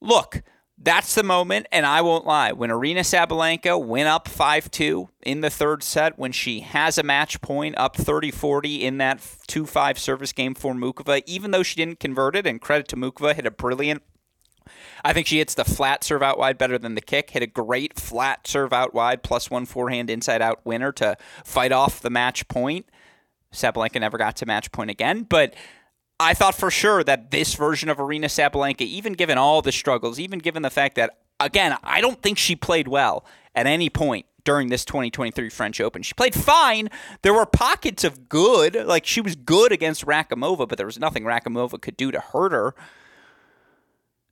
Look, 0.01 0.43
that's 0.81 1.17
the 1.17 1.25
moment, 1.25 1.67
and 1.73 1.85
I 1.85 2.03
won't 2.03 2.25
lie. 2.25 2.53
When 2.53 2.71
Aryna 2.71 3.01
Sabalenka 3.01 3.85
went 3.85 4.07
up 4.07 4.29
5 4.29 4.71
2 4.71 5.09
in 5.23 5.41
the 5.41 5.51
third 5.51 5.83
set, 5.83 6.17
when 6.17 6.31
she 6.31 6.61
has 6.61 6.97
a 6.97 7.03
match 7.03 7.41
point 7.41 7.77
up 7.77 7.97
30 7.97 8.31
40 8.31 8.85
in 8.85 8.99
that 8.99 9.21
2 9.49 9.67
5 9.67 9.99
service 9.99 10.33
game 10.33 10.55
for 10.55 10.75
Muchova, 10.75 11.25
even 11.27 11.51
though 11.51 11.65
she 11.65 11.75
didn't 11.75 11.99
convert 11.99 12.37
it, 12.37 12.47
and 12.47 12.61
credit 12.61 12.87
to 12.89 12.97
Muchova, 12.97 13.35
hit 13.35 13.45
a 13.45 13.51
brilliant 13.51 14.05
I 15.05 15.13
think 15.13 15.27
she 15.27 15.39
hits 15.39 15.55
the 15.55 15.65
flat 15.65 16.05
serve 16.05 16.23
out 16.23 16.39
wide 16.39 16.59
better 16.59 16.79
than 16.79 16.95
the 16.95 17.01
kick. 17.01 17.31
Hit 17.31 17.43
a 17.43 17.47
great 17.47 17.99
flat 17.99 18.47
serve 18.47 18.73
out 18.73 18.95
wide, 18.95 19.23
plus 19.23 19.51
one 19.51 19.67
forehand 19.67 20.11
inside 20.11 20.43
out 20.43 20.65
winner 20.65 20.93
to 20.93 21.17
fight 21.45 21.73
off 21.73 22.01
the 22.01 22.11
match 22.11 22.49
point. 22.49 22.87
Sabalenka 23.53 24.01
never 24.01 24.19
got 24.19 24.37
to 24.37 24.47
match 24.47 24.71
point 24.73 24.91
again, 24.91 25.23
but 25.23 25.55
I 26.21 26.35
thought 26.35 26.55
for 26.55 26.71
sure 26.71 27.05
that 27.05 27.31
this 27.31 27.55
version 27.55 27.89
of 27.89 27.99
Aryna 27.99 28.25
Sabalenka, 28.25 28.83
even 28.83 29.13
given 29.13 29.39
all 29.39 29.63
the 29.63 29.73
struggles, 29.73 30.19
even 30.19 30.41
given 30.41 30.63
the 30.63 30.71
fact 30.71 30.97
that, 30.97 31.19
again, 31.39 31.77
I 31.83 32.01
don't 32.01 32.21
think 32.21 32.39
she 32.39 32.57
played 32.57 32.89
well 32.89 33.25
at 33.55 33.67
any 33.67 33.89
point 33.89 34.27
during 34.45 34.69
this 34.69 34.85
2023 34.85 35.49
French 35.51 35.81
Open. 35.81 36.03
She 36.03 36.15
played 36.15 36.35
fine. 36.35 36.89
There 37.23 37.35
were 37.35 37.47
pockets 37.47 38.03
of 38.03 38.29
good. 38.29 38.75
Like 38.75 39.07
she 39.07 39.21
was 39.21 39.37
good 39.37 39.73
against 39.73 40.07
Rakhimova, 40.07 40.69
but 40.69 40.77
there 40.77 40.87
was 40.87 40.99
nothing 40.99 41.25
Rakhimova 41.25 41.81
could 41.81 41.97
do 41.97 42.11
to 42.11 42.19
hurt 42.19 42.53
her. 42.53 42.75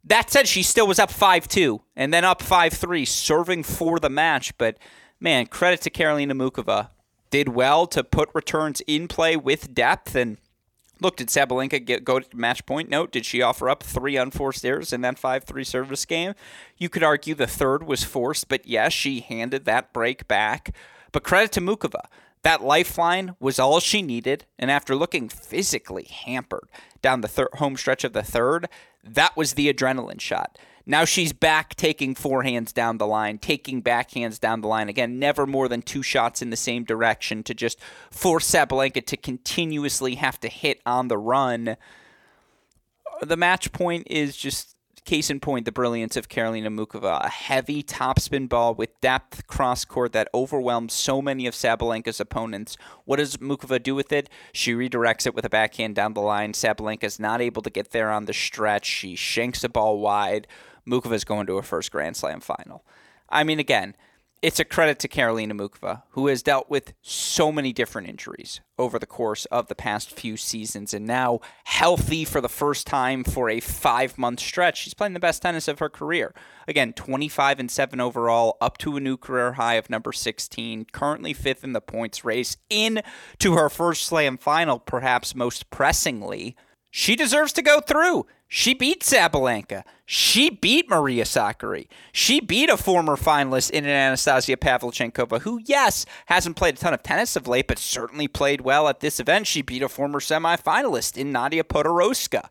That 0.06 0.30
said, 0.30 0.46
she 0.46 0.62
still 0.62 0.86
was 0.86 1.00
up 1.00 1.10
5 1.10 1.48
2 1.48 1.82
and 1.96 2.14
then 2.14 2.24
up 2.24 2.40
5 2.40 2.72
3, 2.72 3.04
serving 3.04 3.64
for 3.64 3.98
the 3.98 4.08
match. 4.08 4.56
But 4.56 4.78
man, 5.20 5.46
credit 5.46 5.80
to 5.82 5.90
Karolina 5.90 6.32
Muchova. 6.32 6.90
Did 7.30 7.48
well 7.48 7.88
to 7.88 8.04
put 8.04 8.30
returns 8.32 8.80
in 8.86 9.08
play 9.08 9.36
with 9.36 9.74
depth. 9.74 10.14
And 10.14 10.38
look, 11.00 11.16
did 11.16 11.26
Sabalenka 11.26 11.84
get, 11.84 12.04
go 12.04 12.20
to 12.20 12.36
match 12.36 12.64
point? 12.66 12.88
No. 12.88 13.06
Did 13.06 13.26
she 13.26 13.42
offer 13.42 13.68
up 13.68 13.82
three 13.82 14.16
unforced 14.16 14.64
errors 14.64 14.92
in 14.92 15.00
that 15.00 15.18
5 15.18 15.42
3 15.42 15.64
service 15.64 16.04
game? 16.04 16.34
You 16.78 16.88
could 16.88 17.02
argue 17.02 17.34
the 17.34 17.48
third 17.48 17.82
was 17.82 18.04
forced, 18.04 18.48
but 18.48 18.64
yes, 18.64 18.92
she 18.92 19.20
handed 19.20 19.64
that 19.64 19.92
break 19.92 20.28
back. 20.28 20.72
But 21.10 21.24
credit 21.24 21.50
to 21.52 21.60
Muchova. 21.60 22.04
That 22.46 22.62
lifeline 22.62 23.34
was 23.40 23.58
all 23.58 23.80
she 23.80 24.02
needed, 24.02 24.44
and 24.56 24.70
after 24.70 24.94
looking 24.94 25.28
physically 25.28 26.04
hampered 26.04 26.70
down 27.02 27.20
the 27.20 27.26
thir- 27.26 27.50
home 27.54 27.76
stretch 27.76 28.04
of 28.04 28.12
the 28.12 28.22
third, 28.22 28.68
that 29.02 29.36
was 29.36 29.54
the 29.54 29.66
adrenaline 29.74 30.20
shot. 30.20 30.56
Now 30.86 31.04
she's 31.04 31.32
back 31.32 31.74
taking 31.74 32.14
forehands 32.14 32.72
down 32.72 32.98
the 32.98 33.06
line, 33.08 33.38
taking 33.38 33.82
backhands 33.82 34.38
down 34.38 34.60
the 34.60 34.68
line. 34.68 34.88
Again, 34.88 35.18
never 35.18 35.44
more 35.44 35.66
than 35.66 35.82
two 35.82 36.04
shots 36.04 36.40
in 36.40 36.50
the 36.50 36.56
same 36.56 36.84
direction 36.84 37.42
to 37.42 37.52
just 37.52 37.80
force 38.12 38.48
Sabalenka 38.48 39.04
to 39.06 39.16
continuously 39.16 40.14
have 40.14 40.38
to 40.38 40.48
hit 40.48 40.80
on 40.86 41.08
the 41.08 41.18
run. 41.18 41.76
The 43.22 43.36
match 43.36 43.72
point 43.72 44.06
is 44.08 44.36
just 44.36 44.75
Case 45.06 45.30
in 45.30 45.38
point, 45.38 45.66
the 45.66 45.72
brilliance 45.72 46.16
of 46.16 46.28
Karolina 46.28 46.66
Muchova, 46.66 47.24
a 47.24 47.28
heavy 47.28 47.80
topspin 47.80 48.48
ball 48.48 48.74
with 48.74 49.00
depth 49.00 49.46
cross 49.46 49.84
court 49.84 50.12
that 50.14 50.28
overwhelmed 50.34 50.90
so 50.90 51.22
many 51.22 51.46
of 51.46 51.54
Sabalenka's 51.54 52.18
opponents. 52.18 52.76
What 53.04 53.18
does 53.18 53.36
Muchova 53.36 53.80
do 53.80 53.94
with 53.94 54.12
it? 54.12 54.28
She 54.52 54.74
redirects 54.74 55.24
it 55.24 55.32
with 55.32 55.44
a 55.44 55.48
backhand 55.48 55.94
down 55.94 56.14
the 56.14 56.20
line. 56.22 56.54
Sabalenka's 56.54 57.20
not 57.20 57.40
able 57.40 57.62
to 57.62 57.70
get 57.70 57.92
there 57.92 58.10
on 58.10 58.24
the 58.24 58.32
stretch. 58.32 58.84
She 58.84 59.14
shanks 59.14 59.60
the 59.60 59.68
ball 59.68 60.00
wide. 60.00 60.48
Muchova's 60.84 61.24
going 61.24 61.46
to 61.46 61.58
a 61.58 61.62
first 61.62 61.92
Grand 61.92 62.16
Slam 62.16 62.40
final. 62.40 62.84
I 63.28 63.44
mean, 63.44 63.60
again, 63.60 63.94
it's 64.42 64.60
a 64.60 64.64
credit 64.64 64.98
to 65.00 65.08
Karolina 65.08 65.52
Muchova, 65.52 66.02
who 66.10 66.26
has 66.26 66.42
dealt 66.42 66.68
with 66.68 66.92
so 67.00 67.50
many 67.50 67.72
different 67.72 68.08
injuries 68.08 68.60
over 68.78 68.98
the 68.98 69.06
course 69.06 69.46
of 69.46 69.68
the 69.68 69.74
past 69.74 70.12
few 70.12 70.36
seasons 70.36 70.92
and 70.92 71.06
now 71.06 71.40
healthy 71.64 72.24
for 72.24 72.40
the 72.40 72.48
first 72.48 72.86
time 72.86 73.24
for 73.24 73.48
a 73.48 73.60
five 73.60 74.18
month 74.18 74.40
stretch. 74.40 74.82
She's 74.82 74.94
playing 74.94 75.14
the 75.14 75.20
best 75.20 75.42
tennis 75.42 75.68
of 75.68 75.78
her 75.78 75.88
career. 75.88 76.34
Again, 76.68 76.92
25 76.92 77.58
and 77.60 77.70
7 77.70 78.00
overall, 78.00 78.58
up 78.60 78.76
to 78.78 78.96
a 78.96 79.00
new 79.00 79.16
career 79.16 79.54
high 79.54 79.74
of 79.74 79.88
number 79.88 80.12
16, 80.12 80.86
currently 80.92 81.32
fifth 81.32 81.64
in 81.64 81.72
the 81.72 81.80
points 81.80 82.24
race, 82.24 82.56
in 82.68 83.02
to 83.38 83.54
her 83.54 83.70
first 83.70 84.02
slam 84.02 84.36
final, 84.36 84.78
perhaps 84.78 85.34
most 85.34 85.70
pressingly. 85.70 86.56
She 86.90 87.16
deserves 87.16 87.52
to 87.54 87.62
go 87.62 87.80
through. 87.80 88.26
She 88.48 88.74
beat 88.74 89.00
Sabalenka. 89.00 89.82
She 90.04 90.50
beat 90.50 90.88
Maria 90.88 91.24
Sakkari. 91.24 91.88
She 92.12 92.40
beat 92.40 92.70
a 92.70 92.76
former 92.76 93.16
finalist 93.16 93.70
in 93.70 93.84
Anastasia 93.84 94.56
Pavlyuchenkova, 94.56 95.40
who, 95.40 95.60
yes, 95.64 96.06
hasn't 96.26 96.54
played 96.54 96.74
a 96.74 96.78
ton 96.78 96.94
of 96.94 97.02
tennis 97.02 97.34
of 97.34 97.48
late, 97.48 97.66
but 97.66 97.78
certainly 97.78 98.28
played 98.28 98.60
well 98.60 98.86
at 98.86 99.00
this 99.00 99.18
event. 99.18 99.48
She 99.48 99.62
beat 99.62 99.82
a 99.82 99.88
former 99.88 100.20
semifinalist 100.20 101.16
in 101.16 101.32
Nadia 101.32 101.64
Podoroska. 101.64 102.48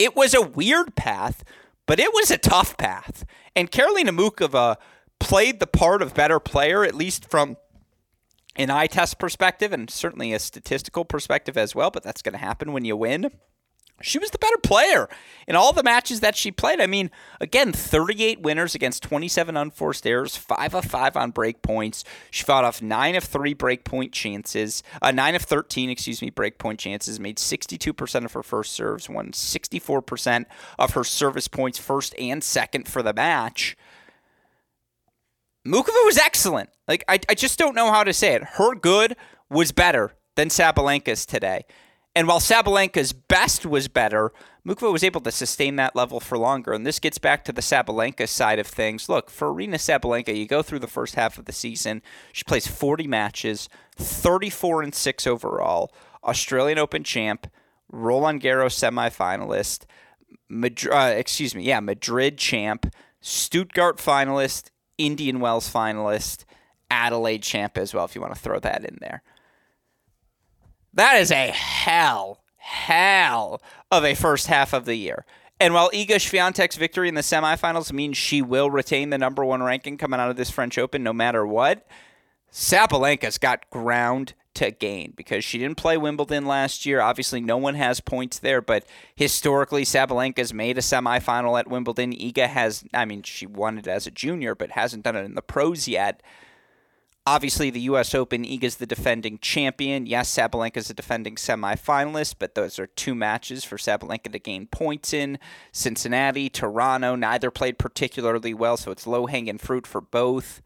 It 0.00 0.16
was 0.16 0.34
a 0.34 0.42
weird 0.42 0.96
path, 0.96 1.44
but 1.86 2.00
it 2.00 2.12
was 2.12 2.32
a 2.32 2.38
tough 2.38 2.76
path. 2.76 3.24
And 3.54 3.70
Karolina 3.70 4.10
Muchova 4.10 4.76
played 5.20 5.60
the 5.60 5.68
part 5.68 6.02
of 6.02 6.12
better 6.12 6.40
player, 6.40 6.82
at 6.82 6.96
least 6.96 7.30
from 7.30 7.56
an 8.56 8.70
eye 8.70 8.88
test 8.88 9.20
perspective 9.20 9.72
and 9.72 9.88
certainly 9.88 10.32
a 10.32 10.40
statistical 10.40 11.04
perspective 11.04 11.56
as 11.56 11.72
well, 11.72 11.92
but 11.92 12.02
that's 12.02 12.22
going 12.22 12.32
to 12.32 12.38
happen 12.38 12.72
when 12.72 12.84
you 12.84 12.96
win 12.96 13.30
she 14.00 14.18
was 14.18 14.30
the 14.30 14.38
better 14.38 14.58
player 14.58 15.08
in 15.46 15.56
all 15.56 15.72
the 15.72 15.82
matches 15.82 16.20
that 16.20 16.36
she 16.36 16.50
played. 16.50 16.80
I 16.80 16.86
mean, 16.86 17.10
again, 17.40 17.72
38 17.72 18.40
winners 18.40 18.74
against 18.74 19.02
27 19.04 19.56
unforced 19.56 20.06
errors, 20.06 20.36
5 20.36 20.74
of 20.74 20.84
5 20.84 21.16
on 21.16 21.30
break 21.30 21.62
points. 21.62 22.04
She 22.30 22.44
fought 22.44 22.64
off 22.64 22.82
9 22.82 23.14
of 23.14 23.24
3 23.24 23.54
break 23.54 23.84
point 23.84 24.12
chances, 24.12 24.82
uh, 25.00 25.12
9 25.12 25.36
of 25.36 25.42
13, 25.42 25.90
excuse 25.90 26.20
me, 26.20 26.30
break 26.30 26.58
point 26.58 26.80
chances, 26.80 27.20
made 27.20 27.38
62% 27.38 28.24
of 28.24 28.32
her 28.32 28.42
first 28.42 28.72
serves, 28.72 29.08
won 29.08 29.30
64% 29.30 30.46
of 30.78 30.94
her 30.94 31.04
service 31.04 31.48
points 31.48 31.78
first 31.78 32.14
and 32.18 32.42
second 32.42 32.88
for 32.88 33.02
the 33.02 33.12
match. 33.12 33.76
Muchova 35.66 36.04
was 36.04 36.18
excellent. 36.18 36.68
Like, 36.86 37.04
I, 37.08 37.20
I 37.28 37.34
just 37.34 37.58
don't 37.58 37.74
know 37.74 37.90
how 37.90 38.04
to 38.04 38.12
say 38.12 38.34
it. 38.34 38.42
Her 38.42 38.74
good 38.74 39.16
was 39.48 39.72
better 39.72 40.14
than 40.34 40.48
Sabalenka's 40.48 41.24
today. 41.24 41.64
And 42.16 42.28
while 42.28 42.38
Sabalenka's 42.38 43.12
best 43.12 43.66
was 43.66 43.88
better, 43.88 44.32
Muchova 44.66 44.92
was 44.92 45.02
able 45.02 45.20
to 45.22 45.32
sustain 45.32 45.76
that 45.76 45.96
level 45.96 46.20
for 46.20 46.38
longer. 46.38 46.72
And 46.72 46.86
this 46.86 47.00
gets 47.00 47.18
back 47.18 47.44
to 47.44 47.52
the 47.52 47.60
Sabalenka 47.60 48.28
side 48.28 48.60
of 48.60 48.68
things. 48.68 49.08
Look, 49.08 49.30
for 49.30 49.52
Aryna 49.52 49.74
Sabalenka, 49.74 50.36
you 50.36 50.46
go 50.46 50.62
through 50.62 50.78
the 50.78 50.86
first 50.86 51.16
half 51.16 51.38
of 51.38 51.46
the 51.46 51.52
season. 51.52 52.02
She 52.32 52.44
plays 52.44 52.68
40 52.68 53.08
matches, 53.08 53.68
34 53.96 54.82
and 54.82 54.94
6 54.94 55.26
overall, 55.26 55.92
Australian 56.22 56.78
Open 56.78 57.02
champ, 57.02 57.48
Roland 57.90 58.40
Garros 58.40 58.78
semifinalist, 58.78 59.84
Madrid, 60.48 60.94
uh, 60.94 61.14
excuse 61.16 61.54
me, 61.54 61.64
yeah, 61.64 61.80
Madrid 61.80 62.38
champ, 62.38 62.94
Stuttgart 63.20 63.98
finalist, 63.98 64.70
Indian 64.98 65.40
Wells 65.40 65.72
finalist, 65.72 66.44
Adelaide 66.90 67.42
champ 67.42 67.76
as 67.76 67.92
well, 67.92 68.04
if 68.04 68.14
you 68.14 68.20
want 68.20 68.34
to 68.34 68.40
throw 68.40 68.60
that 68.60 68.84
in 68.84 68.98
there. 69.00 69.22
That 70.94 71.20
is 71.20 71.30
a 71.30 71.48
hell, 71.50 72.40
hell 72.56 73.60
of 73.90 74.04
a 74.04 74.14
first 74.14 74.46
half 74.46 74.72
of 74.72 74.84
the 74.84 74.94
year. 74.94 75.24
And 75.60 75.74
while 75.74 75.90
Iga 75.90 76.16
Swiatek's 76.16 76.76
victory 76.76 77.08
in 77.08 77.14
the 77.14 77.20
semifinals 77.20 77.92
means 77.92 78.16
she 78.16 78.42
will 78.42 78.70
retain 78.70 79.10
the 79.10 79.18
number 79.18 79.44
one 79.44 79.62
ranking 79.62 79.98
coming 79.98 80.20
out 80.20 80.30
of 80.30 80.36
this 80.36 80.50
French 80.50 80.78
Open 80.78 81.02
no 81.02 81.12
matter 81.12 81.46
what, 81.46 81.86
Sabalenka's 82.52 83.38
got 83.38 83.68
ground 83.70 84.34
to 84.54 84.70
gain 84.70 85.12
because 85.16 85.44
she 85.44 85.58
didn't 85.58 85.76
play 85.76 85.96
Wimbledon 85.96 86.46
last 86.46 86.86
year. 86.86 87.00
Obviously, 87.00 87.40
no 87.40 87.56
one 87.56 87.74
has 87.74 87.98
points 87.98 88.38
there, 88.38 88.60
but 88.60 88.84
historically, 89.16 89.84
Sabalenka's 89.84 90.54
made 90.54 90.78
a 90.78 90.80
semifinal 90.80 91.58
at 91.58 91.68
Wimbledon. 91.68 92.12
Iga 92.12 92.46
has, 92.48 92.84
I 92.94 93.04
mean, 93.04 93.22
she 93.22 93.46
won 93.46 93.78
it 93.78 93.88
as 93.88 94.06
a 94.06 94.12
junior, 94.12 94.54
but 94.54 94.70
hasn't 94.72 95.02
done 95.02 95.16
it 95.16 95.24
in 95.24 95.34
the 95.34 95.42
pros 95.42 95.88
yet. 95.88 96.22
Obviously, 97.26 97.70
the 97.70 97.80
U.S. 97.80 98.14
Open, 98.14 98.44
Iga's 98.44 98.76
the 98.76 98.86
defending 98.86 99.38
champion. 99.38 100.04
Yes, 100.04 100.34
Sabalenka's 100.34 100.90
a 100.90 100.94
defending 100.94 101.36
semifinalist, 101.36 102.34
but 102.38 102.54
those 102.54 102.78
are 102.78 102.86
two 102.86 103.14
matches 103.14 103.64
for 103.64 103.78
Sabalenka 103.78 104.30
to 104.30 104.38
gain 104.38 104.66
points 104.66 105.14
in. 105.14 105.38
Cincinnati, 105.72 106.50
Toronto, 106.50 107.14
neither 107.14 107.50
played 107.50 107.78
particularly 107.78 108.52
well, 108.52 108.76
so 108.76 108.90
it's 108.90 109.06
low 109.06 109.24
hanging 109.24 109.56
fruit 109.56 109.86
for 109.86 110.02
both. 110.02 110.60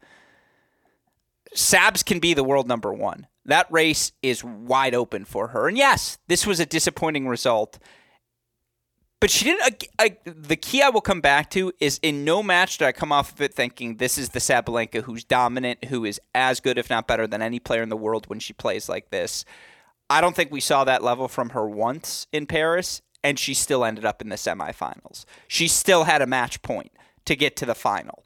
Sabs 1.55 2.03
can 2.03 2.19
be 2.19 2.33
the 2.33 2.43
world 2.43 2.67
number 2.67 2.93
one. 2.93 3.27
That 3.45 3.71
race 3.71 4.11
is 4.21 4.43
wide 4.43 4.93
open 4.93 5.23
for 5.23 5.47
her. 5.47 5.69
And 5.69 5.77
yes, 5.77 6.19
this 6.27 6.45
was 6.45 6.59
a 6.59 6.65
disappointing 6.65 7.27
result. 7.27 7.79
But 9.19 9.29
she 9.29 9.45
didn't. 9.45 9.89
I, 9.99 10.05
I, 10.05 10.17
the 10.23 10.55
key 10.55 10.81
I 10.81 10.89
will 10.89 11.01
come 11.01 11.19
back 11.19 11.49
to 11.51 11.73
is 11.79 11.99
in 12.01 12.23
no 12.23 12.41
match 12.41 12.77
did 12.77 12.87
I 12.87 12.93
come 12.93 13.11
off 13.11 13.33
of 13.33 13.41
it 13.41 13.53
thinking 13.53 13.97
this 13.97 14.17
is 14.17 14.29
the 14.29 14.39
Sabalenka 14.39 15.03
who's 15.03 15.25
dominant, 15.25 15.85
who 15.85 16.05
is 16.05 16.21
as 16.33 16.59
good, 16.59 16.77
if 16.77 16.89
not 16.89 17.05
better, 17.05 17.27
than 17.27 17.41
any 17.41 17.59
player 17.59 17.81
in 17.83 17.89
the 17.89 17.97
world 17.97 18.27
when 18.27 18.39
she 18.39 18.53
plays 18.53 18.87
like 18.87 19.09
this. 19.09 19.43
I 20.09 20.21
don't 20.21 20.35
think 20.35 20.51
we 20.51 20.61
saw 20.61 20.85
that 20.85 21.03
level 21.03 21.27
from 21.27 21.49
her 21.49 21.67
once 21.67 22.27
in 22.31 22.45
Paris, 22.45 23.01
and 23.23 23.37
she 23.37 23.53
still 23.53 23.83
ended 23.83 24.05
up 24.05 24.21
in 24.21 24.29
the 24.29 24.37
semifinals. 24.37 25.25
She 25.47 25.67
still 25.67 26.05
had 26.05 26.21
a 26.21 26.27
match 26.27 26.61
point 26.61 26.91
to 27.25 27.35
get 27.35 27.55
to 27.57 27.65
the 27.65 27.75
final. 27.75 28.23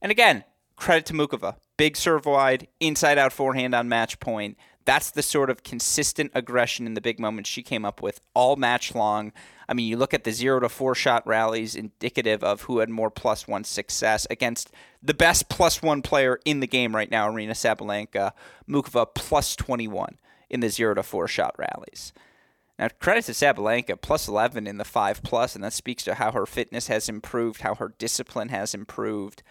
And 0.00 0.12
again, 0.12 0.44
credit 0.76 1.06
to 1.06 1.12
Muchova. 1.12 1.56
Big 1.76 1.96
serve 1.96 2.26
wide, 2.26 2.68
inside 2.78 3.18
out 3.18 3.32
forehand 3.32 3.74
on 3.74 3.88
match 3.88 4.20
point. 4.20 4.56
That's 4.84 5.10
the 5.10 5.22
sort 5.22 5.50
of 5.50 5.62
consistent 5.62 6.30
aggression 6.34 6.86
in 6.86 6.94
the 6.94 7.00
big 7.00 7.20
moments 7.20 7.50
she 7.50 7.62
came 7.62 7.84
up 7.84 8.02
with 8.02 8.20
all 8.34 8.56
match 8.56 8.94
long. 8.94 9.32
I 9.70 9.72
mean, 9.72 9.86
you 9.86 9.96
look 9.96 10.12
at 10.12 10.24
the 10.24 10.32
zero 10.32 10.58
to 10.58 10.68
four 10.68 10.96
shot 10.96 11.24
rallies 11.24 11.76
indicative 11.76 12.42
of 12.42 12.62
who 12.62 12.80
had 12.80 12.90
more 12.90 13.10
plus 13.10 13.46
one 13.46 13.62
success 13.62 14.26
against 14.28 14.72
the 15.00 15.14
best 15.14 15.48
plus 15.48 15.80
one 15.80 16.02
player 16.02 16.40
in 16.44 16.58
the 16.58 16.66
game 16.66 16.94
right 16.94 17.08
now, 17.08 17.30
Aryna 17.30 17.50
Sabalenka, 17.50 18.32
Muchova 18.68 19.06
plus 19.14 19.54
21 19.54 20.18
in 20.50 20.58
the 20.58 20.70
zero 20.70 20.94
to 20.94 21.04
four 21.04 21.28
shot 21.28 21.54
rallies. 21.56 22.12
Now, 22.80 22.88
credit 22.98 23.26
to 23.26 23.32
Sabalenka, 23.32 24.00
plus 24.00 24.26
11 24.26 24.66
in 24.66 24.78
the 24.78 24.84
5 24.84 25.22
plus, 25.22 25.54
and 25.54 25.62
that 25.62 25.74
speaks 25.74 26.02
to 26.04 26.14
how 26.14 26.32
her 26.32 26.46
fitness 26.46 26.86
has 26.86 27.10
improved, 27.10 27.60
how 27.60 27.74
her 27.74 27.94
discipline 27.98 28.48
has 28.48 28.74
improved. 28.74 29.42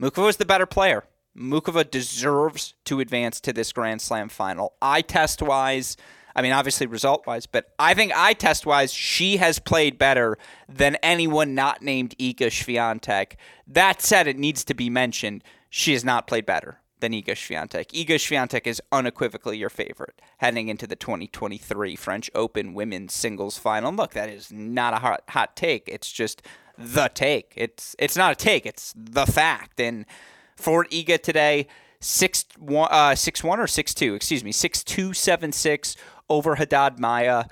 Muchova 0.00 0.28
is 0.28 0.36
the 0.36 0.44
better 0.44 0.66
player. 0.66 1.04
Muchova 1.36 1.90
deserves 1.90 2.74
to 2.84 3.00
advance 3.00 3.40
to 3.40 3.54
this 3.54 3.72
Grand 3.72 4.02
Slam 4.02 4.28
final. 4.28 4.74
Eye 4.82 5.00
test 5.00 5.40
wise, 5.40 5.96
I 6.36 6.42
mean, 6.42 6.52
obviously 6.52 6.86
result 6.86 7.26
wise, 7.26 7.46
but 7.46 7.72
I 7.78 7.94
think 7.94 8.12
eye 8.14 8.32
test 8.32 8.66
wise, 8.66 8.92
she 8.92 9.36
has 9.36 9.58
played 9.58 9.98
better 9.98 10.36
than 10.68 10.96
anyone 10.96 11.54
not 11.54 11.82
named 11.82 12.16
Iga 12.18 12.48
Swiatek. 12.48 13.34
That 13.66 14.02
said, 14.02 14.26
it 14.26 14.38
needs 14.38 14.64
to 14.64 14.74
be 14.74 14.90
mentioned 14.90 15.44
she 15.70 15.92
has 15.92 16.04
not 16.04 16.26
played 16.26 16.46
better 16.46 16.80
than 17.00 17.12
Iga 17.12 17.30
Swiatek. 17.30 17.88
Iga 17.92 18.16
Swiatek 18.16 18.66
is 18.66 18.80
unequivocally 18.90 19.58
your 19.58 19.70
favorite 19.70 20.20
heading 20.38 20.68
into 20.68 20.86
the 20.86 20.96
2023 20.96 21.96
French 21.96 22.30
Open 22.34 22.74
women's 22.74 23.12
singles 23.12 23.58
final. 23.58 23.92
Look, 23.92 24.12
that 24.14 24.28
is 24.28 24.50
not 24.50 24.94
a 24.94 24.98
hot, 24.98 25.22
hot 25.28 25.54
take. 25.54 25.88
It's 25.88 26.10
just 26.10 26.42
the 26.78 27.10
take. 27.12 27.52
It's 27.56 27.94
it's 27.98 28.16
not 28.16 28.32
a 28.32 28.34
take. 28.34 28.66
It's 28.66 28.92
the 28.96 29.26
fact. 29.26 29.80
And 29.80 30.06
for 30.56 30.84
Iga 30.86 31.22
today, 31.22 31.66
six 32.04 32.44
one, 32.58 32.88
uh, 32.90 33.14
six 33.14 33.42
one 33.42 33.58
or 33.58 33.66
six 33.66 33.94
two. 33.94 34.14
Excuse 34.14 34.44
me, 34.44 34.52
six 34.52 34.84
two 34.84 35.12
seven 35.14 35.52
six 35.52 35.96
over 36.28 36.56
Haddad 36.56 36.98
Maia. 36.98 37.46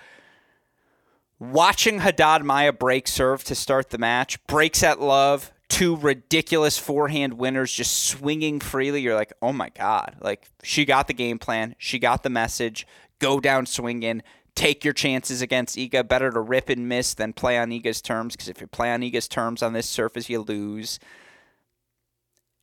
Watching 1.38 1.99
Haddad 1.99 2.45
Maia 2.45 2.73
break 2.73 3.09
serve 3.09 3.43
to 3.45 3.55
start 3.55 3.91
the 3.91 3.99
match, 3.99 4.45
breaks 4.47 4.83
at 4.83 5.01
love, 5.01 5.51
two 5.69 5.97
ridiculous 5.97 6.79
forehand 6.79 7.35
winners 7.35 7.73
just 7.73 8.05
swinging 8.05 8.61
freely. 8.61 9.01
You're 9.01 9.17
like, 9.17 9.33
oh 9.43 9.53
my 9.53 9.71
God. 9.71 10.17
Like, 10.21 10.49
she 10.62 10.85
got 10.85 11.09
the 11.09 11.15
game 11.15 11.38
plan, 11.38 11.75
she 11.79 11.99
got 11.99 12.23
the 12.23 12.31
message, 12.31 12.87
go 13.19 13.41
down 13.41 13.67
swinging. 13.67 14.23
Take 14.55 14.85
your 14.85 14.93
chances 14.93 15.41
against 15.41 15.79
Iga. 15.79 16.07
Better 16.07 16.31
to 16.31 16.41
rip 16.41 16.69
and 16.69 16.87
miss 16.87 17.15
than 17.15 17.33
play 17.33 17.59
on 17.59 17.71
Iga's 17.71 18.03
terms 18.03 18.37
because 18.37 18.51
if 18.51 18.61
you 18.61 18.67
play 18.67 18.93
on 18.93 19.01
Iga's 19.01 19.27
terms 19.27 19.62
on 19.62 19.73
this 19.73 19.88
surface, 19.88 20.29
you 20.29 20.43
lose. 20.43 21.01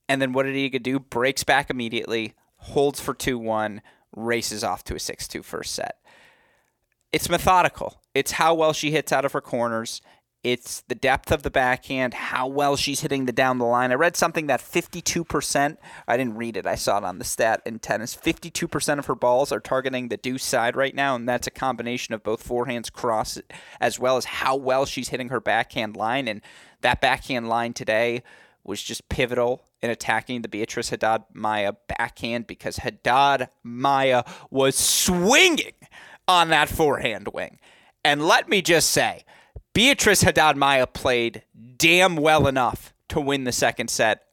And 0.09 0.19
then 0.19 0.33
what 0.33 0.43
did 0.43 0.55
Iga 0.55 0.81
do? 0.81 0.99
Breaks 0.99 1.43
back 1.43 1.69
immediately, 1.69 2.33
holds 2.57 2.99
for 2.99 3.13
2 3.13 3.37
1, 3.37 3.81
races 4.15 4.63
off 4.63 4.83
to 4.85 4.95
a 4.95 4.99
6 4.99 5.27
2 5.27 5.43
first 5.43 5.73
set. 5.73 5.97
It's 7.13 7.29
methodical. 7.29 8.01
It's 8.13 8.33
how 8.33 8.55
well 8.55 8.73
she 8.73 8.91
hits 8.91 9.11
out 9.11 9.23
of 9.23 9.33
her 9.33 9.41
corners. 9.41 10.01
It's 10.41 10.81
the 10.87 10.95
depth 10.95 11.33
of 11.33 11.43
the 11.43 11.51
backhand, 11.51 12.13
how 12.13 12.47
well 12.47 12.77
she's 12.77 13.01
hitting 13.01 13.25
the 13.25 13.33
down 13.33 13.57
the 13.57 13.65
line. 13.65 13.91
I 13.91 13.95
read 13.95 14.15
something 14.15 14.47
that 14.47 14.61
52%, 14.61 15.77
I 16.07 16.17
didn't 16.17 16.37
read 16.37 16.55
it, 16.55 16.65
I 16.65 16.75
saw 16.75 16.97
it 16.97 17.03
on 17.03 17.19
the 17.19 17.25
stat 17.25 17.61
in 17.65 17.79
tennis. 17.79 18.15
52% 18.15 18.99
of 18.99 19.07
her 19.07 19.15
balls 19.15 19.51
are 19.51 19.59
targeting 19.59 20.07
the 20.07 20.15
deuce 20.15 20.45
side 20.45 20.77
right 20.77 20.95
now, 20.95 21.13
and 21.15 21.27
that's 21.27 21.47
a 21.47 21.51
combination 21.51 22.13
of 22.13 22.23
both 22.23 22.47
forehands 22.47 22.91
cross 22.91 23.37
as 23.81 23.99
well 23.99 24.15
as 24.15 24.25
how 24.25 24.55
well 24.55 24.85
she's 24.85 25.09
hitting 25.09 25.27
her 25.27 25.41
backhand 25.41 25.97
line. 25.97 26.29
And 26.29 26.41
that 26.81 27.01
backhand 27.01 27.49
line 27.49 27.73
today 27.73 28.23
was 28.63 28.81
just 28.81 29.09
pivotal 29.09 29.65
in 29.81 29.89
attacking 29.89 30.41
the 30.41 30.47
Beatrice 30.47 30.89
Haddad 30.89 31.23
Maia 31.33 31.73
backhand 31.87 32.47
because 32.47 32.77
Haddad 32.77 33.49
Maia 33.63 34.23
was 34.49 34.77
swinging 34.77 35.73
on 36.27 36.49
that 36.49 36.69
forehand 36.69 37.29
wing. 37.33 37.59
And 38.03 38.25
let 38.25 38.49
me 38.49 38.61
just 38.61 38.91
say, 38.91 39.23
Beatrice 39.73 40.21
Haddad 40.21 40.57
Maia 40.57 40.87
played 40.87 41.43
damn 41.77 42.15
well 42.15 42.47
enough 42.47 42.93
to 43.09 43.21
win 43.21 43.43
the 43.43 43.51
second 43.51 43.89
set 43.89 44.23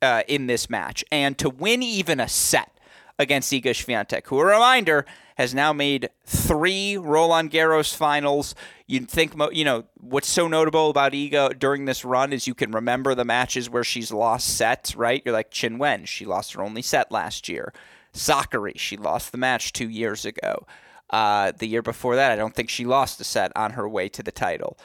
uh, 0.00 0.22
in 0.28 0.46
this 0.46 0.70
match 0.70 1.04
and 1.10 1.36
to 1.38 1.50
win 1.50 1.82
even 1.82 2.20
a 2.20 2.28
set 2.28 2.70
against 3.18 3.52
Iga 3.52 3.70
Swiatek, 3.70 4.26
who, 4.26 4.38
a 4.38 4.44
reminder, 4.44 5.04
has 5.38 5.54
now 5.54 5.72
made 5.72 6.10
three 6.26 6.96
Roland 6.96 7.52
Garros 7.52 7.94
finals. 7.94 8.56
You'd 8.88 9.08
think, 9.08 9.34
you 9.52 9.64
know, 9.64 9.84
what's 9.94 10.28
so 10.28 10.48
notable 10.48 10.90
about 10.90 11.12
Iga 11.12 11.60
during 11.60 11.84
this 11.84 12.04
run 12.04 12.32
is 12.32 12.48
you 12.48 12.56
can 12.56 12.72
remember 12.72 13.14
the 13.14 13.24
matches 13.24 13.70
where 13.70 13.84
she's 13.84 14.10
lost 14.10 14.56
sets, 14.56 14.96
right? 14.96 15.22
You're 15.24 15.32
like 15.32 15.52
Qin 15.52 15.78
Wen, 15.78 16.04
she 16.06 16.26
lost 16.26 16.54
her 16.54 16.62
only 16.62 16.82
set 16.82 17.12
last 17.12 17.48
year. 17.48 17.72
Sakkari, 18.12 18.76
she 18.76 18.96
lost 18.96 19.30
the 19.30 19.38
match 19.38 19.72
two 19.72 19.88
years 19.88 20.24
ago. 20.24 20.66
Uh, 21.08 21.52
the 21.56 21.68
year 21.68 21.82
before 21.82 22.16
that, 22.16 22.32
I 22.32 22.36
don't 22.36 22.54
think 22.54 22.68
she 22.68 22.84
lost 22.84 23.20
a 23.20 23.24
set 23.24 23.52
on 23.54 23.72
her 23.72 23.88
way 23.88 24.08
to 24.08 24.24
the 24.24 24.32
title. 24.32 24.76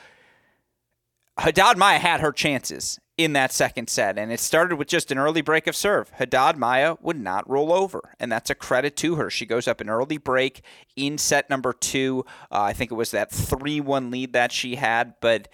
Haddad 1.40 1.80
Maia 1.80 1.98
had 1.98 2.22
her 2.22 2.32
chances 2.32 3.00
in 3.18 3.34
that 3.34 3.52
second 3.52 3.90
set, 3.90 4.18
and 4.18 4.32
it 4.32 4.40
started 4.40 4.78
with 4.78 4.88
just 4.88 5.12
an 5.12 5.20
early 5.20 5.42
break 5.42 5.68
of 5.68 5.76
serve. 5.76 6.10
Haddad 6.12 6.58
Maia 6.58 6.96
would 7.00 7.20
not 7.20 7.48
roll 7.48 7.72
over, 7.72 8.16
and 8.20 8.32
that's 8.32 8.50
a 8.50 8.56
credit 8.56 8.96
to 8.98 9.16
her. 9.16 9.30
She 9.30 9.46
goes 9.46 9.68
up 9.68 9.82
an 9.82 9.90
early 9.90 10.18
break 10.18 10.64
in 10.96 11.18
set 11.18 11.50
number 11.50 11.74
two. 11.74 12.26
Uh, 12.52 12.62
I 12.62 12.74
think 12.74 12.92
it 12.92 12.96
was 12.96 13.12
that 13.12 13.32
3 13.32 13.82
1 13.82 14.10
lead 14.10 14.34
that 14.34 14.52
she 14.52 14.76
had, 14.76 15.14
but 15.22 15.48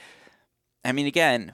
I 0.85 0.93
mean, 0.93 1.05
again, 1.05 1.53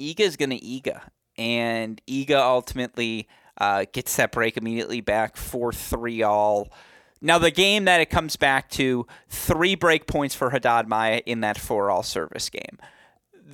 Iga 0.00 0.20
is 0.20 0.36
going 0.36 0.50
to 0.50 0.60
Iga, 0.60 1.02
and 1.36 2.00
Iga 2.08 2.36
ultimately 2.36 3.28
uh, 3.58 3.84
gets 3.92 4.16
that 4.16 4.32
break 4.32 4.56
immediately 4.56 5.02
back 5.02 5.36
4 5.36 5.72
3 5.72 6.22
all. 6.22 6.72
Now, 7.24 7.38
the 7.38 7.52
game 7.52 7.84
that 7.84 8.00
it 8.00 8.10
comes 8.10 8.34
back 8.34 8.68
to 8.70 9.06
three 9.28 9.76
break 9.76 10.08
points 10.08 10.34
for 10.34 10.50
Haddad 10.50 10.88
Maia 10.88 11.22
in 11.24 11.40
that 11.42 11.56
four 11.56 11.88
all 11.88 12.02
service 12.02 12.50
game. 12.50 12.78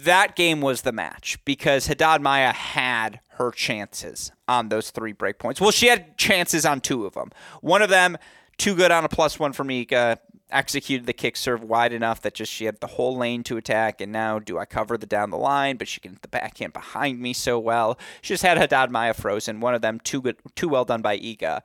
That 0.05 0.37
game 0.37 0.61
was 0.61 0.83
the 0.83 0.93
match 0.93 1.39
because 1.45 1.89
Haddad 1.89 2.23
Maia 2.23 2.53
had 2.53 3.21
her 3.31 3.51
chances 3.51 4.31
on 4.47 4.69
those 4.69 4.91
three 4.91 5.13
break 5.13 5.39
points. 5.39 5.61
Well, 5.61 5.71
she 5.71 5.87
had 5.87 6.17
chances 6.17 6.65
on 6.65 6.81
two 6.81 7.05
of 7.05 7.15
them. 7.15 7.31
One 7.63 7.83
of 7.83 7.89
them, 7.89 8.17
too 8.59 8.77
good 8.77 8.93
on 8.93 9.05
a 9.05 9.09
plus 9.09 9.39
one 9.39 9.53
for 9.53 9.65
Mika, 9.65 10.21
executed 10.51 11.07
the 11.07 11.13
kick 11.13 11.37
serve 11.37 11.63
wide 11.63 11.93
enough 11.93 12.23
that 12.23 12.35
just 12.35 12.53
she 12.53 12.65
had 12.65 12.81
the 12.81 12.87
whole 12.87 13.17
lane 13.17 13.43
to 13.45 13.57
attack. 13.57 14.01
And 14.01 14.13
now, 14.13 14.39
do 14.39 14.59
I 14.59 14.67
cover 14.67 14.97
the 14.97 15.07
down 15.07 15.31
the 15.31 15.37
line? 15.37 15.77
But 15.77 15.89
she 15.89 16.01
can 16.01 16.13
hit 16.13 16.23
the 16.23 16.29
backhand 16.29 16.73
behind 16.73 17.21
me 17.21 17.33
so 17.33 17.59
well. 17.59 17.99
She 18.23 18.35
just 18.35 18.45
had 18.45 18.57
Haddad 18.57 18.91
Maia 18.91 19.15
frozen. 19.15 19.61
One 19.61 19.75
of 19.75 19.83
them, 19.83 20.01
too 20.01 20.23
good, 20.23 20.37
too 20.55 20.69
well 20.69 20.85
done 20.85 21.03
by 21.03 21.19
Iga. 21.19 21.61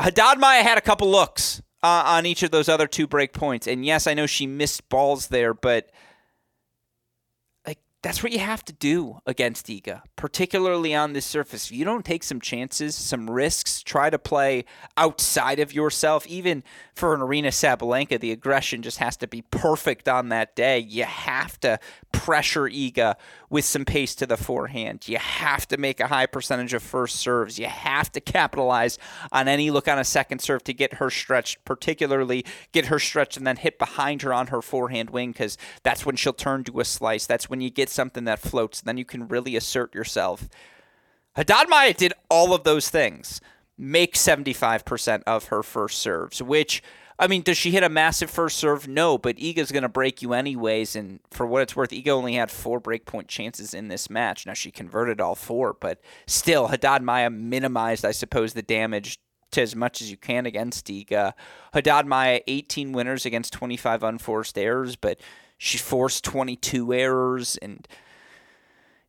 Haddad 0.00 0.38
Maia 0.38 0.62
had 0.62 0.78
a 0.78 0.82
couple 0.82 1.08
looks 1.08 1.62
uh, 1.82 2.02
on 2.06 2.26
each 2.26 2.42
of 2.42 2.50
those 2.50 2.68
other 2.68 2.86
two 2.86 3.06
break 3.06 3.32
points. 3.32 3.66
And 3.66 3.84
yes, 3.84 4.06
I 4.06 4.14
know 4.14 4.26
she 4.26 4.46
missed 4.46 4.88
balls 4.88 5.28
there, 5.28 5.54
but 5.54 5.90
that's 8.08 8.22
what 8.22 8.32
you 8.32 8.38
have 8.38 8.64
to 8.64 8.72
do 8.72 9.20
against 9.26 9.66
Iga, 9.66 10.00
particularly 10.16 10.94
on 10.94 11.12
this 11.12 11.26
surface. 11.26 11.66
If 11.66 11.72
you 11.72 11.84
don't 11.84 12.06
take 12.06 12.24
some 12.24 12.40
chances, 12.40 12.94
some 12.94 13.28
risks, 13.28 13.82
try 13.82 14.08
to 14.08 14.18
play 14.18 14.64
outside 14.96 15.58
of 15.58 15.74
yourself, 15.74 16.26
even 16.26 16.64
for 16.94 17.12
an 17.12 17.20
Aryna 17.20 17.48
Sabalenka, 17.48 18.18
the 18.18 18.32
aggression 18.32 18.80
just 18.80 18.96
has 18.96 19.18
to 19.18 19.26
be 19.26 19.42
perfect 19.42 20.08
on 20.08 20.30
that 20.30 20.56
day. 20.56 20.78
You 20.78 21.04
have 21.04 21.60
to 21.60 21.78
pressure 22.10 22.62
Iga 22.62 23.16
with 23.50 23.66
some 23.66 23.84
pace 23.84 24.14
to 24.14 24.26
the 24.26 24.38
forehand. 24.38 25.06
You 25.06 25.18
have 25.18 25.68
to 25.68 25.76
make 25.76 26.00
a 26.00 26.06
high 26.06 26.26
percentage 26.26 26.72
of 26.72 26.82
first 26.82 27.16
serves. 27.16 27.58
You 27.58 27.66
have 27.66 28.10
to 28.12 28.20
capitalize 28.20 28.98
on 29.32 29.48
any 29.48 29.70
look 29.70 29.86
on 29.86 29.98
a 29.98 30.04
second 30.04 30.40
serve 30.40 30.64
to 30.64 30.72
get 30.72 30.94
her 30.94 31.10
stretched, 31.10 31.62
particularly 31.66 32.46
get 32.72 32.86
her 32.86 32.98
stretched 32.98 33.36
and 33.36 33.46
then 33.46 33.56
hit 33.56 33.78
behind 33.78 34.22
her 34.22 34.32
on 34.32 34.46
her 34.46 34.62
forehand 34.62 35.10
wing 35.10 35.32
because 35.32 35.58
that's 35.82 36.06
when 36.06 36.16
she'll 36.16 36.32
turn 36.32 36.64
to 36.64 36.80
a 36.80 36.86
slice. 36.86 37.26
That's 37.26 37.50
when 37.50 37.60
you 37.60 37.68
get 37.68 37.90
something 37.98 38.24
that 38.24 38.38
floats. 38.38 38.80
Then 38.80 38.96
you 38.96 39.04
can 39.04 39.26
really 39.26 39.56
assert 39.56 39.92
yourself. 39.92 40.48
Haddad 41.34 41.68
Maia 41.68 41.92
did 41.92 42.12
all 42.30 42.54
of 42.54 42.62
those 42.62 42.88
things. 42.88 43.40
Make 43.76 44.14
75% 44.14 45.24
of 45.26 45.46
her 45.46 45.64
first 45.64 45.98
serves, 45.98 46.40
which 46.40 46.80
I 47.20 47.26
mean, 47.26 47.42
does 47.42 47.56
she 47.56 47.72
hit 47.72 47.82
a 47.82 47.88
massive 47.88 48.30
first 48.30 48.58
serve? 48.58 48.86
No, 48.86 49.18
but 49.18 49.38
Iga's 49.38 49.72
going 49.72 49.82
to 49.82 49.88
break 49.88 50.22
you 50.22 50.34
anyways. 50.34 50.94
And 50.94 51.18
for 51.32 51.46
what 51.46 51.62
it's 51.62 51.74
worth, 51.74 51.90
Iga 51.90 52.10
only 52.10 52.34
had 52.34 52.48
four 52.48 52.80
breakpoint 52.80 53.26
chances 53.26 53.74
in 53.74 53.88
this 53.88 54.08
match. 54.08 54.46
Now 54.46 54.52
she 54.52 54.70
converted 54.70 55.20
all 55.20 55.34
four, 55.34 55.72
but 55.72 56.00
still, 56.28 56.68
Haddad 56.68 57.02
Maia 57.02 57.28
minimized, 57.28 58.04
I 58.04 58.12
suppose, 58.12 58.52
the 58.52 58.62
damage 58.62 59.18
to 59.50 59.62
as 59.62 59.74
much 59.74 60.00
as 60.00 60.12
you 60.12 60.16
can 60.16 60.46
against 60.46 60.86
Iga. 60.86 61.32
Haddad 61.72 62.06
Maia, 62.06 62.40
18 62.46 62.92
winners 62.92 63.26
against 63.26 63.52
25 63.52 64.04
unforced 64.04 64.56
errors, 64.56 64.94
but 64.94 65.18
she 65.58 65.76
forced 65.76 66.24
22 66.24 66.94
errors. 66.94 67.58
And, 67.60 67.86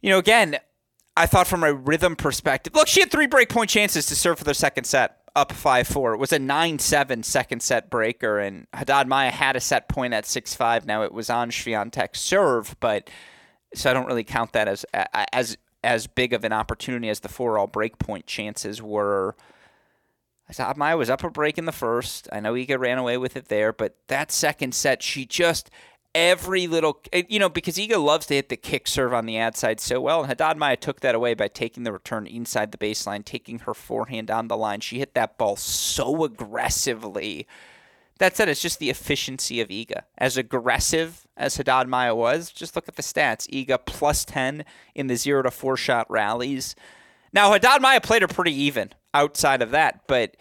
you 0.02 0.10
know, 0.10 0.18
again, 0.18 0.58
I 1.16 1.28
thought 1.28 1.48
from 1.48 1.64
a 1.64 1.74
rhythm 1.74 2.16
perspective, 2.16 2.74
look, 2.76 2.88
she 2.88 3.00
had 3.00 3.12
three 3.12 3.28
breakpoint 3.28 3.70
chances 3.70 4.08
to 4.08 4.16
serve 4.16 4.40
for 4.40 4.44
the 4.44 4.54
second 4.54 4.86
set 4.86 5.18
up 5.36 5.52
5 5.52 5.88
4. 5.88 6.14
It 6.16 6.18
was 6.18 6.34
a 6.34 6.40
9 6.40 6.80
7 6.80 7.24
second 7.24 7.62
set 7.62 7.90
breaker, 7.90 8.40
and 8.40 8.68
Haddad 8.74 9.08
Maia 9.08 9.30
had 9.30 9.56
a 9.56 9.60
set 9.60 9.88
point 9.88 10.14
at 10.14 10.26
6 10.26 10.56
5. 10.56 10.86
Now 10.86 11.04
it 11.04 11.14
was 11.14 11.30
on 11.30 11.52
Swiatek's 11.52 12.20
serve, 12.20 12.76
but 12.80 13.10
so 13.76 13.90
I 13.90 13.94
don't 13.94 14.08
really 14.08 14.24
count 14.24 14.54
that 14.54 14.68
as 14.68 14.86
as 15.32 15.58
as 15.84 16.08
big 16.08 16.34
of 16.34 16.44
an 16.44 16.52
opportunity 16.52 17.10
as 17.10 17.22
the 17.22 17.30
four 17.30 17.58
all 17.58 17.68
breakpoint 17.68 18.26
chances 18.26 18.82
were. 18.82 19.36
Haddad 20.48 20.78
Maia 20.78 20.98
was 20.98 21.12
up 21.12 21.24
a 21.24 21.30
break 21.30 21.60
in 21.60 21.66
the 21.66 21.72
first. 21.72 22.28
I 22.32 22.40
know 22.40 22.54
Iga 22.54 22.80
ran 22.80 22.98
away 22.98 23.18
with 23.18 23.38
it 23.38 23.50
there, 23.50 23.72
but 23.72 23.96
that 24.08 24.32
second 24.32 24.74
set, 24.74 25.04
she 25.04 25.26
just 25.26 25.70
every 26.16 26.68
little, 26.68 27.00
eh, 27.14 27.24
you 27.30 27.40
know, 27.40 27.50
because 27.50 27.76
Iga 27.78 28.04
loves 28.04 28.26
to 28.28 28.36
hit 28.36 28.50
the 28.50 28.58
kick 28.58 28.88
serve 28.88 29.14
on 29.14 29.26
the 29.26 29.38
ad 29.38 29.56
side 29.56 29.80
so 29.80 30.02
well. 30.02 30.22
And 30.22 30.28
Haddad 30.28 30.58
Maia 30.58 30.76
took 30.76 31.02
that 31.02 31.16
away 31.16 31.34
by 31.34 31.48
taking 31.48 31.84
the 31.84 31.92
return 31.92 32.28
inside 32.28 32.72
the 32.72 32.78
baseline, 32.78 33.24
taking 33.24 33.60
her 33.60 33.74
forehand 33.74 34.32
on 34.32 34.48
the 34.48 34.58
line. 34.58 34.80
She 34.80 35.00
hit 35.00 35.14
that 35.14 35.38
ball 35.38 35.56
so 35.56 36.24
aggressively. 36.24 37.48
That 38.20 38.36
said, 38.36 38.50
it's 38.50 38.62
just 38.62 38.80
the 38.80 38.90
efficiency 38.90 39.62
of 39.62 39.70
Iga. 39.70 40.04
As 40.18 40.36
aggressive 40.36 41.26
as 41.38 41.56
Haddad 41.56 41.88
Maia 41.88 42.14
was, 42.14 42.52
just 42.52 42.76
look 42.76 42.90
at 42.90 42.96
the 42.96 43.02
stats. 43.02 43.48
Iga 43.50 43.86
plus 43.86 44.26
10 44.26 44.66
in 44.94 45.08
the 45.08 45.16
0 45.16 45.44
to 45.44 45.52
4 45.52 45.78
shot 45.78 46.10
rallies. 46.12 46.76
Now, 47.32 47.52
Haddad 47.52 47.82
Maia 47.82 48.02
played 48.02 48.22
her 48.22 48.28
pretty 48.28 48.54
even 48.54 48.94
outside 49.14 49.62
of 49.62 49.72
that, 49.72 50.02
but 50.08 50.36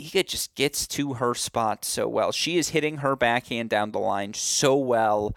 Iga 0.00 0.26
just 0.26 0.54
gets 0.54 0.86
to 0.88 1.14
her 1.14 1.34
spot 1.34 1.84
so 1.84 2.08
well. 2.08 2.32
She 2.32 2.56
is 2.56 2.70
hitting 2.70 2.98
her 2.98 3.14
backhand 3.14 3.68
down 3.68 3.92
the 3.92 3.98
line 3.98 4.34
so 4.34 4.76
well. 4.76 5.36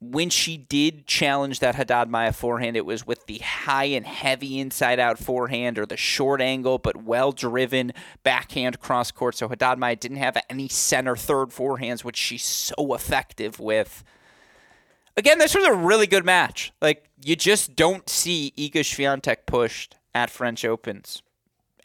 When 0.00 0.28
she 0.28 0.56
did 0.56 1.06
challenge 1.06 1.60
that 1.60 1.74
Haddad 1.74 2.10
Maia 2.10 2.32
forehand, 2.32 2.76
it 2.76 2.84
was 2.84 3.06
with 3.06 3.26
the 3.26 3.38
high 3.38 3.84
and 3.84 4.04
heavy 4.06 4.58
inside 4.58 4.98
out 4.98 5.18
forehand 5.18 5.78
or 5.78 5.86
the 5.86 5.96
short 5.96 6.40
angle 6.42 6.78
but 6.78 7.04
well 7.04 7.32
driven 7.32 7.92
backhand 8.22 8.80
cross 8.80 9.10
court. 9.10 9.36
So 9.36 9.48
Haddad 9.48 9.78
Maia 9.78 9.96
didn't 9.96 10.18
have 10.18 10.36
any 10.50 10.68
center 10.68 11.16
third 11.16 11.48
forehands, 11.48 12.04
which 12.04 12.16
she's 12.16 12.44
so 12.44 12.94
effective 12.94 13.58
with. 13.58 14.04
Again, 15.16 15.38
this 15.38 15.54
was 15.54 15.64
a 15.64 15.72
really 15.72 16.06
good 16.06 16.26
match. 16.26 16.72
Like, 16.82 17.08
you 17.24 17.36
just 17.36 17.74
don't 17.74 18.06
see 18.10 18.52
Iga 18.58 18.80
Swiatek 18.80 19.46
pushed 19.46 19.96
at 20.14 20.28
French 20.28 20.62
Opens 20.62 21.22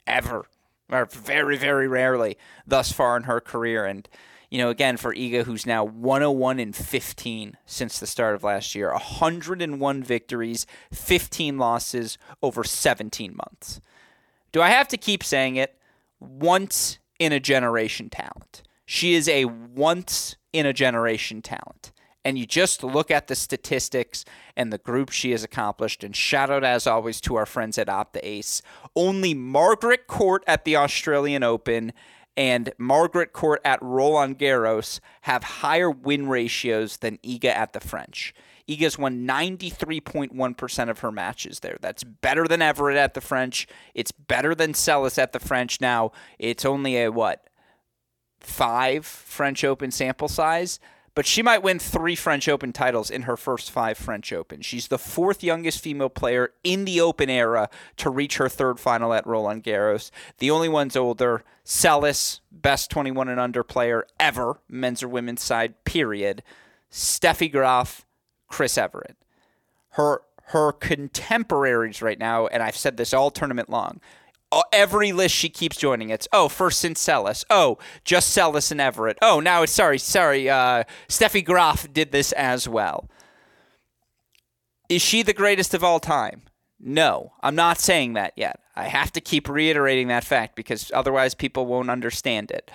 ever 0.06 0.48
or 0.92 1.06
very, 1.06 1.58
very 1.58 1.88
rarely 1.88 2.38
thus 2.68 2.92
far 2.92 3.18
in 3.18 3.24
her 3.24 3.40
career. 3.40 3.86
And, 3.86 4.08
you 4.50 4.58
know, 4.58 4.70
again, 4.70 4.98
for 4.98 5.14
Iga, 5.14 5.44
who's 5.44 5.66
now 5.66 5.84
101 5.84 6.60
and 6.60 6.76
15 6.76 7.58
since 7.66 8.00
the 8.00 8.08
start 8.08 8.36
of 8.36 8.44
last 8.44 8.76
year, 8.76 8.92
101 8.92 10.04
victories, 10.04 10.66
15 10.92 11.58
losses 11.58 12.18
over 12.44 12.64
17 12.64 13.36
months. 13.36 13.80
Do 14.52 14.62
I 14.62 14.70
have 14.70 14.88
to 14.90 14.98
keep 14.98 15.24
saying 15.24 15.56
it? 15.56 15.78
Once 16.20 17.00
in 17.18 17.32
a 17.32 17.40
generation 17.40 18.10
talent. 18.10 18.64
She 18.86 19.14
is 19.14 19.30
a 19.30 19.46
once 19.46 20.36
in 20.52 20.66
a 20.66 20.74
generation 20.74 21.42
talent 21.42 21.94
and 22.24 22.38
you 22.38 22.46
just 22.46 22.84
look 22.84 23.10
at 23.10 23.28
the 23.28 23.36
statistics 23.36 24.26
and 24.56 24.72
the 24.72 24.78
group 24.78 25.10
she 25.12 25.32
has 25.32 25.44
accomplished. 25.44 26.04
And 26.04 26.16
shout 26.16 26.50
out, 26.50 26.64
as 26.64 26.86
always, 26.86 27.20
to 27.22 27.36
our 27.36 27.46
friends 27.46 27.78
at 27.78 27.88
Opta 27.88 28.20
Ace. 28.22 28.62
Only 28.96 29.34
Margaret 29.34 30.08
Court 30.08 30.44
at 30.48 30.66
the 30.66 30.76
Australian 30.76 31.44
Open 31.44 31.94
and 32.38 32.72
Margaret 32.78 33.34
Court 33.34 33.62
at 33.66 33.82
Roland 33.82 34.40
Garros 34.40 35.00
have 35.22 35.44
higher 35.44 35.92
win 35.92 36.28
ratios 36.28 36.98
than 36.98 37.18
Iga 37.18 37.46
at 37.46 37.74
the 37.74 37.80
French. 37.80 38.34
Iga's 38.70 38.98
won 38.98 39.28
93.1% 39.28 40.90
of 40.90 41.00
her 41.00 41.12
matches 41.12 41.60
there. 41.60 41.78
That's 41.82 42.04
better 42.04 42.48
than 42.48 42.62
Evert 42.62 42.96
at 42.96 43.14
the 43.14 43.22
French. 43.22 43.68
It's 43.94 44.12
better 44.12 44.56
than 44.56 44.74
Seles 44.74 45.18
at 45.18 45.34
the 45.34 45.40
French. 45.40 45.82
Now, 45.82 46.12
it's 46.40 46.64
only 46.64 47.02
a 47.02 47.12
what? 47.12 47.48
Five 48.40 49.06
French 49.06 49.64
Open 49.64 49.92
sample 49.92 50.30
size 50.30 50.80
but 51.14 51.26
she 51.26 51.42
might 51.42 51.64
win 51.64 51.80
three 51.80 52.16
French 52.16 52.48
Open 52.48 52.72
titles 52.72 53.10
in 53.10 53.24
her 53.24 53.36
first 53.36 53.70
five 53.72 53.98
French 53.98 54.32
Open. 54.32 54.62
She's 54.62 54.88
the 54.88 54.98
fourth 54.98 55.44
youngest 55.44 55.82
female 55.82 56.10
player 56.10 56.54
in 56.64 56.86
the 56.86 57.02
Open 57.02 57.30
era 57.30 57.70
to 57.98 58.10
reach 58.10 58.38
her 58.38 58.50
third 58.50 58.80
final 58.80 59.14
at 59.14 59.28
Roland 59.28 59.64
Garros. 59.64 60.12
The 60.38 60.52
only 60.52 60.70
ones 60.70 60.96
older, 60.96 61.44
Seles, 61.66 62.40
best 62.52 62.90
21 62.92 63.30
and 63.30 63.40
under 63.40 63.64
player 63.64 64.06
ever, 64.20 64.60
men's 64.70 65.04
or 65.04 65.08
women's 65.08 65.44
side, 65.44 65.84
period. 65.84 66.44
Steffi 66.92 67.52
Graf, 67.52 68.06
Chris 68.48 68.78
Evert. 68.78 69.16
Her 69.92 70.22
her 70.52 70.74
contemporaries 70.74 72.02
right 72.02 72.20
now, 72.20 72.48
and 72.48 72.62
I've 72.62 72.76
said 72.76 72.98
this 72.98 73.14
all 73.14 73.32
tournament 73.32 73.70
long, 73.70 74.02
every 74.74 75.12
list 75.12 75.36
she 75.36 75.50
keeps 75.50 75.78
joining. 75.78 76.10
It's 76.10 76.28
oh, 76.34 76.50
first 76.50 76.80
since 76.80 77.06
Seles. 77.06 77.46
Oh, 77.50 77.78
just 78.04 78.36
Seles 78.36 78.72
and 78.72 78.82
Evert 78.82 79.18
Oh, 79.22 79.40
now 79.40 79.64
it's 79.64 79.72
sorry, 79.72 79.98
sorry. 79.98 80.50
Uh, 80.50 80.84
Steffi 81.08 81.44
Graf 81.44 81.92
did 81.92 82.12
this 82.12 82.32
as 82.34 82.68
well. 82.68 83.10
Is 84.90 85.02
she 85.02 85.24
the 85.24 85.34
greatest 85.34 85.74
of 85.74 85.84
all 85.84 86.00
time? 86.00 86.44
No, 86.80 87.34
I'm 87.42 87.56
not 87.56 87.80
saying 87.80 88.14
that 88.14 88.34
yet. 88.36 88.60
I 88.76 88.86
have 88.86 89.12
to 89.14 89.22
keep 89.22 89.48
reiterating 89.48 90.08
that 90.08 90.24
fact 90.24 90.56
because 90.56 90.92
otherwise 90.94 91.36
people 91.36 91.66
won't 91.66 91.92
understand 91.92 92.52
it. 92.52 92.72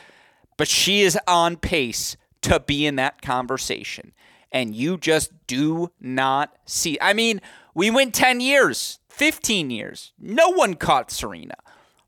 But 0.57 0.69
she 0.69 1.03
is 1.03 1.19
on 1.27 1.57
pace 1.57 2.17
to 2.43 2.61
be 2.61 2.87
in 2.87 2.97
that 2.97 3.21
conversation. 3.21 4.13
And 4.53 4.75
you 4.75 4.97
just 4.97 5.33
do 5.47 5.91
not 6.01 6.57
see. 6.65 6.97
I 7.01 7.13
mean, 7.13 7.41
we 7.75 7.91
went 7.91 8.15
10 8.15 8.41
years, 8.41 9.01
15 9.09 9.71
years. 9.71 10.13
No 10.19 10.51
one 10.51 10.75
caught 10.75 11.11
Serena. 11.11 11.57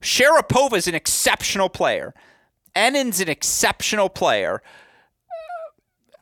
Sharapova 0.01 0.75
is 0.75 0.87
an 0.87 0.95
exceptional 0.95 1.69
player. 1.69 2.15
Henin's 2.77 3.21
an 3.21 3.29
exceptional 3.29 4.09
player. 4.09 4.63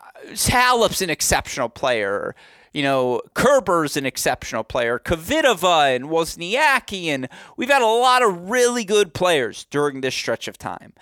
Uh, 0.00 0.34
Halep's 0.34 1.02
an 1.02 1.10
exceptional 1.10 1.68
player. 1.68 2.34
You 2.72 2.82
know, 2.82 3.20
Kerber's 3.34 3.96
an 3.96 4.06
exceptional 4.06 4.64
player. 4.64 4.98
Kvitova 4.98 5.94
and 5.94 6.06
Wozniacki, 6.06 7.06
and 7.06 7.28
we've 7.56 7.70
had 7.70 7.82
a 7.82 7.86
lot 7.86 8.22
of 8.22 8.48
really 8.50 8.84
good 8.84 9.12
players 9.14 9.66
during 9.70 10.00
this 10.00 10.14
stretch 10.14 10.48
of 10.48 10.58
time. 10.58 10.94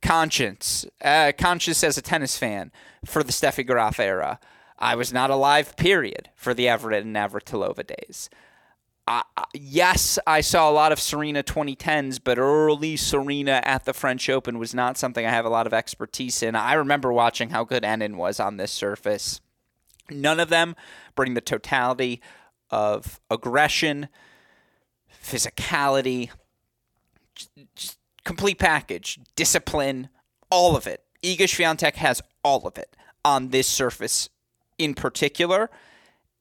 conscious 0.00 0.86
uh, 1.04 1.32
conscious 1.36 1.84
as 1.84 1.98
a 1.98 2.02
tennis 2.02 2.38
fan 2.38 2.72
for 3.04 3.22
the 3.22 3.32
Steffi 3.32 3.66
Graf 3.66 4.00
era. 4.00 4.40
I 4.80 4.94
was 4.94 5.12
not 5.12 5.30
alive, 5.30 5.76
period, 5.76 6.30
for 6.34 6.54
the 6.54 6.68
Evert 6.68 6.94
and 6.94 7.14
Navratilova 7.14 7.86
days. 7.86 8.30
Uh, 9.06 9.22
yes, 9.52 10.18
I 10.26 10.40
saw 10.40 10.70
a 10.70 10.72
lot 10.72 10.92
of 10.92 11.00
Serena 11.00 11.42
2010s, 11.42 12.20
but 12.22 12.38
early 12.38 12.96
Serena 12.96 13.60
at 13.64 13.84
the 13.84 13.92
French 13.92 14.30
Open 14.30 14.58
was 14.58 14.74
not 14.74 14.96
something 14.96 15.26
I 15.26 15.30
have 15.30 15.44
a 15.44 15.50
lot 15.50 15.66
of 15.66 15.74
expertise 15.74 16.42
in. 16.42 16.54
I 16.54 16.74
remember 16.74 17.12
watching 17.12 17.50
how 17.50 17.64
good 17.64 17.82
Henin 17.82 18.16
was 18.16 18.38
on 18.38 18.56
this 18.56 18.70
surface. 18.70 19.40
None 20.10 20.40
of 20.40 20.48
them 20.48 20.76
bring 21.14 21.34
the 21.34 21.40
totality 21.40 22.22
of 22.70 23.20
aggression, 23.30 24.08
physicality, 25.22 26.30
complete 28.24 28.58
package, 28.58 29.18
discipline, 29.34 30.08
all 30.50 30.76
of 30.76 30.86
it. 30.86 31.02
Iga 31.22 31.42
Swiatek 31.42 31.96
has 31.96 32.22
all 32.44 32.66
of 32.66 32.78
it 32.78 32.96
on 33.24 33.48
this 33.48 33.66
surface 33.66 34.30
in 34.80 34.94
particular. 34.94 35.70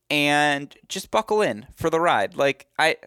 and 0.09 0.75
just 0.87 1.11
buckle 1.11 1.41
in 1.41 1.67
for 1.75 1.89
the 1.89 1.99
ride. 1.99 2.35
Like 2.35 2.67
I 2.79 2.97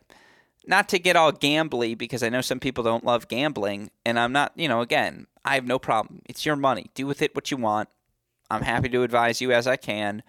not 0.66 0.88
to 0.90 0.98
get 1.00 1.16
all 1.16 1.32
gambly 1.32 1.98
because 1.98 2.22
I 2.22 2.28
know 2.28 2.40
some 2.40 2.60
people 2.60 2.84
don't 2.84 3.04
love 3.04 3.26
gambling 3.28 3.90
and 4.06 4.18
I'm 4.18 4.32
not, 4.32 4.52
you 4.54 4.68
know, 4.68 4.80
again, 4.80 5.26
I 5.44 5.56
have 5.56 5.66
no 5.66 5.78
problem. 5.80 6.22
It's 6.26 6.46
your 6.46 6.54
money. 6.56 6.90
Do 6.94 7.06
with 7.06 7.20
it 7.22 7.34
what 7.34 7.50
you 7.50 7.56
want. 7.56 7.88
I'm 8.50 8.62
happy 8.62 8.88
to 8.90 9.02
advise 9.02 9.40
you 9.40 9.50
as 9.52 9.66
I 9.66 9.76
can. 9.76 10.22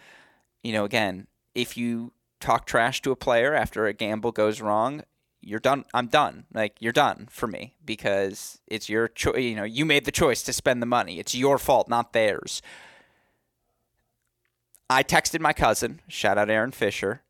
You 0.64 0.74
know, 0.74 0.86
again, 0.86 1.28
if 1.54 1.78
you 1.78 2.14
talk 2.40 2.66
trash 2.66 3.02
to 3.04 3.12
a 3.12 3.16
player 3.16 3.54
after 3.54 3.86
a 3.86 3.94
gamble 3.94 4.32
goes 4.32 4.60
wrong, 4.60 5.04
you're 5.42 5.60
done. 5.60 5.86
I'm 5.94 6.08
done. 6.08 6.46
Like 6.52 6.78
you're 6.80 6.92
done 6.94 7.28
for 7.30 7.46
me 7.46 7.76
because 7.86 8.60
it's 8.66 8.90
your 8.90 9.08
choice. 9.10 9.38
You 9.38 9.56
know, 9.56 9.66
you 9.66 9.86
made 9.86 10.06
the 10.06 10.12
choice 10.12 10.42
to 10.44 10.54
spend 10.54 10.82
the 10.82 10.88
money. 10.88 11.20
It's 11.20 11.36
your 11.36 11.60
fault, 11.60 11.88
not 11.88 12.14
theirs. 12.14 12.64
I 14.94 15.02
texted 15.02 15.40
my 15.40 15.54
cousin, 15.54 16.02
shout 16.08 16.38
out 16.38 16.52
Aaron 16.52 16.72
Fisher, 16.72 17.24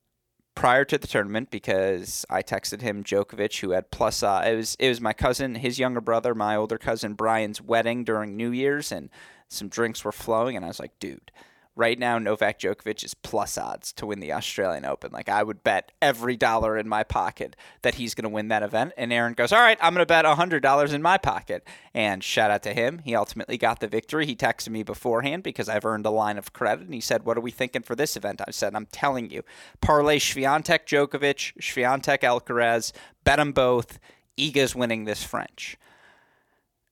prior 0.54 0.84
to 0.84 0.98
the 0.98 1.08
tournament 1.08 1.50
because 1.50 2.26
I 2.30 2.44
texted 2.44 2.82
him 2.82 3.06
Djokovic, 3.06 3.62
who 3.62 3.72
had 3.72 3.90
plus. 3.90 4.22
Uh, 4.22 4.44
it 4.46 4.56
was 4.56 4.76
it 4.80 4.90
was 4.90 5.00
my 5.00 5.14
cousin, 5.14 5.56
his 5.56 5.80
younger 5.80 6.02
brother, 6.02 6.36
my 6.36 6.58
older 6.58 6.78
cousin 6.78 7.14
Brian's 7.14 7.62
wedding 7.62 8.04
during 8.04 8.36
New 8.36 8.52
Year's, 8.52 8.92
and 8.92 9.10
some 9.48 9.70
drinks 9.70 10.04
were 10.04 10.12
flowing, 10.12 10.58
and 10.58 10.66
I 10.66 10.68
was 10.68 10.80
like, 10.82 11.00
dude 11.00 11.32
right 11.76 11.98
now 11.98 12.20
Novak 12.20 12.60
Djokovic 12.60 13.04
is 13.04 13.14
plus 13.14 13.58
odds 13.58 13.92
to 13.94 14.06
win 14.06 14.20
the 14.20 14.34
Australian 14.34 14.86
Open. 14.86 15.12
Like 15.12 15.30
I 15.30 15.44
would 15.44 15.64
bet 15.64 15.92
every 16.02 16.38
dollar 16.38 16.78
in 16.78 16.88
my 16.88 17.04
pocket 17.04 17.56
that 17.82 17.96
he's 17.96 18.14
going 18.14 18.24
to 18.24 18.30
win 18.30 18.50
that 18.50 18.64
event. 18.64 18.94
And 18.98 19.12
Aaron 19.12 19.34
goes, 19.34 19.52
"All 19.52 19.60
right, 19.60 19.78
I'm 19.82 19.94
going 19.94 20.02
to 20.02 20.06
bet 20.06 20.26
$100 20.26 20.94
in 20.94 21.02
my 21.02 21.18
pocket." 21.18 21.66
And 21.94 22.24
shout 22.24 22.52
out 22.52 22.64
to 22.64 22.74
him. 22.74 23.00
He 23.04 23.16
ultimately 23.16 23.58
got 23.58 23.80
the 23.80 23.88
victory. 23.88 24.26
He 24.26 24.36
texted 24.36 24.70
me 24.70 24.84
beforehand 24.84 25.44
because 25.44 25.70
I've 25.70 25.86
earned 25.86 26.06
a 26.06 26.12
line 26.12 26.38
of 26.38 26.54
credit 26.54 26.86
and 26.86 26.94
he 26.94 27.02
said, 27.02 27.26
"What 27.26 27.38
are 27.38 27.42
we 27.42 27.52
thinking 27.52 27.82
for 27.82 27.96
this 27.96 28.16
event?" 28.16 28.42
I 28.48 28.52
said, 28.52 28.76
"I'm 28.76 28.88
telling 28.88 29.30
you. 29.30 29.44
Parlay 29.82 30.20
Swiatek 30.20 30.86
Djokovic, 30.86 31.54
Swiatek 31.60 32.20
Alcaraz, 32.20 32.92
bet 33.24 33.38
them 33.38 33.52
both. 33.52 34.00
Iga's 34.38 34.76
winning 34.76 35.06
this 35.06 35.24
French." 35.24 35.78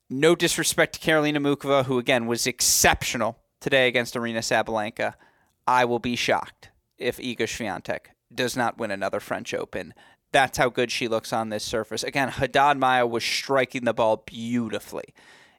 No 0.10 0.36
disrespect 0.36 0.96
to 0.96 1.00
Karolina 1.00 1.38
Muchova, 1.38 1.86
who 1.86 1.98
again 1.98 2.28
was 2.28 2.46
exceptional 2.46 3.40
today 3.62 3.88
against 3.88 4.15
Aryna 4.15 4.39
Sabalenka, 4.39 5.13
I 5.65 5.86
will 5.86 6.00
be 6.00 6.17
shocked 6.17 6.71
if 6.97 7.17
Iga 7.17 7.41
Swiatek 7.41 8.08
does 8.34 8.58
not 8.58 8.78
win 8.78 8.91
another 8.91 9.21
French 9.21 9.54
Open. 9.54 9.93
That's 10.34 10.58
how 10.58 10.69
good 10.69 10.91
she 10.91 11.08
looks 11.08 11.32
on 11.32 11.50
this 11.50 11.63
surface. 11.63 12.04
Again, 12.04 12.30
Haddad 12.30 12.78
Maia 12.78 13.06
was 13.08 13.24
striking 13.24 13.86
the 13.86 13.93
ball 13.93 14.24
beautifully, 14.26 15.13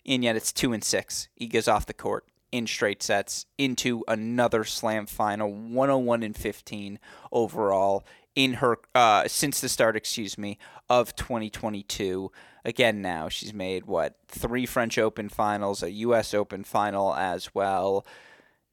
and 0.05 0.25
yet 0.25 0.37
it's 0.37 0.53
two 0.53 0.73
and 0.73 0.83
six. 0.83 1.29
Iga's 1.41 1.69
off 1.69 1.87
the 1.87 1.95
court 1.95 2.27
in 2.51 2.67
straight 2.67 3.03
sets 3.03 3.47
into 3.57 4.05
another 4.09 4.65
slam 4.65 5.07
final, 5.07 5.53
101 5.53 6.23
and 6.23 6.37
15 6.37 6.99
overall 7.31 8.05
in 8.35 8.55
her 8.55 8.79
uh, 8.95 9.29
since 9.29 9.61
the 9.61 9.69
start, 9.69 9.97
excuse 9.97 10.37
me, 10.37 10.59
of 10.89 11.15
2022 11.17 12.31
again 12.65 13.03
now. 13.03 13.29
She's 13.29 13.53
made 13.55 13.87
what 13.87 14.17
three 14.29 14.67
French 14.67 14.99
Open 14.99 15.29
finals, 15.29 15.83
a 15.83 15.91
U.S. 15.91 16.35
Open 16.35 16.65
final 16.65 17.15
as 17.15 17.55
well. 17.55 18.07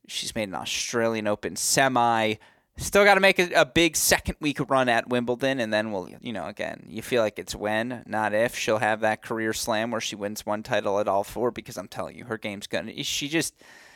She's 0.08 0.36
made 0.36 0.50
an 0.50 0.56
Australian 0.56 1.28
Open 1.28 1.56
semi. 1.56 2.36
Still 2.78 3.04
got 3.04 3.16
to 3.16 3.20
make 3.20 3.40
a, 3.40 3.52
a, 3.52 3.66
big 3.66 3.98
second 3.98 4.38
week 4.40 4.58
run 4.70 4.88
at 4.88 5.10
Wimbledon, 5.10 5.60
and 5.60 5.74
then 5.74 5.92
we'll, 5.92 6.10
you 6.22 6.32
know, 6.32 6.48
again, 6.48 6.86
you 6.88 7.02
feel 7.02 7.22
like 7.22 7.38
it's 7.38 7.54
when, 7.54 8.04
not 8.08 8.34
if. 8.34 8.58
She'll 8.58 8.78
have 8.78 9.02
that 9.02 9.22
career 9.22 9.52
slam 9.52 9.92
where 9.92 10.00
she 10.00 10.16
wins 10.16 10.46
one 10.46 10.64
title 10.64 10.98
at 11.00 11.08
all 11.08 11.26
four 11.26 11.52
because 11.52 11.78
I'm 11.78 11.90
telling 11.90 12.18
you, 12.18 12.24
her 12.26 12.38
game's 12.38 12.68
gonna. 12.68 13.04
She 13.04 13.28
just, 13.28 13.54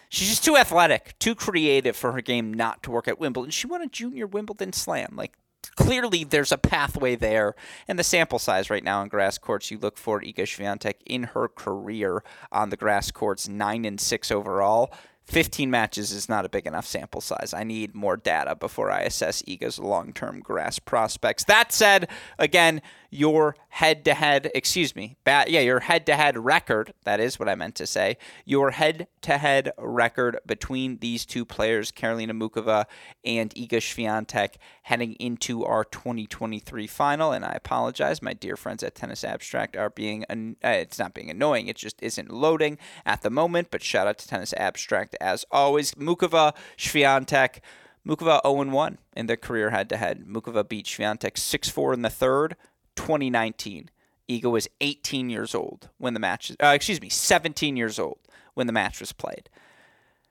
she's 0.10 0.28
just 0.28 0.44
too 0.44 0.58
athletic, 0.58 1.18
too 1.18 1.34
creative 1.34 1.96
for 1.96 2.12
her 2.12 2.22
game 2.22 2.54
not 2.54 2.84
to 2.84 2.92
work 2.92 3.08
at 3.08 3.20
Wimbledon. 3.20 3.52
She 3.52 3.68
won 3.68 3.82
a 3.82 3.88
junior 3.88 4.28
Wimbledon 4.28 4.74
slam. 4.74 5.14
Like 5.16 5.38
clearly 5.76 6.23
there's 6.23 6.52
a 6.52 6.58
pathway 6.58 7.15
there. 7.15 7.56
And 7.88 7.97
the 7.97 8.04
sample 8.04 8.39
size 8.39 8.69
right 8.69 8.84
now 8.84 9.02
on 9.02 9.08
grass 9.08 9.38
courts, 9.38 9.71
you 9.71 9.78
look 9.78 9.97
for 9.97 10.21
Iga 10.21 10.43
Swiatek 10.43 10.95
in 11.06 11.23
her 11.23 11.47
career 11.47 12.23
on 12.52 12.69
the 12.69 12.78
grass 12.78 13.12
courts, 13.12 13.47
nine 13.47 13.86
and 13.86 13.99
six 13.99 14.32
overall. 14.32 14.93
15 15.26 15.71
matches 15.71 16.12
is 16.12 16.28
not 16.28 16.45
a 16.45 16.49
big 16.49 16.67
enough 16.67 16.86
sample 16.86 17.21
size. 17.21 17.54
I 17.54 17.63
need 17.63 17.95
more 17.95 18.17
data 18.17 18.56
before 18.56 18.91
I 18.91 19.02
assess 19.02 19.41
Iga's 19.43 19.80
long 19.80 20.12
term 20.12 20.41
grass 20.41 20.80
prospects. 20.80 21.45
That 21.45 21.71
said, 21.71 22.10
again, 22.38 22.82
your 23.13 23.56
head 23.69 24.04
to 24.06 24.13
head, 24.13 24.49
excuse 24.56 24.95
me, 24.95 25.17
yeah, 25.26 25.60
your 25.60 25.82
head 25.82 26.06
to 26.08 26.15
head 26.15 26.38
record, 26.38 26.93
that 27.04 27.19
is 27.19 27.39
what 27.39 27.47
I 27.47 27.56
meant 27.56 27.76
to 27.76 27.88
say, 27.88 28.17
your 28.45 28.71
head 28.71 29.08
to 29.21 29.38
head 29.38 29.71
record 29.78 30.39
between 30.45 30.97
these 30.97 31.26
two 31.26 31.45
players, 31.45 31.91
Karolina 31.91 32.32
Muchova 32.32 32.86
and 33.23 33.54
Iga 33.56 33.78
Swiatek, 33.78 34.56
heading 34.84 35.13
into 35.13 35.63
our 35.63 35.84
2023 35.84 36.88
final. 36.88 37.32
And 37.32 37.45
I 37.45 37.52
apologize, 37.52 38.21
my 38.21 38.34
dear 38.34 38.58
friends 38.58 38.84
at 38.84 38.95
Tennis 38.95 39.23
Abstract 39.23 39.78
are 39.78 39.89
being, 39.89 40.26
uh, 40.30 40.67
it's 40.69 40.99
not 40.99 41.13
being 41.13 41.30
annoying, 41.30 41.67
it 41.67 41.78
just 41.78 42.02
isn't 42.02 42.32
loading 42.32 42.78
at 43.06 43.21
the 43.21 43.30
moment, 43.30 43.69
but 43.71 43.84
shout 43.84 44.08
out 44.08 44.17
to 44.19 44.28
Tennis 44.28 44.54
Abstract 44.58 45.15
as 45.21 45.45
always. 45.52 45.93
Muchova, 45.93 46.54
Swiatek, 46.78 47.60
Muchova 48.06 48.41
0-1 48.43 48.97
in 49.15 49.28
their 49.28 49.38
career 49.38 49.69
head-to-head. 49.69 50.26
Muchova 50.28 50.67
beat 50.67 50.86
Swiatek 50.86 51.36
6-4 51.36 51.93
in 51.93 52.02
the 52.02 52.10
third, 52.10 52.56
2019. 53.04 53.89
Iga 54.30 54.50
was 54.50 54.70
18 54.80 55.30
years 55.30 55.54
old 55.54 55.89
when 55.98 56.13
the 56.13 56.20
match, 56.20 56.52
uh, 56.63 56.68
excuse 56.68 57.02
me, 57.02 57.10
17 57.10 57.76
years 57.76 58.00
old 58.00 58.20
when 58.54 58.66
the 58.66 58.74
match 58.74 59.02
was 59.02 59.12
played. 59.12 59.50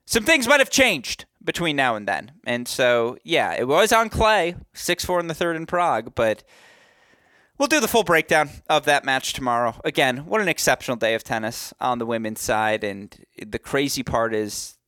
Some 0.06 0.24
things 0.24 0.48
might 0.48 0.60
have 0.60 0.70
changed 0.70 1.26
between 1.44 1.76
now 1.76 1.94
and 1.96 2.08
then. 2.08 2.32
And 2.46 2.66
so, 2.66 3.18
yeah, 3.24 3.54
it 3.54 3.68
was 3.68 3.92
on 3.92 4.08
clay, 4.08 4.56
6 4.72 5.04
4 5.04 5.20
in 5.20 5.26
the 5.26 5.34
third 5.34 5.56
in 5.56 5.66
Prague, 5.66 6.14
but 6.14 6.42
we'll 7.58 7.68
do 7.68 7.78
the 7.78 7.88
full 7.88 8.04
breakdown 8.04 8.48
of 8.70 8.86
that 8.86 9.04
match 9.04 9.34
tomorrow. 9.34 9.78
Again, 9.84 10.24
what 10.24 10.40
an 10.40 10.48
exceptional 10.48 10.96
day 10.96 11.14
of 11.14 11.22
tennis 11.22 11.74
on 11.78 11.98
the 11.98 12.06
women's 12.06 12.40
side. 12.40 12.82
And 12.82 13.14
the 13.46 13.58
crazy 13.58 14.02
part 14.02 14.34
is 14.34 14.78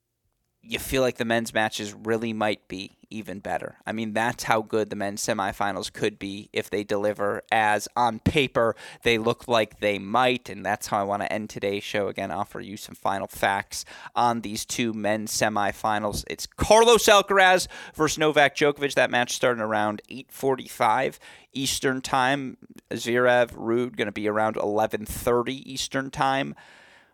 you 0.66 0.78
feel 0.78 1.02
like 1.02 1.16
the 1.16 1.24
men's 1.24 1.52
matches 1.52 1.92
really 1.92 2.32
might 2.32 2.66
be 2.68 2.96
even 3.10 3.38
better. 3.38 3.76
I 3.86 3.92
mean, 3.92 4.12
that's 4.12 4.44
how 4.44 4.62
good 4.62 4.90
the 4.90 4.96
men's 4.96 5.24
semifinals 5.24 5.92
could 5.92 6.18
be 6.18 6.48
if 6.52 6.68
they 6.68 6.82
deliver 6.82 7.42
as 7.52 7.86
on 7.96 8.18
paper 8.18 8.74
they 9.02 9.18
look 9.18 9.46
like 9.46 9.80
they 9.80 9.98
might. 9.98 10.48
And 10.48 10.64
that's 10.64 10.88
how 10.88 10.98
I 10.98 11.04
want 11.04 11.22
to 11.22 11.32
end 11.32 11.50
today's 11.50 11.84
show. 11.84 12.08
Again, 12.08 12.30
offer 12.30 12.60
you 12.60 12.76
some 12.76 12.94
final 12.94 13.28
facts 13.28 13.84
on 14.16 14.40
these 14.40 14.64
two 14.64 14.92
men's 14.92 15.32
semifinals. 15.32 16.24
It's 16.28 16.46
Carlos 16.46 17.04
Alcaraz 17.04 17.68
versus 17.94 18.18
Novak 18.18 18.56
Djokovic. 18.56 18.94
That 18.94 19.10
match 19.10 19.32
starting 19.32 19.62
around 19.62 20.02
845 20.08 21.20
Eastern 21.52 22.00
time. 22.00 22.56
Zverev, 22.90 23.52
Ruud 23.52 23.96
going 23.96 24.06
to 24.06 24.12
be 24.12 24.28
around 24.28 24.56
1130 24.56 25.72
Eastern 25.72 26.10
time. 26.10 26.54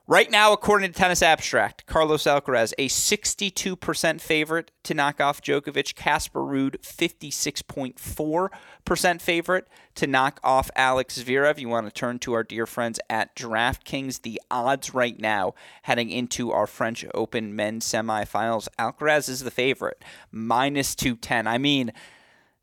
Right 0.07 0.31
now, 0.31 0.53
according 0.53 0.93
to 0.93 0.99
Tennis 0.99 1.23
Abstract, 1.23 1.87
Carlos 1.87 2.25
Alcaraz, 2.25 2.75
a 2.79 2.89
62% 2.89 4.21
favorite 4.21 4.71
to 4.83 4.93
knock 4.93 5.19
off 5.21 5.41
Djokovic. 5.41 5.95
Casper 5.95 6.41
Ruud, 6.41 6.81
56.4% 6.81 9.21
favorite 9.21 9.69
to 9.95 10.09
knock 10.09 10.41
off 10.43 10.69
Alex 10.75 11.23
Zverev. 11.23 11.59
You 11.59 11.69
want 11.69 11.87
to 11.87 11.93
turn 11.93 12.19
to 12.21 12.33
our 12.33 12.43
dear 12.43 12.65
friends 12.67 12.99
at 13.09 13.37
DraftKings. 13.37 14.23
The 14.23 14.41
odds 14.51 14.95
right 14.95 15.21
now 15.21 15.55
heading 15.83 16.11
into 16.11 16.51
our 16.51 16.67
French 16.67 17.05
Open 17.15 17.55
men's 17.55 17.87
semifinals. 17.87 18.67
Alcaraz 18.81 19.29
is 19.29 19.45
the 19.45 19.53
favorite, 19.53 20.05
minus 20.33 20.97
210. 20.97 21.47
I 21.47 21.59
mean, 21.59 21.93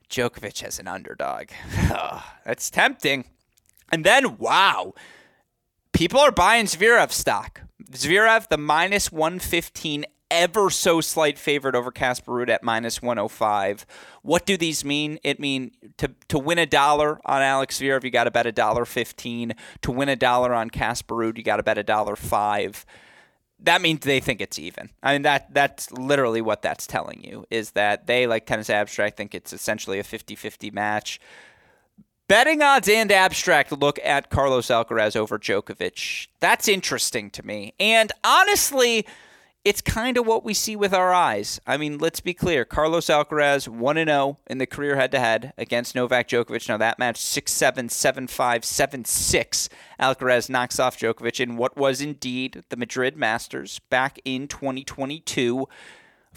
Djokovic 0.10 0.64
as 0.64 0.80
an 0.80 0.90
underdog. 0.90 1.48
That's 2.46 2.70
tempting. 2.70 3.24
And 3.90 4.04
then, 4.04 4.38
wow 4.38 4.94
people 5.98 6.20
are 6.20 6.32
buying 6.32 6.68
Zverev 6.68 7.12
stock. 7.12 7.62
Zverev, 7.90 8.50
the 8.50 8.58
minus 8.58 9.12
115, 9.12 10.06
ever 10.30 10.70
so 10.70 11.02
slight 11.02 11.40
favorite 11.40 11.74
over 11.74 11.90
Casper 11.90 12.34
Ruud 12.34 12.50
at 12.50 12.62
minus 12.62 13.02
105. 13.02 13.84
What 14.22 14.46
do 14.46 14.58
these 14.58 14.86
mean? 14.86 15.18
It 15.24 15.40
mean 15.40 15.72
to 15.98 16.12
to 16.28 16.38
win 16.38 16.60
a 16.60 16.68
dollar 16.68 17.20
on 17.26 17.42
Alex 17.42 17.80
Zverev, 17.80 18.04
you 18.04 18.12
got 18.12 18.26
to 18.26 18.32
bet 18.32 18.46
a 18.46 18.52
dollar 18.52 18.86
15. 18.86 19.54
To 19.82 19.92
win 19.92 20.08
a 20.08 20.16
dollar 20.16 20.54
on 20.54 20.70
Casper 20.70 21.16
Ruud, 21.16 21.38
you 21.38 21.44
got 21.44 21.58
to 21.58 21.64
bet 21.64 21.80
a 21.80 21.84
dollar 21.84 22.16
5. 22.16 22.86
That 23.60 23.82
means 23.82 24.02
they 24.02 24.20
think 24.20 24.40
it's 24.40 24.60
even. 24.60 24.92
I 25.02 25.14
mean 25.14 25.24
that 25.24 25.52
that's 25.52 25.92
literally 25.92 26.42
what 26.42 26.62
that's 26.62 26.86
telling 26.86 27.24
you 27.24 27.46
is 27.50 27.72
that 27.72 28.06
they 28.06 28.28
like 28.28 28.46
tennis 28.46 28.70
abstract 28.70 29.18
think 29.18 29.34
it's 29.34 29.52
essentially 29.52 29.98
a 29.98 30.04
50-50 30.04 30.72
match. 30.72 31.20
Betting 32.28 32.62
odds 32.62 32.90
and 32.90 33.10
abstract 33.10 33.72
look 33.72 34.00
at 34.04 34.30
Carlos 34.30 34.68
Alcaraz 34.68 35.16
over 35.16 35.40
Djokovic. 35.40 36.28
That's 36.42 36.68
interesting 36.68 37.30
to 37.32 37.46
me. 37.46 37.74
And 37.80 38.12
honestly, 38.22 39.06
it's 39.64 39.80
kind 39.80 40.18
of 40.18 40.28
what 40.28 40.44
we 40.44 40.54
see 40.54 40.76
with 40.76 40.94
our 40.94 41.14
eyes. 41.14 41.62
I 41.66 41.78
mean, 41.78 42.00
let's 42.00 42.20
be 42.20 42.34
clear. 42.34 42.66
Carlos 42.66 43.06
Alcaraz 43.06 43.70
1 43.70 43.96
0 43.96 44.38
in 44.48 44.58
the 44.58 44.66
career 44.66 44.98
head 44.98 45.12
to 45.12 45.20
head 45.20 45.54
against 45.58 45.96
Novak 45.96 46.28
Djokovic. 46.28 46.68
Now, 46.68 46.76
that 46.76 47.00
match 47.00 47.16
6 47.16 47.50
7, 47.50 47.88
7 47.88 48.28
5, 48.28 48.66
7 48.66 49.06
6. 49.06 49.70
Alcaraz 49.98 50.50
knocks 50.50 50.82
off 50.82 51.00
Djokovic 51.00 51.40
in 51.40 51.56
what 51.56 51.78
was 51.78 52.02
indeed 52.02 52.66
the 52.68 52.76
Madrid 52.76 53.16
Masters 53.16 53.80
back 53.90 54.20
in 54.26 54.50
2022. 54.50 55.66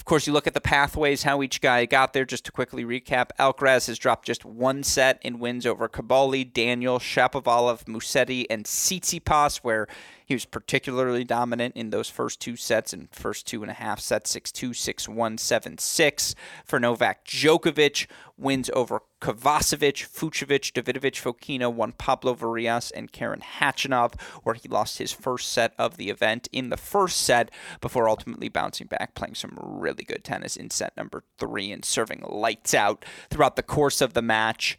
Of 0.01 0.07
course, 0.07 0.27
you 0.27 0.33
look 0.33 0.47
at 0.47 0.55
the 0.55 0.63
pathways, 0.63 1.25
how 1.25 1.43
each 1.43 1.61
guy 1.61 1.85
got 1.85 2.15
there. 2.15 2.25
Just 2.25 2.47
to 2.47 2.53
quickly 2.53 2.87
recap, 2.87 3.27
Alcaraz 3.39 3.87
has 3.87 3.99
dropped 3.99 4.25
just 4.25 4.47
one 4.47 4.83
set 4.83 5.21
in 5.21 5.39
wins 5.39 5.67
over 5.67 5.91
Cobolli, 5.91 6.51
Daniel, 6.51 6.99
Shapovalov, 6.99 7.85
Musetti, 7.85 8.47
and 8.49 8.65
Tsitsipas, 8.65 9.59
where 9.59 9.87
he 10.31 10.35
was 10.37 10.45
particularly 10.45 11.25
dominant 11.25 11.75
in 11.75 11.91
those 11.91 12.09
first 12.09 12.39
two 12.39 12.55
sets 12.55 12.93
and 12.93 13.09
first 13.11 13.49
two 13.49 13.63
and 13.63 13.71
a 13.71 13.75
half 13.75 13.99
sets 13.99 14.31
6 14.31 14.53
2, 14.53 14.73
6 14.73 15.09
1, 15.09 15.39
7 15.39 15.77
6. 15.79 16.35
For 16.65 16.79
Novak 16.79 17.25
Djokovic, 17.25 18.07
wins 18.39 18.71
over 18.73 19.03
Kovacevic, 19.21 20.07
Fucsovics, 20.07 20.71
Davidovich 20.71 21.21
Fokina 21.21 21.75
Juan 21.75 21.91
Pablo 21.91 22.37
Varillas 22.37 22.93
and 22.95 23.11
Karen 23.11 23.41
Khachanov, 23.41 24.21
where 24.45 24.55
he 24.55 24.69
lost 24.69 24.99
his 24.99 25.11
first 25.11 25.51
set 25.51 25.75
of 25.77 25.97
the 25.97 26.11
event 26.11 26.47
in 26.53 26.71
the 26.71 26.77
first 26.77 27.23
set 27.23 27.51
before 27.81 28.09
ultimately 28.09 28.49
bouncing 28.49 28.87
back, 28.87 29.17
playing 29.17 29.35
some 29.35 29.59
really 29.61 30.05
good 30.05 30.23
tennis 30.23 30.57
in 30.57 30.71
set 30.71 30.97
number 30.97 31.25
three 31.39 31.73
and 31.73 31.85
serving 31.85 32.23
lights 32.25 32.73
out 32.73 33.05
throughout 33.31 33.57
the 33.57 33.65
course 33.65 34.01
of 34.01 34.15
the 34.15 34.23
match. 34.23 34.79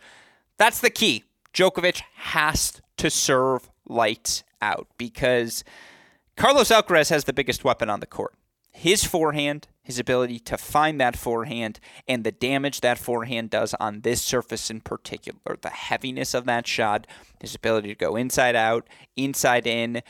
That's 0.55 0.79
the 0.79 0.89
key. 0.89 1.25
Djokovic 1.53 2.03
has 2.13 2.81
to 2.95 3.09
serve 3.09 3.69
lights 3.85 4.45
out 4.61 4.87
because 4.97 5.63
Carlos 6.37 6.69
Alcaraz 6.69 7.09
has 7.09 7.25
the 7.25 7.33
biggest 7.33 7.63
weapon 7.63 7.89
on 7.89 7.99
the 7.99 8.05
court. 8.05 8.33
His 8.73 9.03
forehand, 9.03 9.67
his 9.83 9.99
ability 9.99 10.39
to 10.39 10.57
find 10.57 10.99
that 10.99 11.17
forehand, 11.17 11.79
and 12.07 12.23
the 12.23 12.31
damage 12.31 12.81
that 12.81 12.97
forehand 12.97 13.49
does 13.49 13.73
on 13.75 14.01
this 14.01 14.21
surface 14.21 14.69
in 14.69 14.79
particular, 14.79 15.57
the 15.61 15.69
heaviness 15.69 16.33
of 16.33 16.45
that 16.45 16.65
shot, 16.65 17.05
his 17.41 17.53
ability 17.53 17.89
to 17.89 17.95
go 17.95 18.15
inside 18.15 18.55
out, 18.55 18.87
inside 19.15 19.67
in. 19.67 20.01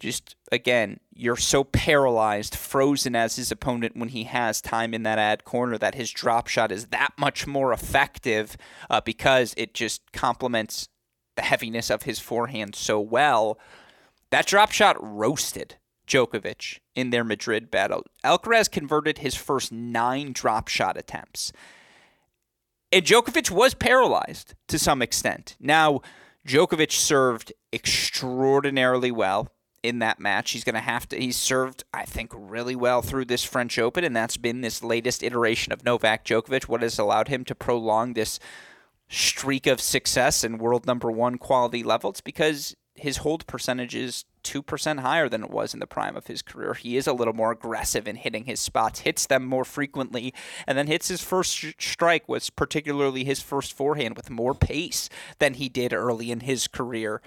Just 0.00 0.36
again, 0.52 1.00
you're 1.14 1.36
so 1.36 1.64
paralyzed, 1.64 2.54
frozen 2.54 3.16
as 3.16 3.36
his 3.36 3.50
opponent 3.50 3.96
when 3.96 4.10
he 4.10 4.24
has 4.24 4.60
time 4.60 4.94
in 4.94 5.04
that 5.04 5.18
ad 5.18 5.44
corner 5.44 5.78
that 5.78 5.94
his 5.94 6.10
drop 6.10 6.48
shot 6.48 6.70
is 6.70 6.86
that 6.86 7.12
much 7.18 7.46
more 7.46 7.72
effective 7.72 8.56
uh, 8.90 9.00
because 9.00 9.54
it 9.56 9.74
just 9.74 10.12
complements 10.12 10.88
the 11.36 11.42
heaviness 11.42 11.88
of 11.88 12.02
his 12.02 12.18
forehand 12.18 12.74
so 12.74 13.00
well. 13.00 13.58
That 14.30 14.46
drop 14.46 14.72
shot 14.72 14.96
roasted 15.00 15.76
Djokovic 16.06 16.80
in 16.94 17.10
their 17.10 17.24
Madrid 17.24 17.70
battle. 17.70 18.04
Alcaraz 18.24 18.70
converted 18.70 19.18
his 19.18 19.34
first 19.34 19.70
nine 19.72 20.32
drop 20.32 20.68
shot 20.68 20.96
attempts. 20.96 21.52
And 22.90 23.04
Djokovic 23.04 23.50
was 23.50 23.74
paralyzed 23.74 24.54
to 24.68 24.78
some 24.78 25.02
extent. 25.02 25.56
Now, 25.60 26.00
Djokovic 26.46 26.92
served 26.92 27.52
extraordinarily 27.72 29.10
well 29.10 29.48
in 29.82 29.98
that 29.98 30.18
match. 30.18 30.52
He's 30.52 30.64
going 30.64 30.74
to 30.74 30.80
have 30.80 31.06
to, 31.10 31.16
he's 31.18 31.36
served, 31.36 31.84
I 31.92 32.04
think, 32.04 32.32
really 32.34 32.74
well 32.74 33.02
through 33.02 33.26
this 33.26 33.44
French 33.44 33.78
Open, 33.78 34.04
and 34.04 34.16
that's 34.16 34.38
been 34.38 34.62
this 34.62 34.82
latest 34.82 35.22
iteration 35.22 35.72
of 35.72 35.84
Novak 35.84 36.24
Djokovic, 36.24 36.64
what 36.64 36.82
has 36.82 36.98
allowed 36.98 37.28
him 37.28 37.44
to 37.44 37.54
prolong 37.54 38.14
this 38.14 38.40
streak 39.08 39.66
of 39.66 39.80
success 39.80 40.42
and 40.42 40.60
world 40.60 40.86
number 40.86 41.10
one 41.10 41.38
quality 41.38 41.82
levels 41.82 42.20
because 42.20 42.76
his 43.00 43.18
hold 43.18 43.46
percentage 43.46 43.94
is 43.94 44.24
2% 44.44 45.00
higher 45.00 45.28
than 45.28 45.44
it 45.44 45.50
was 45.50 45.74
in 45.74 45.80
the 45.80 45.86
prime 45.86 46.16
of 46.16 46.26
his 46.26 46.42
career. 46.42 46.74
He 46.74 46.96
is 46.96 47.06
a 47.06 47.12
little 47.12 47.34
more 47.34 47.52
aggressive 47.52 48.08
in 48.08 48.16
hitting 48.16 48.44
his 48.44 48.60
spots, 48.60 49.00
hits 49.00 49.26
them 49.26 49.44
more 49.44 49.64
frequently, 49.64 50.32
and 50.66 50.78
then 50.78 50.86
hits 50.86 51.08
his 51.08 51.22
first 51.22 51.54
sh- 51.54 51.74
strike 51.78 52.28
was 52.28 52.50
particularly 52.50 53.24
his 53.24 53.40
first 53.40 53.72
forehand 53.72 54.16
with 54.16 54.30
more 54.30 54.54
pace 54.54 55.08
than 55.38 55.54
he 55.54 55.68
did 55.68 55.92
early 55.92 56.30
in 56.30 56.40
his 56.40 56.66
career. 56.66 57.20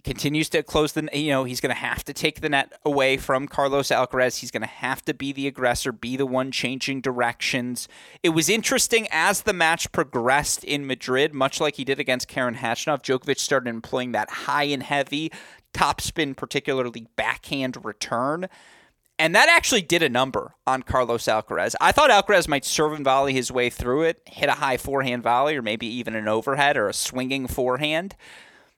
He 0.00 0.02
continues 0.02 0.48
to 0.48 0.62
close 0.62 0.92
the, 0.92 1.10
you 1.12 1.28
know, 1.28 1.44
he's 1.44 1.60
going 1.60 1.74
to 1.74 1.78
have 1.78 2.04
to 2.04 2.14
take 2.14 2.40
the 2.40 2.48
net 2.48 2.72
away 2.86 3.18
from 3.18 3.46
Carlos 3.46 3.88
Alcaraz. 3.88 4.38
He's 4.38 4.50
going 4.50 4.62
to 4.62 4.66
have 4.66 5.04
to 5.04 5.12
be 5.12 5.30
the 5.30 5.46
aggressor, 5.46 5.92
be 5.92 6.16
the 6.16 6.24
one 6.24 6.50
changing 6.50 7.02
directions. 7.02 7.86
It 8.22 8.30
was 8.30 8.48
interesting 8.48 9.08
as 9.10 9.42
the 9.42 9.52
match 9.52 9.92
progressed 9.92 10.64
in 10.64 10.86
Madrid, 10.86 11.34
much 11.34 11.60
like 11.60 11.74
he 11.74 11.84
did 11.84 12.00
against 12.00 12.28
Karen 12.28 12.54
Khachanov. 12.54 13.02
Djokovic 13.02 13.38
started 13.38 13.68
employing 13.68 14.12
that 14.12 14.30
high 14.30 14.64
and 14.64 14.82
heavy 14.82 15.30
topspin, 15.74 16.34
particularly 16.34 17.06
backhand 17.16 17.84
return. 17.84 18.48
And 19.18 19.34
that 19.34 19.50
actually 19.50 19.82
did 19.82 20.02
a 20.02 20.08
number 20.08 20.54
on 20.66 20.82
Carlos 20.82 21.24
Alcaraz. 21.24 21.74
I 21.78 21.92
thought 21.92 22.08
Alcaraz 22.08 22.48
might 22.48 22.64
serve 22.64 22.94
and 22.94 23.04
volley 23.04 23.34
his 23.34 23.52
way 23.52 23.68
through 23.68 24.04
it, 24.04 24.22
hit 24.24 24.48
a 24.48 24.52
high 24.52 24.78
forehand 24.78 25.22
volley, 25.22 25.56
or 25.56 25.62
maybe 25.62 25.86
even 25.86 26.14
an 26.14 26.26
overhead 26.26 26.78
or 26.78 26.88
a 26.88 26.94
swinging 26.94 27.46
forehand. 27.46 28.16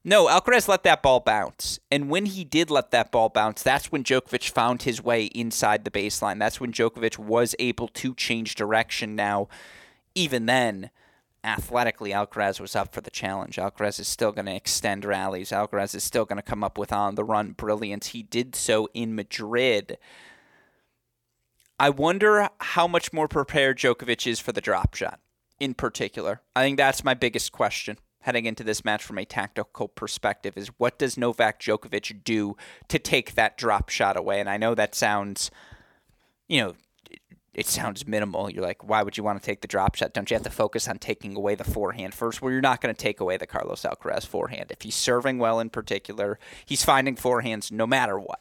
No, 0.05 0.27
Alcaraz 0.27 0.67
let 0.67 0.83
that 0.83 1.03
ball 1.03 1.21
bounce. 1.21 1.79
And 1.91 2.11
when 2.11 2.27
he 2.27 2.43
did 2.43 2.71
let 2.71 2.91
that 2.91 3.13
ball 3.13 3.29
bounce, 3.29 3.63
that's 3.63 3.93
when 3.93 4.03
Djokovic 4.03 4.51
found 4.51 4.83
his 4.83 5.03
way 5.03 5.27
inside 5.27 5.85
the 5.85 5.93
baseline. 5.93 6.41
That's 6.41 6.61
when 6.61 6.73
Djokovic 6.73 7.19
was 7.19 7.55
able 7.61 7.87
to 7.89 8.15
change 8.15 8.57
direction. 8.57 9.15
Now, 9.15 9.49
even 10.17 10.47
then, 10.47 10.91
athletically, 11.45 12.11
Alcaraz 12.11 12.59
was 12.59 12.75
up 12.75 12.93
for 12.93 13.01
the 13.01 13.11
challenge. 13.11 13.57
Alcaraz 13.57 14.01
is 14.01 14.09
still 14.09 14.33
going 14.33 14.47
to 14.47 14.57
extend 14.57 15.05
rallies. 15.05 15.51
Alcaraz 15.51 15.95
is 15.95 16.03
still 16.03 16.25
going 16.25 16.37
to 16.37 16.43
come 16.43 16.65
up 16.65 16.79
with 16.79 16.93
on 16.93 17.15
the 17.15 17.25
run 17.25 17.53
brilliance. 17.53 18.09
He 18.09 18.25
did 18.25 18.57
so 18.57 18.89
in 18.95 19.15
Madrid. 19.15 19.99
I 21.79 21.91
wonder 21.91 22.49
how 22.59 22.89
much 22.89 23.13
more 23.13 23.29
prepared 23.29 23.79
Djokovic 23.79 24.27
is 24.27 24.41
for 24.41 24.51
the 24.51 24.61
drop 24.61 24.95
shot 24.95 25.21
in 25.61 25.75
particular. 25.75 26.41
I 26.57 26.63
think 26.63 26.77
that's 26.77 27.05
my 27.05 27.15
biggest 27.15 27.53
question 27.53 27.99
heading 28.23 28.47
into 28.47 28.65
this 28.65 28.85
match 28.85 29.05
from 29.05 29.19
a 29.19 29.25
tactical 29.25 29.89
perspective 29.89 30.57
is 30.57 30.69
what 30.79 30.99
does 30.99 31.17
Novak 31.17 31.61
Djokovic 31.61 32.25
do 32.25 32.57
to 32.89 32.99
take 32.99 33.35
that 33.35 33.57
drop 33.57 33.89
shot 33.89 34.17
away? 34.17 34.41
And 34.41 34.49
I 34.49 34.57
know 34.57 34.75
that 34.75 34.95
sounds, 34.95 35.51
you 36.49 36.61
know, 36.61 36.75
it 37.55 37.67
sounds 37.67 38.07
minimal. 38.07 38.49
You're 38.51 38.65
like, 38.65 38.89
why 38.89 39.03
would 39.03 39.19
you 39.19 39.23
want 39.23 39.41
to 39.41 39.45
take 39.45 39.61
the 39.61 39.69
drop 39.69 39.95
shot? 39.95 40.15
Don't 40.15 40.31
you 40.31 40.35
have 40.35 40.45
to 40.45 40.51
focus 40.51 40.89
on 40.89 40.99
taking 40.99 41.37
away 41.37 41.55
the 41.55 41.65
forehand 41.65 42.15
first? 42.15 42.41
Well, 42.41 42.51
you're 42.51 42.63
not 42.63 42.81
going 42.81 42.95
to 42.95 42.99
take 42.99 43.21
away 43.21 43.37
the 43.37 43.47
Carlos 43.47 43.83
Alcaraz 43.83 44.27
forehand. 44.27 44.71
If 44.71 44.83
he's 44.83 44.95
serving 44.95 45.39
well 45.39 45.61
in 45.61 45.69
particular, 45.69 46.39
he's 46.65 46.85
finding 46.85 47.15
forehands 47.15 47.71
no 47.71 47.87
matter 47.87 48.19
what 48.19 48.41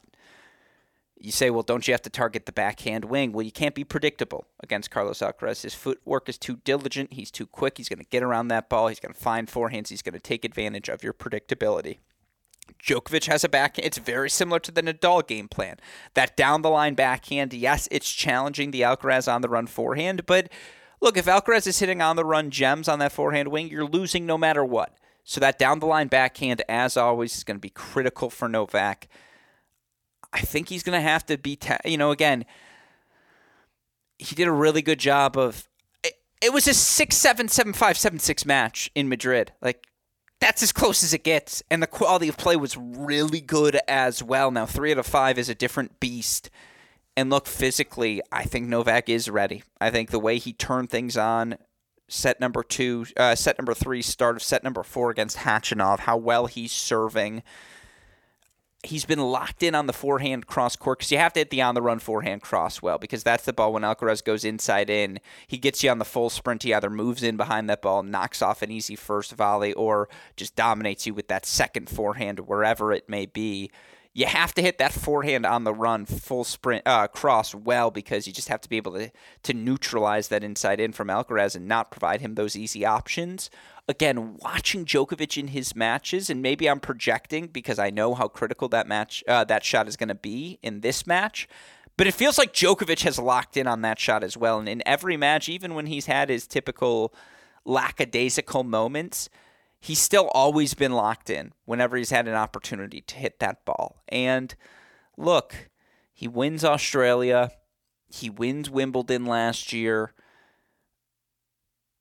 you 1.24 1.32
say, 1.32 1.50
well, 1.50 1.64
don't 1.64 1.88
you 1.88 1.94
have 1.94 2.02
to 2.04 2.10
target 2.10 2.46
the 2.46 2.52
backhand 2.52 3.06
wing? 3.06 3.32
Well, 3.32 3.46
you 3.46 3.52
can't 3.52 3.76
be 3.76 3.84
predictable 3.84 4.48
against 4.62 4.92
Carlos 4.92 5.20
Alcaraz. 5.20 5.62
His 5.62 5.74
footwork 5.74 6.28
is 6.28 6.38
too 6.38 6.58
diligent. 6.64 7.14
He's 7.14 7.32
too 7.32 7.46
quick. 7.46 7.78
He's 7.78 7.90
going 7.90 8.00
to 8.00 8.06
get 8.06 8.24
around 8.24 8.48
that 8.48 8.70
ball. 8.70 8.88
He's 8.88 9.00
going 9.00 9.14
to 9.14 9.20
find 9.20 9.48
forehands. 9.48 9.90
He's 9.90 10.02
going 10.02 10.14
to 10.14 10.20
take 10.20 10.44
advantage 10.44 10.90
of 10.90 11.04
your 11.04 11.14
predictability. 11.14 12.00
Djokovic 12.82 13.26
has 13.26 13.44
a 13.44 13.50
backhand. 13.50 13.86
It's 13.86 13.98
very 13.98 14.30
similar 14.30 14.60
to 14.60 14.72
the 14.72 14.82
Nadal 14.82 15.26
game 15.28 15.48
plan. 15.48 15.78
That 16.14 16.38
down 16.38 16.62
the 16.62 16.70
line 16.70 16.96
backhand, 16.96 17.54
yes, 17.54 17.88
it's 17.92 18.12
challenging 18.12 18.72
the 18.72 18.82
Alcaraz 18.82 19.32
on 19.32 19.42
the 19.42 19.50
run 19.50 19.68
forehand, 19.68 20.26
but 20.26 20.50
look, 21.02 21.18
if 21.18 21.26
Alcaraz 21.26 21.68
is 21.68 21.80
hitting 21.80 22.02
on 22.02 22.16
the 22.16 22.26
run 22.26 22.50
gems 22.50 22.88
on 22.88 23.00
that 23.00 23.12
forehand 23.12 23.50
wing, 23.50 23.68
you're 23.68 23.86
losing 23.86 24.26
no 24.26 24.38
matter 24.38 24.64
what. 24.64 24.96
So 25.24 25.40
that 25.40 25.60
down 25.60 25.80
the 25.80 25.86
line 25.86 26.08
backhand, 26.08 26.64
as 26.68 26.98
always, 26.98 27.36
is 27.36 27.44
going 27.44 27.58
to 27.58 27.62
be 27.62 27.70
critical 27.70 28.30
for 28.30 28.48
Novak. 28.48 29.08
I 30.34 30.40
think 30.42 30.70
he's 30.70 30.84
going 30.84 30.98
to 30.98 31.02
have 31.02 31.26
to 31.28 31.38
be, 31.38 31.56
ta- 31.56 31.80
you 31.86 31.98
know, 31.98 32.12
again, 32.12 32.46
he 34.18 34.36
did 34.36 34.48
a 34.48 34.52
really 34.52 34.82
good 34.82 35.00
job 35.00 35.38
of. 35.38 35.68
It, 36.04 36.14
it 36.42 36.54
was 36.54 36.68
a 36.68 36.74
six 36.74 37.18
seven 37.18 37.48
seven 37.48 37.74
five 37.74 37.98
seven 37.98 38.20
six 38.20 38.46
match 38.46 38.90
in 38.96 39.10
Madrid. 39.10 39.52
Like 39.62 39.88
that's 40.40 40.64
as 40.64 40.72
close 40.72 41.04
as 41.04 41.14
it 41.14 41.24
gets, 41.24 41.64
and 41.70 41.82
the 41.82 41.88
quality 41.88 42.28
of 42.28 42.38
play 42.38 42.56
was 42.56 42.78
really 42.78 43.42
good 43.42 43.80
as 43.88 44.24
well. 44.24 44.52
Now 44.52 44.66
three 44.66 44.92
out 44.92 44.98
of 44.98 45.06
five 45.06 45.38
is 45.38 45.50
a 45.50 45.56
different 45.56 46.00
beast. 46.00 46.50
And 47.18 47.30
look, 47.30 47.46
physically, 47.46 48.22
I 48.32 48.44
think 48.44 48.68
Novak 48.68 49.10
is 49.10 49.30
ready. 49.30 49.64
I 49.82 49.90
think 49.90 50.12
the 50.12 50.20
way 50.20 50.38
he 50.38 50.54
turned 50.54 50.90
things 50.90 51.18
on, 51.18 51.58
set 52.08 52.40
number 52.40 52.64
two, 52.64 53.06
uh, 53.18 53.36
set 53.36 53.58
number 53.60 53.74
three, 53.74 54.02
start 54.02 54.38
of 54.38 54.44
set 54.44 54.64
number 54.64 54.82
four 54.82 55.10
against 55.10 55.38
Khachanov, 55.38 56.00
how 56.00 56.16
well 56.16 56.46
he's 56.46 56.72
serving 56.72 57.44
he's 58.84 59.06
been 59.06 59.20
locked 59.20 59.62
in 59.62 59.76
on 59.76 59.86
the 59.86 59.94
forehand 59.94 60.48
cross 60.48 60.76
court 60.76 61.00
because 61.00 61.12
you 61.12 61.18
have 61.18 61.34
to 61.34 61.42
hit 61.42 61.50
the 61.50 61.62
on 61.62 61.76
the 61.76 61.82
run 61.82 62.00
forehand 62.00 62.42
cross 62.42 62.82
well 62.82 62.98
because 62.98 63.24
that's 63.24 63.46
the 63.46 63.54
ball 63.54 63.74
when 63.74 63.84
Alcaraz 63.84 64.24
goes 64.24 64.44
inside 64.44 64.90
in. 64.90 65.20
He 65.48 65.58
gets 65.58 65.84
you 65.84 65.90
on 65.90 66.00
the 66.00 66.06
full 66.06 66.30
sprint. 66.30 66.64
He 66.64 66.74
either 66.74 66.90
moves 66.90 67.24
in 67.24 67.38
behind 67.38 67.70
that 67.70 67.82
ball, 67.82 68.04
knocks 68.04 68.42
off 68.42 68.62
an 68.62 68.72
easy 68.72 68.96
first 68.96 69.34
volley, 69.34 69.74
or 69.74 70.10
just 70.36 70.56
dominates 70.56 71.06
you 71.06 71.14
with 71.14 71.28
that 71.28 71.46
second 71.46 71.90
forehand 71.90 72.42
wherever 72.42 72.92
it 72.92 73.08
may 73.08 73.26
be 73.26 73.70
you 74.14 74.26
have 74.26 74.54
to 74.54 74.62
hit 74.62 74.78
that 74.78 74.92
forehand 74.92 75.46
on 75.46 75.64
the 75.64 75.74
run 75.74 76.06
full 76.06 76.44
sprint 76.44 76.86
uh, 76.86 77.08
cross 77.08 77.56
well 77.56 77.92
because 77.92 78.28
you 78.28 78.34
just 78.34 78.50
have 78.50 78.62
to 78.62 78.70
be 78.70 78.78
able 78.78 78.94
to 78.94 79.10
to 79.44 79.54
neutralize 79.54 80.28
that 80.28 80.44
inside 80.44 80.80
in 80.80 80.92
from 80.92 81.08
Alcaraz 81.08 81.56
and 81.56 81.68
not 81.68 81.92
provide 81.92 82.22
him 82.22 82.36
those 82.36 82.56
easy 82.56 82.86
options. 82.86 83.50
Again, 83.88 84.36
watching 84.38 84.86
Djokovic 84.86 85.38
in 85.38 85.48
his 85.48 85.76
matches, 85.76 86.30
and 86.30 86.42
maybe 86.42 86.70
I'm 86.70 86.80
projecting 86.80 87.48
because 87.48 87.80
I 87.80 87.90
know 87.90 88.14
how 88.14 88.28
critical 88.28 88.68
that 88.70 88.88
match 88.88 89.24
uh, 89.28 89.44
that 89.46 89.64
shot 89.64 89.88
is 89.88 89.98
going 89.98 90.10
to 90.10 90.16
be 90.16 90.60
in 90.62 90.82
this 90.82 91.08
match. 91.08 91.48
But 91.98 92.08
it 92.08 92.14
feels 92.14 92.38
like 92.38 92.54
Djokovic 92.54 93.04
has 93.04 93.20
locked 93.20 93.58
in 93.58 93.68
on 93.68 93.82
that 93.82 94.00
shot 94.00 94.24
as 94.24 94.36
well. 94.36 94.60
And 94.60 94.68
in 94.68 94.82
every 94.86 95.18
match, 95.18 95.50
even 95.50 95.76
when 95.76 95.86
he's 95.86 96.06
had 96.06 96.30
his 96.30 96.48
typical 96.48 97.14
lackadaisical 97.66 98.64
moments, 98.64 99.30
he's 99.82 100.00
still 100.00 100.30
always 100.34 100.74
been 100.76 100.94
locked 100.94 101.30
in 101.30 101.52
whenever 101.66 101.98
he's 101.98 102.12
had 102.12 102.28
an 102.28 102.36
opportunity 102.36 103.02
to 103.02 103.16
hit 103.16 103.40
that 103.40 103.66
ball. 103.66 104.04
And 104.08 104.54
look, 105.18 105.70
he 106.14 106.28
wins 106.28 106.64
Australia. 106.64 107.52
He 108.08 108.30
wins 108.30 108.70
Wimbledon 108.70 109.26
last 109.26 109.74
year. 109.74 110.14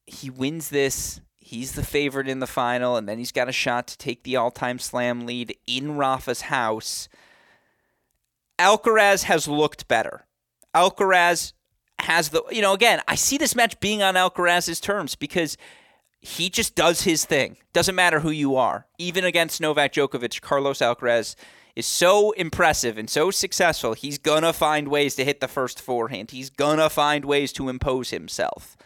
He 0.07 0.29
wins 0.29 0.69
this. 0.69 1.21
He's 1.39 1.73
the 1.73 1.83
favorite 1.83 2.29
in 2.29 2.39
the 2.39 2.47
final, 2.47 2.97
and 2.97 3.09
then 3.09 3.19
he's 3.19 3.33
got 3.33 3.49
a 3.49 3.53
shot 3.53 3.89
to 3.89 3.99
take 3.99 4.23
the 4.23 4.37
all 4.37 4.51
time 4.51 4.79
slam 4.79 5.27
lead 5.27 5.57
in 5.67 5.97
Rafa's 5.97 6.43
house. 6.43 7.09
Alcaraz 8.59 9.25
has 9.25 9.49
looked 9.49 9.89
better. 9.89 10.27
Alcaraz 10.75 11.55
has 11.99 12.29
the, 12.29 12.43
you 12.51 12.61
know, 12.61 12.75
again, 12.75 13.01
I 13.09 13.15
see 13.15 13.39
this 13.39 13.57
match 13.57 13.81
being 13.81 14.03
on 14.03 14.15
Alcaraz's 14.15 14.81
terms 14.81 15.15
because 15.15 15.57
he 16.21 16.51
just 16.51 16.75
does 16.75 17.03
his 17.03 17.25
thing. 17.25 17.57
Doesn't 17.73 17.95
matter 17.95 18.21
who 18.21 18.31
you 18.31 18.57
are. 18.57 18.87
Even 18.99 19.25
against 19.25 19.61
Novak 19.61 19.93
Djokovic, 19.93 20.41
Carlos 20.41 20.81
Alcaraz 20.81 21.35
is 21.75 21.87
so 21.87 22.33
impressive 22.33 22.99
and 22.99 23.09
so 23.09 23.31
successful. 23.31 23.95
He's 23.95 24.19
going 24.19 24.43
to 24.43 24.53
find 24.53 24.89
ways 24.89 25.15
to 25.17 25.25
hit 25.25 25.41
the 25.41 25.49
first 25.49 25.81
forehand. 25.81 26.31
He's 26.31 26.51
going 26.51 26.79
to 26.79 26.91
find 26.91 27.25
ways 27.25 27.53
to 27.55 27.69
impose 27.69 28.11
himself. 28.11 28.77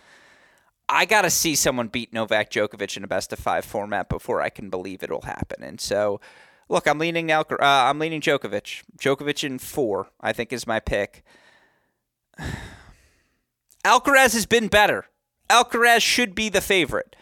I 0.88 1.06
got 1.06 1.22
to 1.22 1.30
see 1.30 1.54
someone 1.54 1.88
beat 1.88 2.12
Novak 2.12 2.50
Djokovic 2.50 2.96
in 2.96 3.04
a 3.04 3.08
best 3.08 3.32
of 3.32 3.38
5 3.38 3.64
format 3.64 4.08
before 4.08 4.40
I 4.40 4.50
can 4.50 4.70
believe 4.70 5.02
it'll 5.02 5.22
happen. 5.22 5.64
And 5.64 5.80
so 5.80 6.20
look, 6.68 6.86
I'm 6.86 6.98
leaning 6.98 7.28
Alcar- 7.28 7.60
uh, 7.60 7.90
I'm 7.90 7.98
leaning 7.98 8.20
Djokovic. 8.20 8.82
Djokovic 8.98 9.42
in 9.42 9.58
4, 9.58 10.08
I 10.20 10.32
think 10.32 10.52
is 10.52 10.66
my 10.66 10.78
pick. 10.78 11.24
Alcaraz 13.84 14.34
has 14.34 14.46
been 14.46 14.68
better. 14.68 15.06
Alcaraz 15.50 16.00
should 16.00 16.34
be 16.34 16.48
the 16.48 16.60
favorite. 16.60 17.16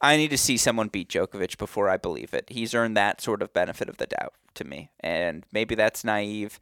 I 0.00 0.16
need 0.16 0.30
to 0.30 0.38
see 0.38 0.56
someone 0.56 0.88
beat 0.88 1.08
Djokovic 1.08 1.58
before 1.58 1.88
I 1.88 1.96
believe 1.96 2.32
it. 2.32 2.46
He's 2.48 2.74
earned 2.74 2.96
that 2.96 3.20
sort 3.20 3.42
of 3.42 3.52
benefit 3.52 3.88
of 3.88 3.96
the 3.96 4.06
doubt 4.06 4.34
to 4.54 4.64
me. 4.64 4.90
And 5.00 5.44
maybe 5.52 5.74
that's 5.74 6.04
naive. 6.04 6.60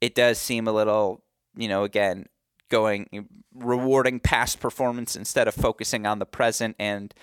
It 0.00 0.14
does 0.14 0.38
seem 0.38 0.66
a 0.66 0.72
little, 0.72 1.22
you 1.56 1.68
know, 1.68 1.84
again, 1.84 2.26
going 2.68 3.28
rewarding 3.54 4.20
past 4.20 4.60
performance 4.60 5.16
instead 5.16 5.48
of 5.48 5.54
focusing 5.54 6.06
on 6.06 6.18
the 6.18 6.26
present. 6.26 6.76
And 6.78 7.14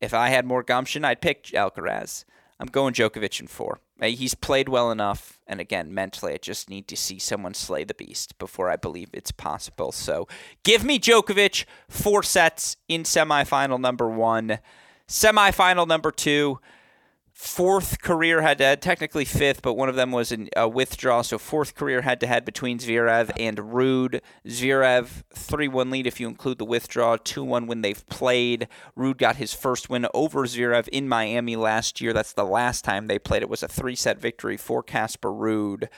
if 0.00 0.14
I 0.14 0.28
had 0.28 0.44
more 0.44 0.62
gumption, 0.62 1.04
I'd 1.04 1.20
pick 1.20 1.44
Alcaraz. 1.46 2.24
I'm 2.60 2.68
going 2.68 2.94
Djokovic 2.94 3.40
in 3.40 3.48
four. 3.48 3.80
Uh, 4.00 4.06
he's 4.06 4.34
played 4.34 4.68
well 4.68 4.90
enough, 4.90 5.38
and 5.46 5.60
again, 5.60 5.92
mentally, 5.92 6.34
I 6.34 6.36
just 6.36 6.70
need 6.70 6.86
to 6.88 6.96
see 6.96 7.18
someone 7.18 7.54
slay 7.54 7.84
the 7.84 7.94
beast 7.94 8.38
before 8.38 8.70
I 8.70 8.76
believe 8.76 9.10
it's 9.12 9.32
possible. 9.32 9.92
So, 9.92 10.28
give 10.62 10.84
me 10.84 10.98
Djokovic 10.98 11.64
four 11.88 12.22
sets 12.22 12.76
in 12.88 13.02
semifinal 13.02 13.80
number 13.80 14.08
one. 14.08 14.58
Semifinal 15.08 15.86
number 15.86 16.10
two, 16.10 16.60
fourth 17.30 18.00
career 18.00 18.40
head 18.40 18.58
to 18.58 18.64
head, 18.64 18.80
technically 18.80 19.24
fifth, 19.24 19.60
but 19.60 19.74
one 19.74 19.88
of 19.88 19.96
them 19.96 20.12
was 20.12 20.32
in 20.32 20.48
a 20.56 20.66
withdrawal. 20.66 21.22
So 21.22 21.36
fourth 21.36 21.74
career 21.74 22.02
head 22.02 22.20
to 22.20 22.26
head 22.26 22.44
between 22.44 22.78
Zverev 22.78 23.30
and 23.38 23.58
Ruud. 23.58 24.20
Zverev, 24.46 25.24
3 25.34 25.68
1 25.68 25.90
lead 25.90 26.06
if 26.06 26.20
you 26.20 26.28
include 26.28 26.58
the 26.58 26.64
withdrawal, 26.64 27.18
2 27.18 27.44
1 27.44 27.66
when 27.66 27.82
they've 27.82 28.06
played. 28.06 28.66
Ruud 28.96 29.18
got 29.18 29.36
his 29.36 29.52
first 29.52 29.90
win 29.90 30.06
over 30.14 30.46
Zverev 30.46 30.88
in 30.88 31.08
Miami 31.08 31.56
last 31.56 32.00
year. 32.00 32.12
That's 32.12 32.32
the 32.32 32.44
last 32.44 32.82
time 32.82 33.06
they 33.06 33.18
played. 33.18 33.42
It 33.42 33.50
was 33.50 33.62
a 33.62 33.68
three 33.68 33.96
set 33.96 34.18
victory 34.18 34.56
for 34.56 34.82
Casper 34.82 35.30
Ruud. 35.30 35.88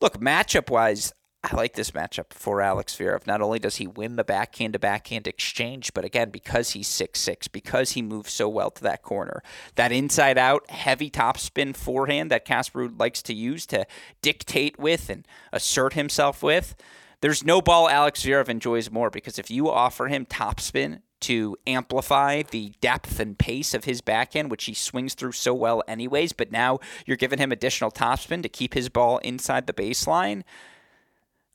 Look, 0.00 0.18
matchup 0.18 0.68
wise, 0.68 1.12
I 1.44 1.56
like 1.56 1.72
this 1.74 1.90
matchup 1.90 2.32
for 2.32 2.60
Alex 2.60 2.96
Zverev. 2.96 3.26
Not 3.26 3.42
only 3.42 3.58
does 3.58 3.76
he 3.76 3.86
win 3.88 4.14
the 4.14 4.22
backhand 4.22 4.74
to 4.74 4.78
backhand 4.78 5.26
exchange, 5.26 5.92
but 5.92 6.04
again, 6.04 6.30
because 6.30 6.70
he's 6.70 6.86
six 6.86 7.18
six, 7.18 7.48
because 7.48 7.92
he 7.92 8.02
moves 8.02 8.32
so 8.32 8.48
well 8.48 8.70
to 8.70 8.82
that 8.84 9.02
corner, 9.02 9.42
that 9.74 9.90
inside 9.90 10.38
out 10.38 10.70
heavy 10.70 11.10
topspin 11.10 11.74
forehand 11.74 12.30
that 12.30 12.44
Casper 12.44 12.88
likes 12.88 13.22
to 13.22 13.34
use 13.34 13.66
to 13.66 13.86
dictate 14.22 14.78
with 14.78 15.10
and 15.10 15.26
assert 15.52 15.94
himself 15.94 16.44
with. 16.44 16.76
There's 17.22 17.44
no 17.44 17.60
ball 17.60 17.88
Alex 17.88 18.22
Zverev 18.22 18.48
enjoys 18.48 18.90
more 18.90 19.10
because 19.10 19.38
if 19.38 19.50
you 19.50 19.68
offer 19.68 20.06
him 20.06 20.26
topspin 20.26 21.00
to 21.20 21.56
amplify 21.66 22.42
the 22.42 22.72
depth 22.80 23.18
and 23.18 23.38
pace 23.38 23.74
of 23.74 23.84
his 23.84 24.00
backhand, 24.00 24.50
which 24.50 24.64
he 24.64 24.74
swings 24.74 25.14
through 25.14 25.32
so 25.32 25.54
well 25.54 25.82
anyways, 25.88 26.32
but 26.32 26.52
now 26.52 26.78
you're 27.04 27.16
giving 27.16 27.38
him 27.38 27.50
additional 27.50 27.90
topspin 27.90 28.42
to 28.42 28.48
keep 28.48 28.74
his 28.74 28.88
ball 28.88 29.18
inside 29.18 29.66
the 29.66 29.72
baseline 29.72 30.42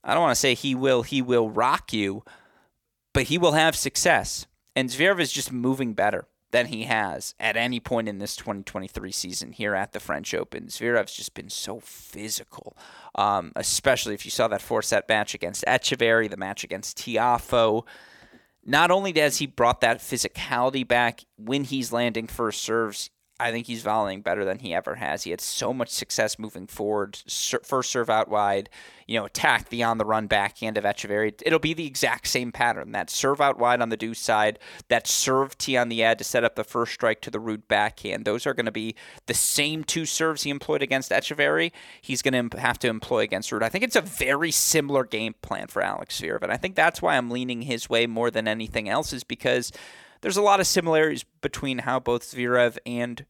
I 0.04 0.14
don't 0.14 0.22
want 0.22 0.34
to 0.34 0.40
say 0.40 0.54
he 0.54 0.74
will 0.74 1.02
he 1.02 1.22
will 1.22 1.50
rock 1.50 1.92
you, 1.92 2.24
but 3.12 3.24
he 3.24 3.38
will 3.38 3.52
have 3.52 3.76
success. 3.76 4.46
And 4.74 4.90
Zverev 4.90 5.20
is 5.20 5.32
just 5.32 5.52
moving 5.52 5.94
better 5.94 6.26
than 6.50 6.66
he 6.66 6.84
has 6.84 7.34
at 7.38 7.56
any 7.56 7.78
point 7.78 8.08
in 8.08 8.18
this 8.18 8.34
2023 8.36 9.12
season 9.12 9.52
here 9.52 9.74
at 9.74 9.92
the 9.92 10.00
French 10.00 10.32
Open. 10.32 10.68
Zverev's 10.68 11.14
just 11.14 11.34
been 11.34 11.50
so 11.50 11.80
physical, 11.80 12.76
um, 13.14 13.52
especially 13.54 14.14
if 14.14 14.24
you 14.24 14.30
saw 14.30 14.48
that 14.48 14.62
four 14.62 14.80
set 14.80 15.08
match 15.08 15.34
against 15.34 15.64
Etcheverry, 15.66 16.30
the 16.30 16.36
match 16.36 16.64
against 16.64 16.96
Tiafoe. 16.98 17.84
Not 18.64 18.90
only 18.90 19.12
has 19.18 19.38
he 19.38 19.46
brought 19.46 19.80
that 19.80 19.98
physicality 19.98 20.86
back 20.86 21.24
when 21.36 21.64
he's 21.64 21.92
landing 21.92 22.26
first 22.26 22.62
serves, 22.62 23.10
I 23.40 23.52
think 23.52 23.66
he's 23.66 23.84
volleying 23.84 24.22
better 24.22 24.44
than 24.44 24.58
he 24.58 24.74
ever 24.74 24.96
has. 24.96 25.22
He 25.22 25.30
had 25.30 25.40
so 25.40 25.72
much 25.72 25.90
success 25.90 26.38
moving 26.38 26.66
forward. 26.66 27.16
First 27.62 27.90
serve 27.90 28.10
out 28.10 28.28
wide, 28.28 28.68
you 29.06 29.18
know, 29.18 29.26
attack 29.26 29.68
the 29.68 29.84
on 29.84 29.98
the 29.98 30.04
run 30.04 30.26
backhand 30.26 30.76
of 30.76 30.82
Etcheverry. 30.82 31.40
It'll 31.46 31.60
be 31.60 31.72
the 31.72 31.86
exact 31.86 32.26
same 32.26 32.50
pattern. 32.50 32.92
That 32.92 33.10
serve 33.10 33.40
out 33.40 33.56
wide 33.56 33.80
on 33.80 33.90
the 33.90 33.96
deuce 33.96 34.18
side, 34.18 34.58
that 34.88 35.06
serve 35.06 35.56
tee 35.56 35.76
on 35.76 35.88
the 35.88 36.02
ad 36.02 36.18
to 36.18 36.24
set 36.24 36.42
up 36.42 36.56
the 36.56 36.64
first 36.64 36.92
strike 36.94 37.20
to 37.22 37.30
the 37.30 37.38
Ruud 37.38 37.62
backhand. 37.68 38.24
Those 38.24 38.44
are 38.44 38.54
going 38.54 38.66
to 38.66 38.72
be 38.72 38.96
the 39.26 39.34
same 39.34 39.84
two 39.84 40.04
serves 40.04 40.42
he 40.42 40.50
employed 40.50 40.82
against 40.82 41.12
Etcheverry. 41.12 41.70
He's 42.00 42.22
going 42.22 42.50
to 42.50 42.58
have 42.58 42.78
to 42.80 42.88
employ 42.88 43.20
against 43.20 43.50
Ruud. 43.50 43.62
I 43.62 43.68
think 43.68 43.84
it's 43.84 43.96
a 43.96 44.00
very 44.00 44.50
similar 44.50 45.04
game 45.04 45.36
plan 45.42 45.68
for 45.68 45.80
Alex 45.80 46.20
Zverev, 46.20 46.42
and 46.42 46.52
I 46.52 46.56
think 46.56 46.74
that's 46.74 47.00
why 47.00 47.16
I'm 47.16 47.30
leaning 47.30 47.62
his 47.62 47.88
way 47.88 48.06
more 48.08 48.32
than 48.32 48.48
anything 48.48 48.88
else 48.88 49.12
is 49.12 49.22
because 49.22 49.70
there's 50.20 50.36
a 50.36 50.42
lot 50.42 50.60
of 50.60 50.66
similarities 50.66 51.24
between 51.40 51.78
how 51.80 52.00
both 52.00 52.22
Zverev 52.22 52.78
and 52.86 53.24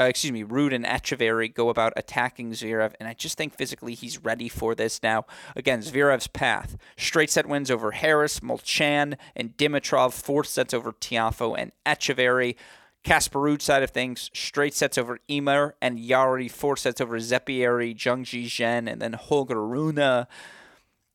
uh, 0.00 0.04
excuse 0.04 0.32
me, 0.32 0.44
Ruud 0.44 0.72
and 0.72 0.84
Etcheverry 0.84 1.52
go 1.52 1.70
about 1.70 1.92
attacking 1.96 2.52
Zverev, 2.52 2.94
and 3.00 3.08
I 3.08 3.14
just 3.14 3.36
think 3.36 3.54
physically 3.54 3.94
he's 3.94 4.22
ready 4.22 4.48
for 4.48 4.74
this 4.76 5.02
now. 5.02 5.26
Again, 5.56 5.80
Zverev's 5.80 6.28
path: 6.28 6.76
straight 6.96 7.30
set 7.30 7.46
wins 7.46 7.70
over 7.70 7.90
Harris, 7.90 8.40
Molcan, 8.40 9.16
and 9.34 9.56
Dimitrov, 9.56 10.12
four 10.12 10.44
sets 10.44 10.72
over 10.72 10.92
Tiafoe 10.92 11.58
and 11.58 11.72
Etcheverry. 11.84 12.54
Casper 13.04 13.38
Ruud 13.38 13.62
side 13.62 13.82
of 13.82 13.90
things, 13.90 14.30
straight 14.34 14.74
sets 14.74 14.98
over 14.98 15.18
Ymer 15.28 15.74
and 15.80 15.98
Jarry, 15.98 16.48
four 16.48 16.76
sets 16.76 17.00
over 17.00 17.18
Zeppieri, 17.18 17.94
Zhang 17.94 18.22
Zhizhen, 18.22 18.90
and 18.90 19.00
then 19.00 19.14
Holger 19.14 19.64
Rune. 19.64 20.26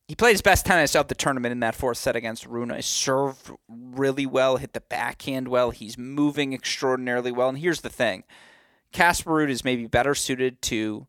He 0.08 0.16
played 0.16 0.34
his 0.34 0.42
best 0.42 0.66
tennis 0.66 0.96
of 0.96 1.08
the 1.08 1.16
tournament 1.16 1.54
in 1.54 1.62
that 1.62 1.76
fourth 1.76 1.98
set 1.98 2.16
against 2.16 2.46
Rune. 2.46 2.72
He 2.72 2.82
served 2.82 3.52
really 3.70 4.26
well, 4.26 4.58
hit 4.58 4.74
the 4.74 4.82
backhand 4.82 5.48
well. 5.48 5.72
He's 5.72 5.98
moving 5.98 6.54
extraordinarily 6.54 7.32
well. 7.32 7.50
And 7.50 7.58
here's 7.58 7.82
the 7.82 7.90
thing 7.90 8.24
Casper 8.92 9.32
Ruud 9.32 9.50
is 9.50 9.64
maybe 9.64 9.88
better 9.88 10.14
suited 10.14 10.62
to 10.64 11.08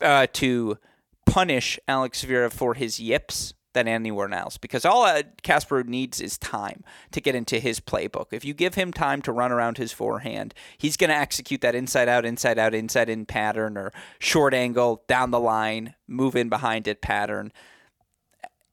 uh, 0.00 0.26
to 0.32 0.78
punish 1.26 1.78
Alex 1.86 2.24
Zverev 2.24 2.52
for 2.52 2.74
his 2.74 2.98
yips 2.98 3.52
than 3.78 3.86
anyone 3.88 4.32
else 4.32 4.58
because 4.58 4.84
all 4.84 5.04
uh, 5.04 5.22
Casper 5.42 5.84
needs 5.84 6.20
is 6.20 6.36
time 6.36 6.82
to 7.12 7.20
get 7.20 7.36
into 7.36 7.60
his 7.60 7.78
playbook. 7.78 8.26
If 8.32 8.44
you 8.44 8.52
give 8.52 8.74
him 8.74 8.92
time 8.92 9.22
to 9.22 9.32
run 9.32 9.52
around 9.52 9.78
his 9.78 9.92
forehand, 9.92 10.52
he's 10.76 10.96
going 10.96 11.10
to 11.10 11.16
execute 11.16 11.60
that 11.60 11.76
inside 11.76 12.08
out, 12.08 12.24
inside 12.24 12.58
out, 12.58 12.74
inside 12.74 13.08
in 13.08 13.24
pattern 13.24 13.78
or 13.78 13.92
short 14.18 14.52
angle 14.52 15.04
down 15.06 15.30
the 15.30 15.38
line, 15.38 15.94
move 16.08 16.34
in 16.34 16.48
behind 16.48 16.88
it 16.88 17.00
pattern. 17.00 17.52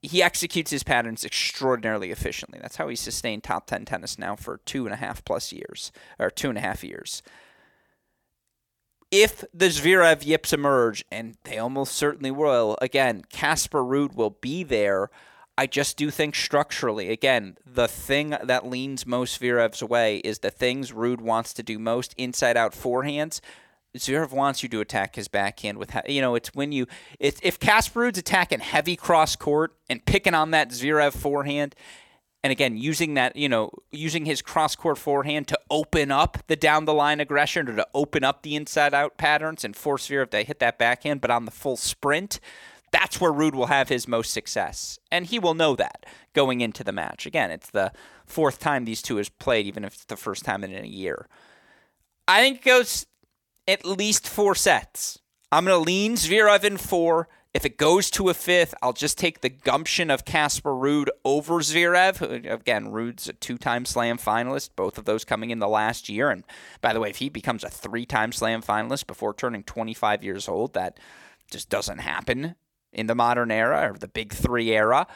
He 0.01 0.23
executes 0.23 0.71
his 0.71 0.83
patterns 0.83 1.23
extraordinarily 1.23 2.09
efficiently. 2.09 2.57
That's 2.59 2.77
how 2.77 2.87
he's 2.87 2.99
sustained 2.99 3.43
top 3.43 3.67
10 3.67 3.85
tennis 3.85 4.17
now 4.17 4.35
for 4.35 4.59
two 4.65 4.85
and 4.85 4.93
a 4.93 4.97
half 4.97 5.23
plus 5.23 5.51
years, 5.51 5.91
or 6.17 6.31
two 6.31 6.49
and 6.49 6.57
a 6.57 6.61
half 6.61 6.83
years 6.83 7.21
if 9.11 9.43
the 9.53 9.67
Zverev 9.67 10.25
yips 10.25 10.51
emerge, 10.51 11.05
and 11.11 11.37
they 11.43 11.57
almost 11.57 11.95
certainly 11.95 12.31
will, 12.31 12.77
again, 12.81 13.23
Casper 13.29 13.83
Ruud 13.83 14.15
will 14.15 14.31
be 14.41 14.63
there. 14.63 15.09
I 15.57 15.67
just 15.67 15.95
do 15.95 16.11
think 16.11 16.35
structurally, 16.35 17.09
again, 17.09 17.57
the 17.65 17.87
thing 17.87 18.35
that 18.43 18.65
leans 18.65 19.05
most 19.05 19.39
Zverev's 19.39 19.81
way 19.81 20.17
is 20.17 20.39
the 20.39 20.51
things 20.51 20.91
Ruud 20.91 21.21
wants 21.21 21.53
to 21.53 21.63
do 21.63 21.79
most 21.79 22.13
inside 22.17 22.57
out 22.57 22.73
forehands. 22.73 23.39
Zverev 23.95 24.31
wants 24.31 24.63
you 24.63 24.69
to 24.69 24.81
attack 24.81 25.15
his 25.15 25.29
backhand 25.29 25.77
with, 25.77 25.95
you 26.07 26.19
know, 26.19 26.35
it's 26.35 26.53
when 26.53 26.73
you, 26.73 26.87
it's, 27.19 27.39
if 27.41 27.57
Casper 27.57 28.01
Ruud's 28.01 28.17
attacking 28.17 28.59
heavy 28.59 28.97
cross 28.97 29.37
court 29.37 29.73
and 29.89 30.05
picking 30.05 30.33
on 30.33 30.51
that 30.51 30.71
Zverev 30.71 31.13
forehand, 31.13 31.75
and 32.43 32.51
again, 32.51 32.77
using 32.77 33.13
that, 33.13 33.35
you 33.35 33.49
know, 33.49 33.71
using 33.91 34.25
his 34.25 34.41
cross 34.41 34.75
court 34.75 34.97
forehand 34.97 35.47
to 35.47 35.54
open 35.69 36.11
up 36.11 36.39
the 36.47 36.55
down 36.55 36.85
the 36.85 36.93
line 36.93 37.19
aggression 37.19 37.67
or 37.69 37.75
to 37.75 37.87
open 37.93 38.23
up 38.23 38.41
the 38.41 38.55
inside 38.55 38.93
out 38.93 39.17
patterns 39.17 39.63
and 39.63 39.75
force 39.75 40.07
Zverev 40.07 40.29
to 40.31 40.43
hit 40.43 40.59
that 40.59 40.77
backhand, 40.77 41.21
but 41.21 41.31
on 41.31 41.45
the 41.45 41.51
full 41.51 41.77
sprint, 41.77 42.39
that's 42.91 43.19
where 43.19 43.31
Ruud 43.31 43.55
will 43.55 43.65
have 43.67 43.89
his 43.89 44.07
most 44.07 44.31
success. 44.31 44.99
And 45.11 45.25
he 45.25 45.39
will 45.39 45.53
know 45.53 45.75
that 45.75 46.05
going 46.33 46.61
into 46.61 46.83
the 46.83 46.91
match. 46.91 47.25
Again, 47.25 47.51
it's 47.51 47.69
the 47.69 47.91
fourth 48.25 48.59
time 48.59 48.85
these 48.85 49.01
two 49.01 49.17
has 49.17 49.29
played, 49.29 49.65
even 49.65 49.83
if 49.83 49.93
it's 49.93 50.05
the 50.05 50.15
first 50.15 50.45
time 50.45 50.63
in 50.63 50.73
a 50.73 50.87
year. 50.87 51.27
I 52.27 52.41
think 52.41 52.59
it 52.59 52.63
goes 52.63 53.05
at 53.67 53.85
least 53.85 54.27
four 54.27 54.55
sets. 54.55 55.19
I'm 55.51 55.65
going 55.65 55.77
to 55.77 55.85
lean 55.85 56.15
Zverev 56.15 56.63
in 56.63 56.77
four 56.77 57.27
If 57.55 57.63
it 57.63 57.77
goes 57.77 58.11
to 58.11 58.27
a 58.27 58.33
fifth, 58.33 58.75
I'll 58.81 58.91
just 58.91 59.17
take 59.17 59.39
the 59.39 59.47
gumption 59.47 60.11
of 60.11 60.25
Casper 60.25 60.71
Ruud 60.71 61.07
over 61.23 61.59
Zverev. 61.61 62.21
Again, 62.51 62.87
Ruud's 62.87 63.29
a 63.29 63.33
two-time 63.33 63.85
Slam 63.85 64.17
finalist, 64.17 64.71
both 64.75 64.97
of 64.97 65.05
those 65.05 65.23
coming 65.23 65.51
in 65.51 65.59
the 65.59 65.67
last 65.69 66.09
year. 66.09 66.29
And 66.31 66.43
by 66.81 66.91
the 66.91 66.99
way, 66.99 67.11
if 67.11 67.19
he 67.19 67.29
becomes 67.29 67.63
a 67.63 67.69
three-time 67.69 68.33
Slam 68.33 68.61
finalist 68.61 69.07
before 69.07 69.33
turning 69.33 69.63
25 69.63 70.21
years 70.21 70.49
old, 70.49 70.73
that 70.73 70.99
just 71.49 71.69
doesn't 71.69 71.99
happen 71.99 72.55
in 72.91 73.07
the 73.07 73.15
modern 73.15 73.51
era 73.51 73.89
or 73.89 73.97
the 73.97 74.09
Big 74.09 74.33
Three 74.33 74.71
era. 74.71 75.07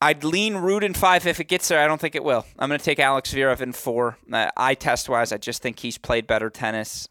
I'd 0.00 0.24
lean 0.24 0.54
Ruud 0.54 0.82
in 0.82 0.92
five 0.92 1.24
if 1.24 1.38
it 1.38 1.46
gets 1.46 1.68
there. 1.68 1.78
I 1.78 1.86
don't 1.86 2.00
think 2.00 2.16
it 2.16 2.24
will. 2.24 2.46
I'm 2.58 2.68
going 2.68 2.80
to 2.80 2.84
take 2.84 2.98
Alex 2.98 3.32
Zverev 3.32 3.60
in 3.60 3.74
four. 3.74 4.18
Uh, 4.32 4.50
eye 4.56 4.74
test 4.74 5.08
wise, 5.08 5.30
I 5.30 5.36
just 5.36 5.62
think 5.62 5.78
he's 5.78 5.98
played 5.98 6.26
better 6.26 6.50
tennis. 6.50 7.08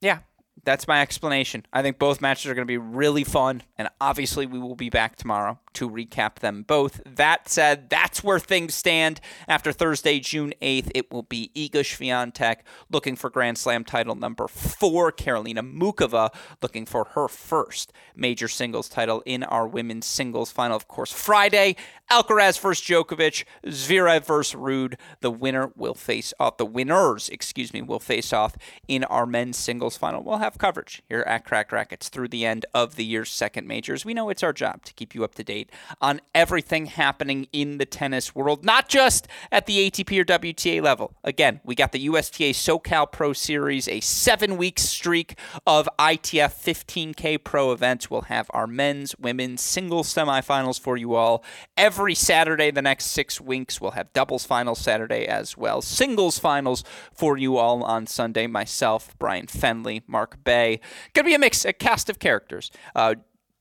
Yeah, 0.00 0.20
that's 0.64 0.88
my 0.88 1.00
explanation. 1.00 1.64
I 1.72 1.82
think 1.82 1.98
both 1.98 2.20
matches 2.20 2.50
are 2.50 2.54
going 2.54 2.66
to 2.66 2.70
be 2.70 2.78
really 2.78 3.24
fun, 3.24 3.62
and 3.76 3.88
obviously 4.00 4.46
we 4.46 4.58
will 4.58 4.76
be 4.76 4.90
back 4.90 5.16
tomorrow 5.16 5.58
to 5.78 5.88
recap 5.88 6.40
them 6.40 6.64
both. 6.64 7.00
That 7.06 7.48
said, 7.48 7.88
that's 7.88 8.24
where 8.24 8.40
things 8.40 8.74
stand 8.74 9.20
after 9.46 9.70
Thursday, 9.70 10.18
June 10.18 10.52
8th. 10.60 10.90
It 10.92 11.12
will 11.12 11.22
be 11.22 11.52
Iga 11.54 11.84
Swiatek 11.84 12.62
looking 12.90 13.14
for 13.14 13.30
Grand 13.30 13.58
Slam 13.58 13.84
title 13.84 14.16
number 14.16 14.48
four. 14.48 15.12
Karolina 15.12 15.60
Muchova 15.60 16.34
looking 16.60 16.84
for 16.84 17.04
her 17.12 17.28
first 17.28 17.92
major 18.16 18.48
singles 18.48 18.88
title 18.88 19.22
in 19.24 19.44
our 19.44 19.68
women's 19.68 20.06
singles 20.06 20.50
final. 20.50 20.76
Of 20.76 20.88
course, 20.88 21.12
Friday, 21.12 21.76
Alcaraz 22.10 22.58
versus 22.58 22.84
Djokovic, 22.84 23.44
Zverev 23.64 24.26
versus 24.26 24.58
Ruud. 24.58 24.94
The 25.20 25.30
winner 25.30 25.70
will 25.76 25.94
face 25.94 26.34
off. 26.40 26.56
The 26.56 26.66
winners, 26.66 27.28
excuse 27.28 27.72
me, 27.72 27.82
will 27.82 28.00
face 28.00 28.32
off 28.32 28.56
in 28.88 29.04
our 29.04 29.26
men's 29.26 29.56
singles 29.56 29.96
final. 29.96 30.24
We'll 30.24 30.38
have 30.38 30.58
coverage 30.58 31.02
here 31.08 31.20
at 31.20 31.44
Cracked 31.44 31.70
Racquets 31.70 32.08
through 32.08 32.28
the 32.28 32.44
end 32.44 32.66
of 32.74 32.96
the 32.96 33.04
year's 33.04 33.30
second 33.30 33.68
majors. 33.68 34.04
We 34.04 34.14
know 34.14 34.28
it's 34.28 34.42
our 34.42 34.52
job 34.52 34.84
to 34.86 34.94
keep 34.94 35.14
you 35.14 35.22
up 35.22 35.36
to 35.36 35.44
date 35.44 35.67
on 36.00 36.20
everything 36.34 36.86
happening 36.86 37.48
in 37.52 37.78
the 37.78 37.86
tennis 37.86 38.34
world, 38.34 38.64
not 38.64 38.88
just 38.88 39.28
at 39.50 39.66
the 39.66 39.90
ATP 39.90 40.20
or 40.20 40.24
WTA 40.24 40.82
level. 40.82 41.14
Again, 41.24 41.60
we 41.64 41.74
got 41.74 41.92
the 41.92 42.06
USTA 42.06 42.50
SoCal 42.50 43.10
Pro 43.10 43.32
Series, 43.32 43.88
a 43.88 44.00
seven 44.00 44.56
week 44.56 44.78
streak 44.78 45.38
of 45.66 45.88
ITF 45.98 46.54
15K 46.54 47.42
Pro 47.42 47.72
events. 47.72 48.10
We'll 48.10 48.22
have 48.22 48.50
our 48.50 48.66
men's, 48.66 49.16
women's, 49.18 49.60
singles 49.60 50.12
semifinals 50.12 50.80
for 50.80 50.96
you 50.96 51.14
all 51.14 51.44
every 51.76 52.14
Saturday 52.14 52.70
the 52.70 52.82
next 52.82 53.06
six 53.06 53.40
weeks. 53.40 53.80
We'll 53.80 53.92
have 53.92 54.12
doubles 54.12 54.44
finals 54.44 54.80
Saturday 54.80 55.26
as 55.26 55.56
well, 55.56 55.82
singles 55.82 56.38
finals 56.38 56.84
for 57.12 57.36
you 57.36 57.56
all 57.56 57.82
on 57.84 58.06
Sunday. 58.06 58.46
Myself, 58.46 59.14
Brian 59.18 59.46
Fenley, 59.46 60.02
Mark 60.06 60.42
Bay. 60.44 60.80
Gonna 61.14 61.26
be 61.26 61.34
a 61.34 61.38
mix, 61.38 61.64
a 61.64 61.72
cast 61.72 62.08
of 62.08 62.18
characters. 62.18 62.70
Uh, 62.94 63.14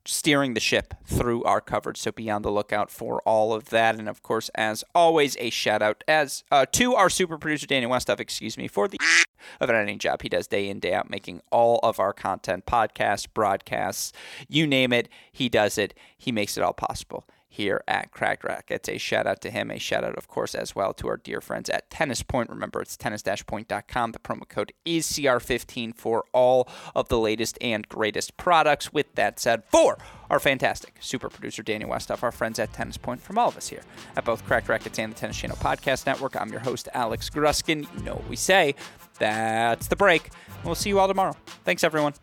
steering 0.08 0.53
the 0.53 0.60
ship 0.60 0.93
through 1.05 1.43
our 1.43 1.62
coverage. 1.62 1.97
So 1.97 2.12
be 2.12 2.30
on 2.30 2.41
the 2.41 2.51
lookout 2.51 2.89
for 2.89 3.22
all 3.24 3.53
of 3.53 3.70
that. 3.70 3.95
And 3.95 4.08
of 4.08 4.24
course, 4.24 4.49
as 4.55 4.84
always, 4.95 5.36
a 5.39 5.49
shout 5.49 5.82
out 5.82 6.03
as 6.08 6.43
uh, 6.51 6.66
to 6.74 6.95
our 6.95 7.10
super 7.10 7.38
producer 7.38 7.68
Danny 7.68 7.86
Westoff, 7.86 8.20
excuse 8.20 8.58
me, 8.58 8.68
for 8.68 8.88
the 8.88 8.97
of 9.60 9.70
an 9.70 9.76
editing 9.76 9.99
job 9.99 10.22
he 10.22 10.30
does 10.30 10.47
day 10.47 10.70
in 10.70 10.80
day 10.80 10.93
out, 10.93 11.10
making 11.10 11.41
all 11.51 11.80
of 11.84 11.99
our 11.99 12.14
content, 12.14 12.66
podcasts, 12.66 13.28
broadcasts, 13.32 14.14
you 14.47 14.66
name 14.66 14.93
it, 14.93 15.10
he 15.32 15.49
does 15.49 15.78
it. 15.78 15.93
He 16.18 16.32
makes 16.32 16.58
it 16.58 16.64
all 16.64 16.74
possible 16.74 17.28
here 17.49 17.83
at 17.87 18.11
Cracked 18.11 18.43
Racquets. 18.43 18.89
A 18.89 18.97
shout 18.97 19.25
out 19.25 19.41
to 19.41 19.49
him. 19.49 19.71
A 19.71 19.79
shout 19.79 20.03
out, 20.03 20.15
of 20.15 20.27
course, 20.27 20.53
as 20.53 20.75
well 20.75 20.93
to 20.93 21.07
our 21.07 21.17
dear 21.17 21.41
friends 21.41 21.69
at 21.69 21.89
Tennis 21.89 22.21
Point. 22.23 22.49
Remember, 22.49 22.81
it's 22.81 22.97
tennis-point.com. 22.97 24.11
The 24.11 24.19
promo 24.19 24.47
code 24.47 24.73
is 24.85 25.07
CR15 25.07 25.95
for 25.95 26.25
all 26.33 26.67
of 26.95 27.07
the 27.09 27.17
latest 27.17 27.57
and 27.61 27.87
greatest 27.87 28.37
products. 28.37 28.93
With 28.93 29.15
that 29.15 29.39
said, 29.39 29.63
for 29.65 29.97
our 30.29 30.39
fantastic 30.39 30.97
super 30.99 31.29
producer 31.29 31.63
Daniel 31.63 31.89
Westoff, 31.89 32.21
our 32.23 32.31
friends 32.31 32.59
at 32.59 32.73
Tennis 32.73 32.97
Point, 32.97 33.21
from 33.21 33.37
all 33.37 33.47
of 33.49 33.57
us 33.57 33.69
here 33.69 33.81
at 34.15 34.25
both 34.25 34.45
Cracked 34.45 34.67
Racquets 34.67 34.99
and 34.99 35.13
the 35.13 35.17
Tennis 35.17 35.37
Channel 35.37 35.57
Podcast 35.57 36.05
Network, 36.05 36.39
I'm 36.39 36.49
your 36.51 36.59
host, 36.59 36.89
Alex 36.93 37.29
Gruskin. 37.29 37.87
You 37.97 38.03
know 38.03 38.15
what 38.15 38.27
we 38.27 38.35
say. 38.35 38.75
That's 39.19 39.87
the 39.87 39.95
break. 39.95 40.29
We'll 40.63 40.75
see 40.75 40.89
you 40.89 40.99
all 40.99 41.07
tomorrow. 41.07 41.35
Thanks, 41.63 41.83
everyone. 41.83 42.13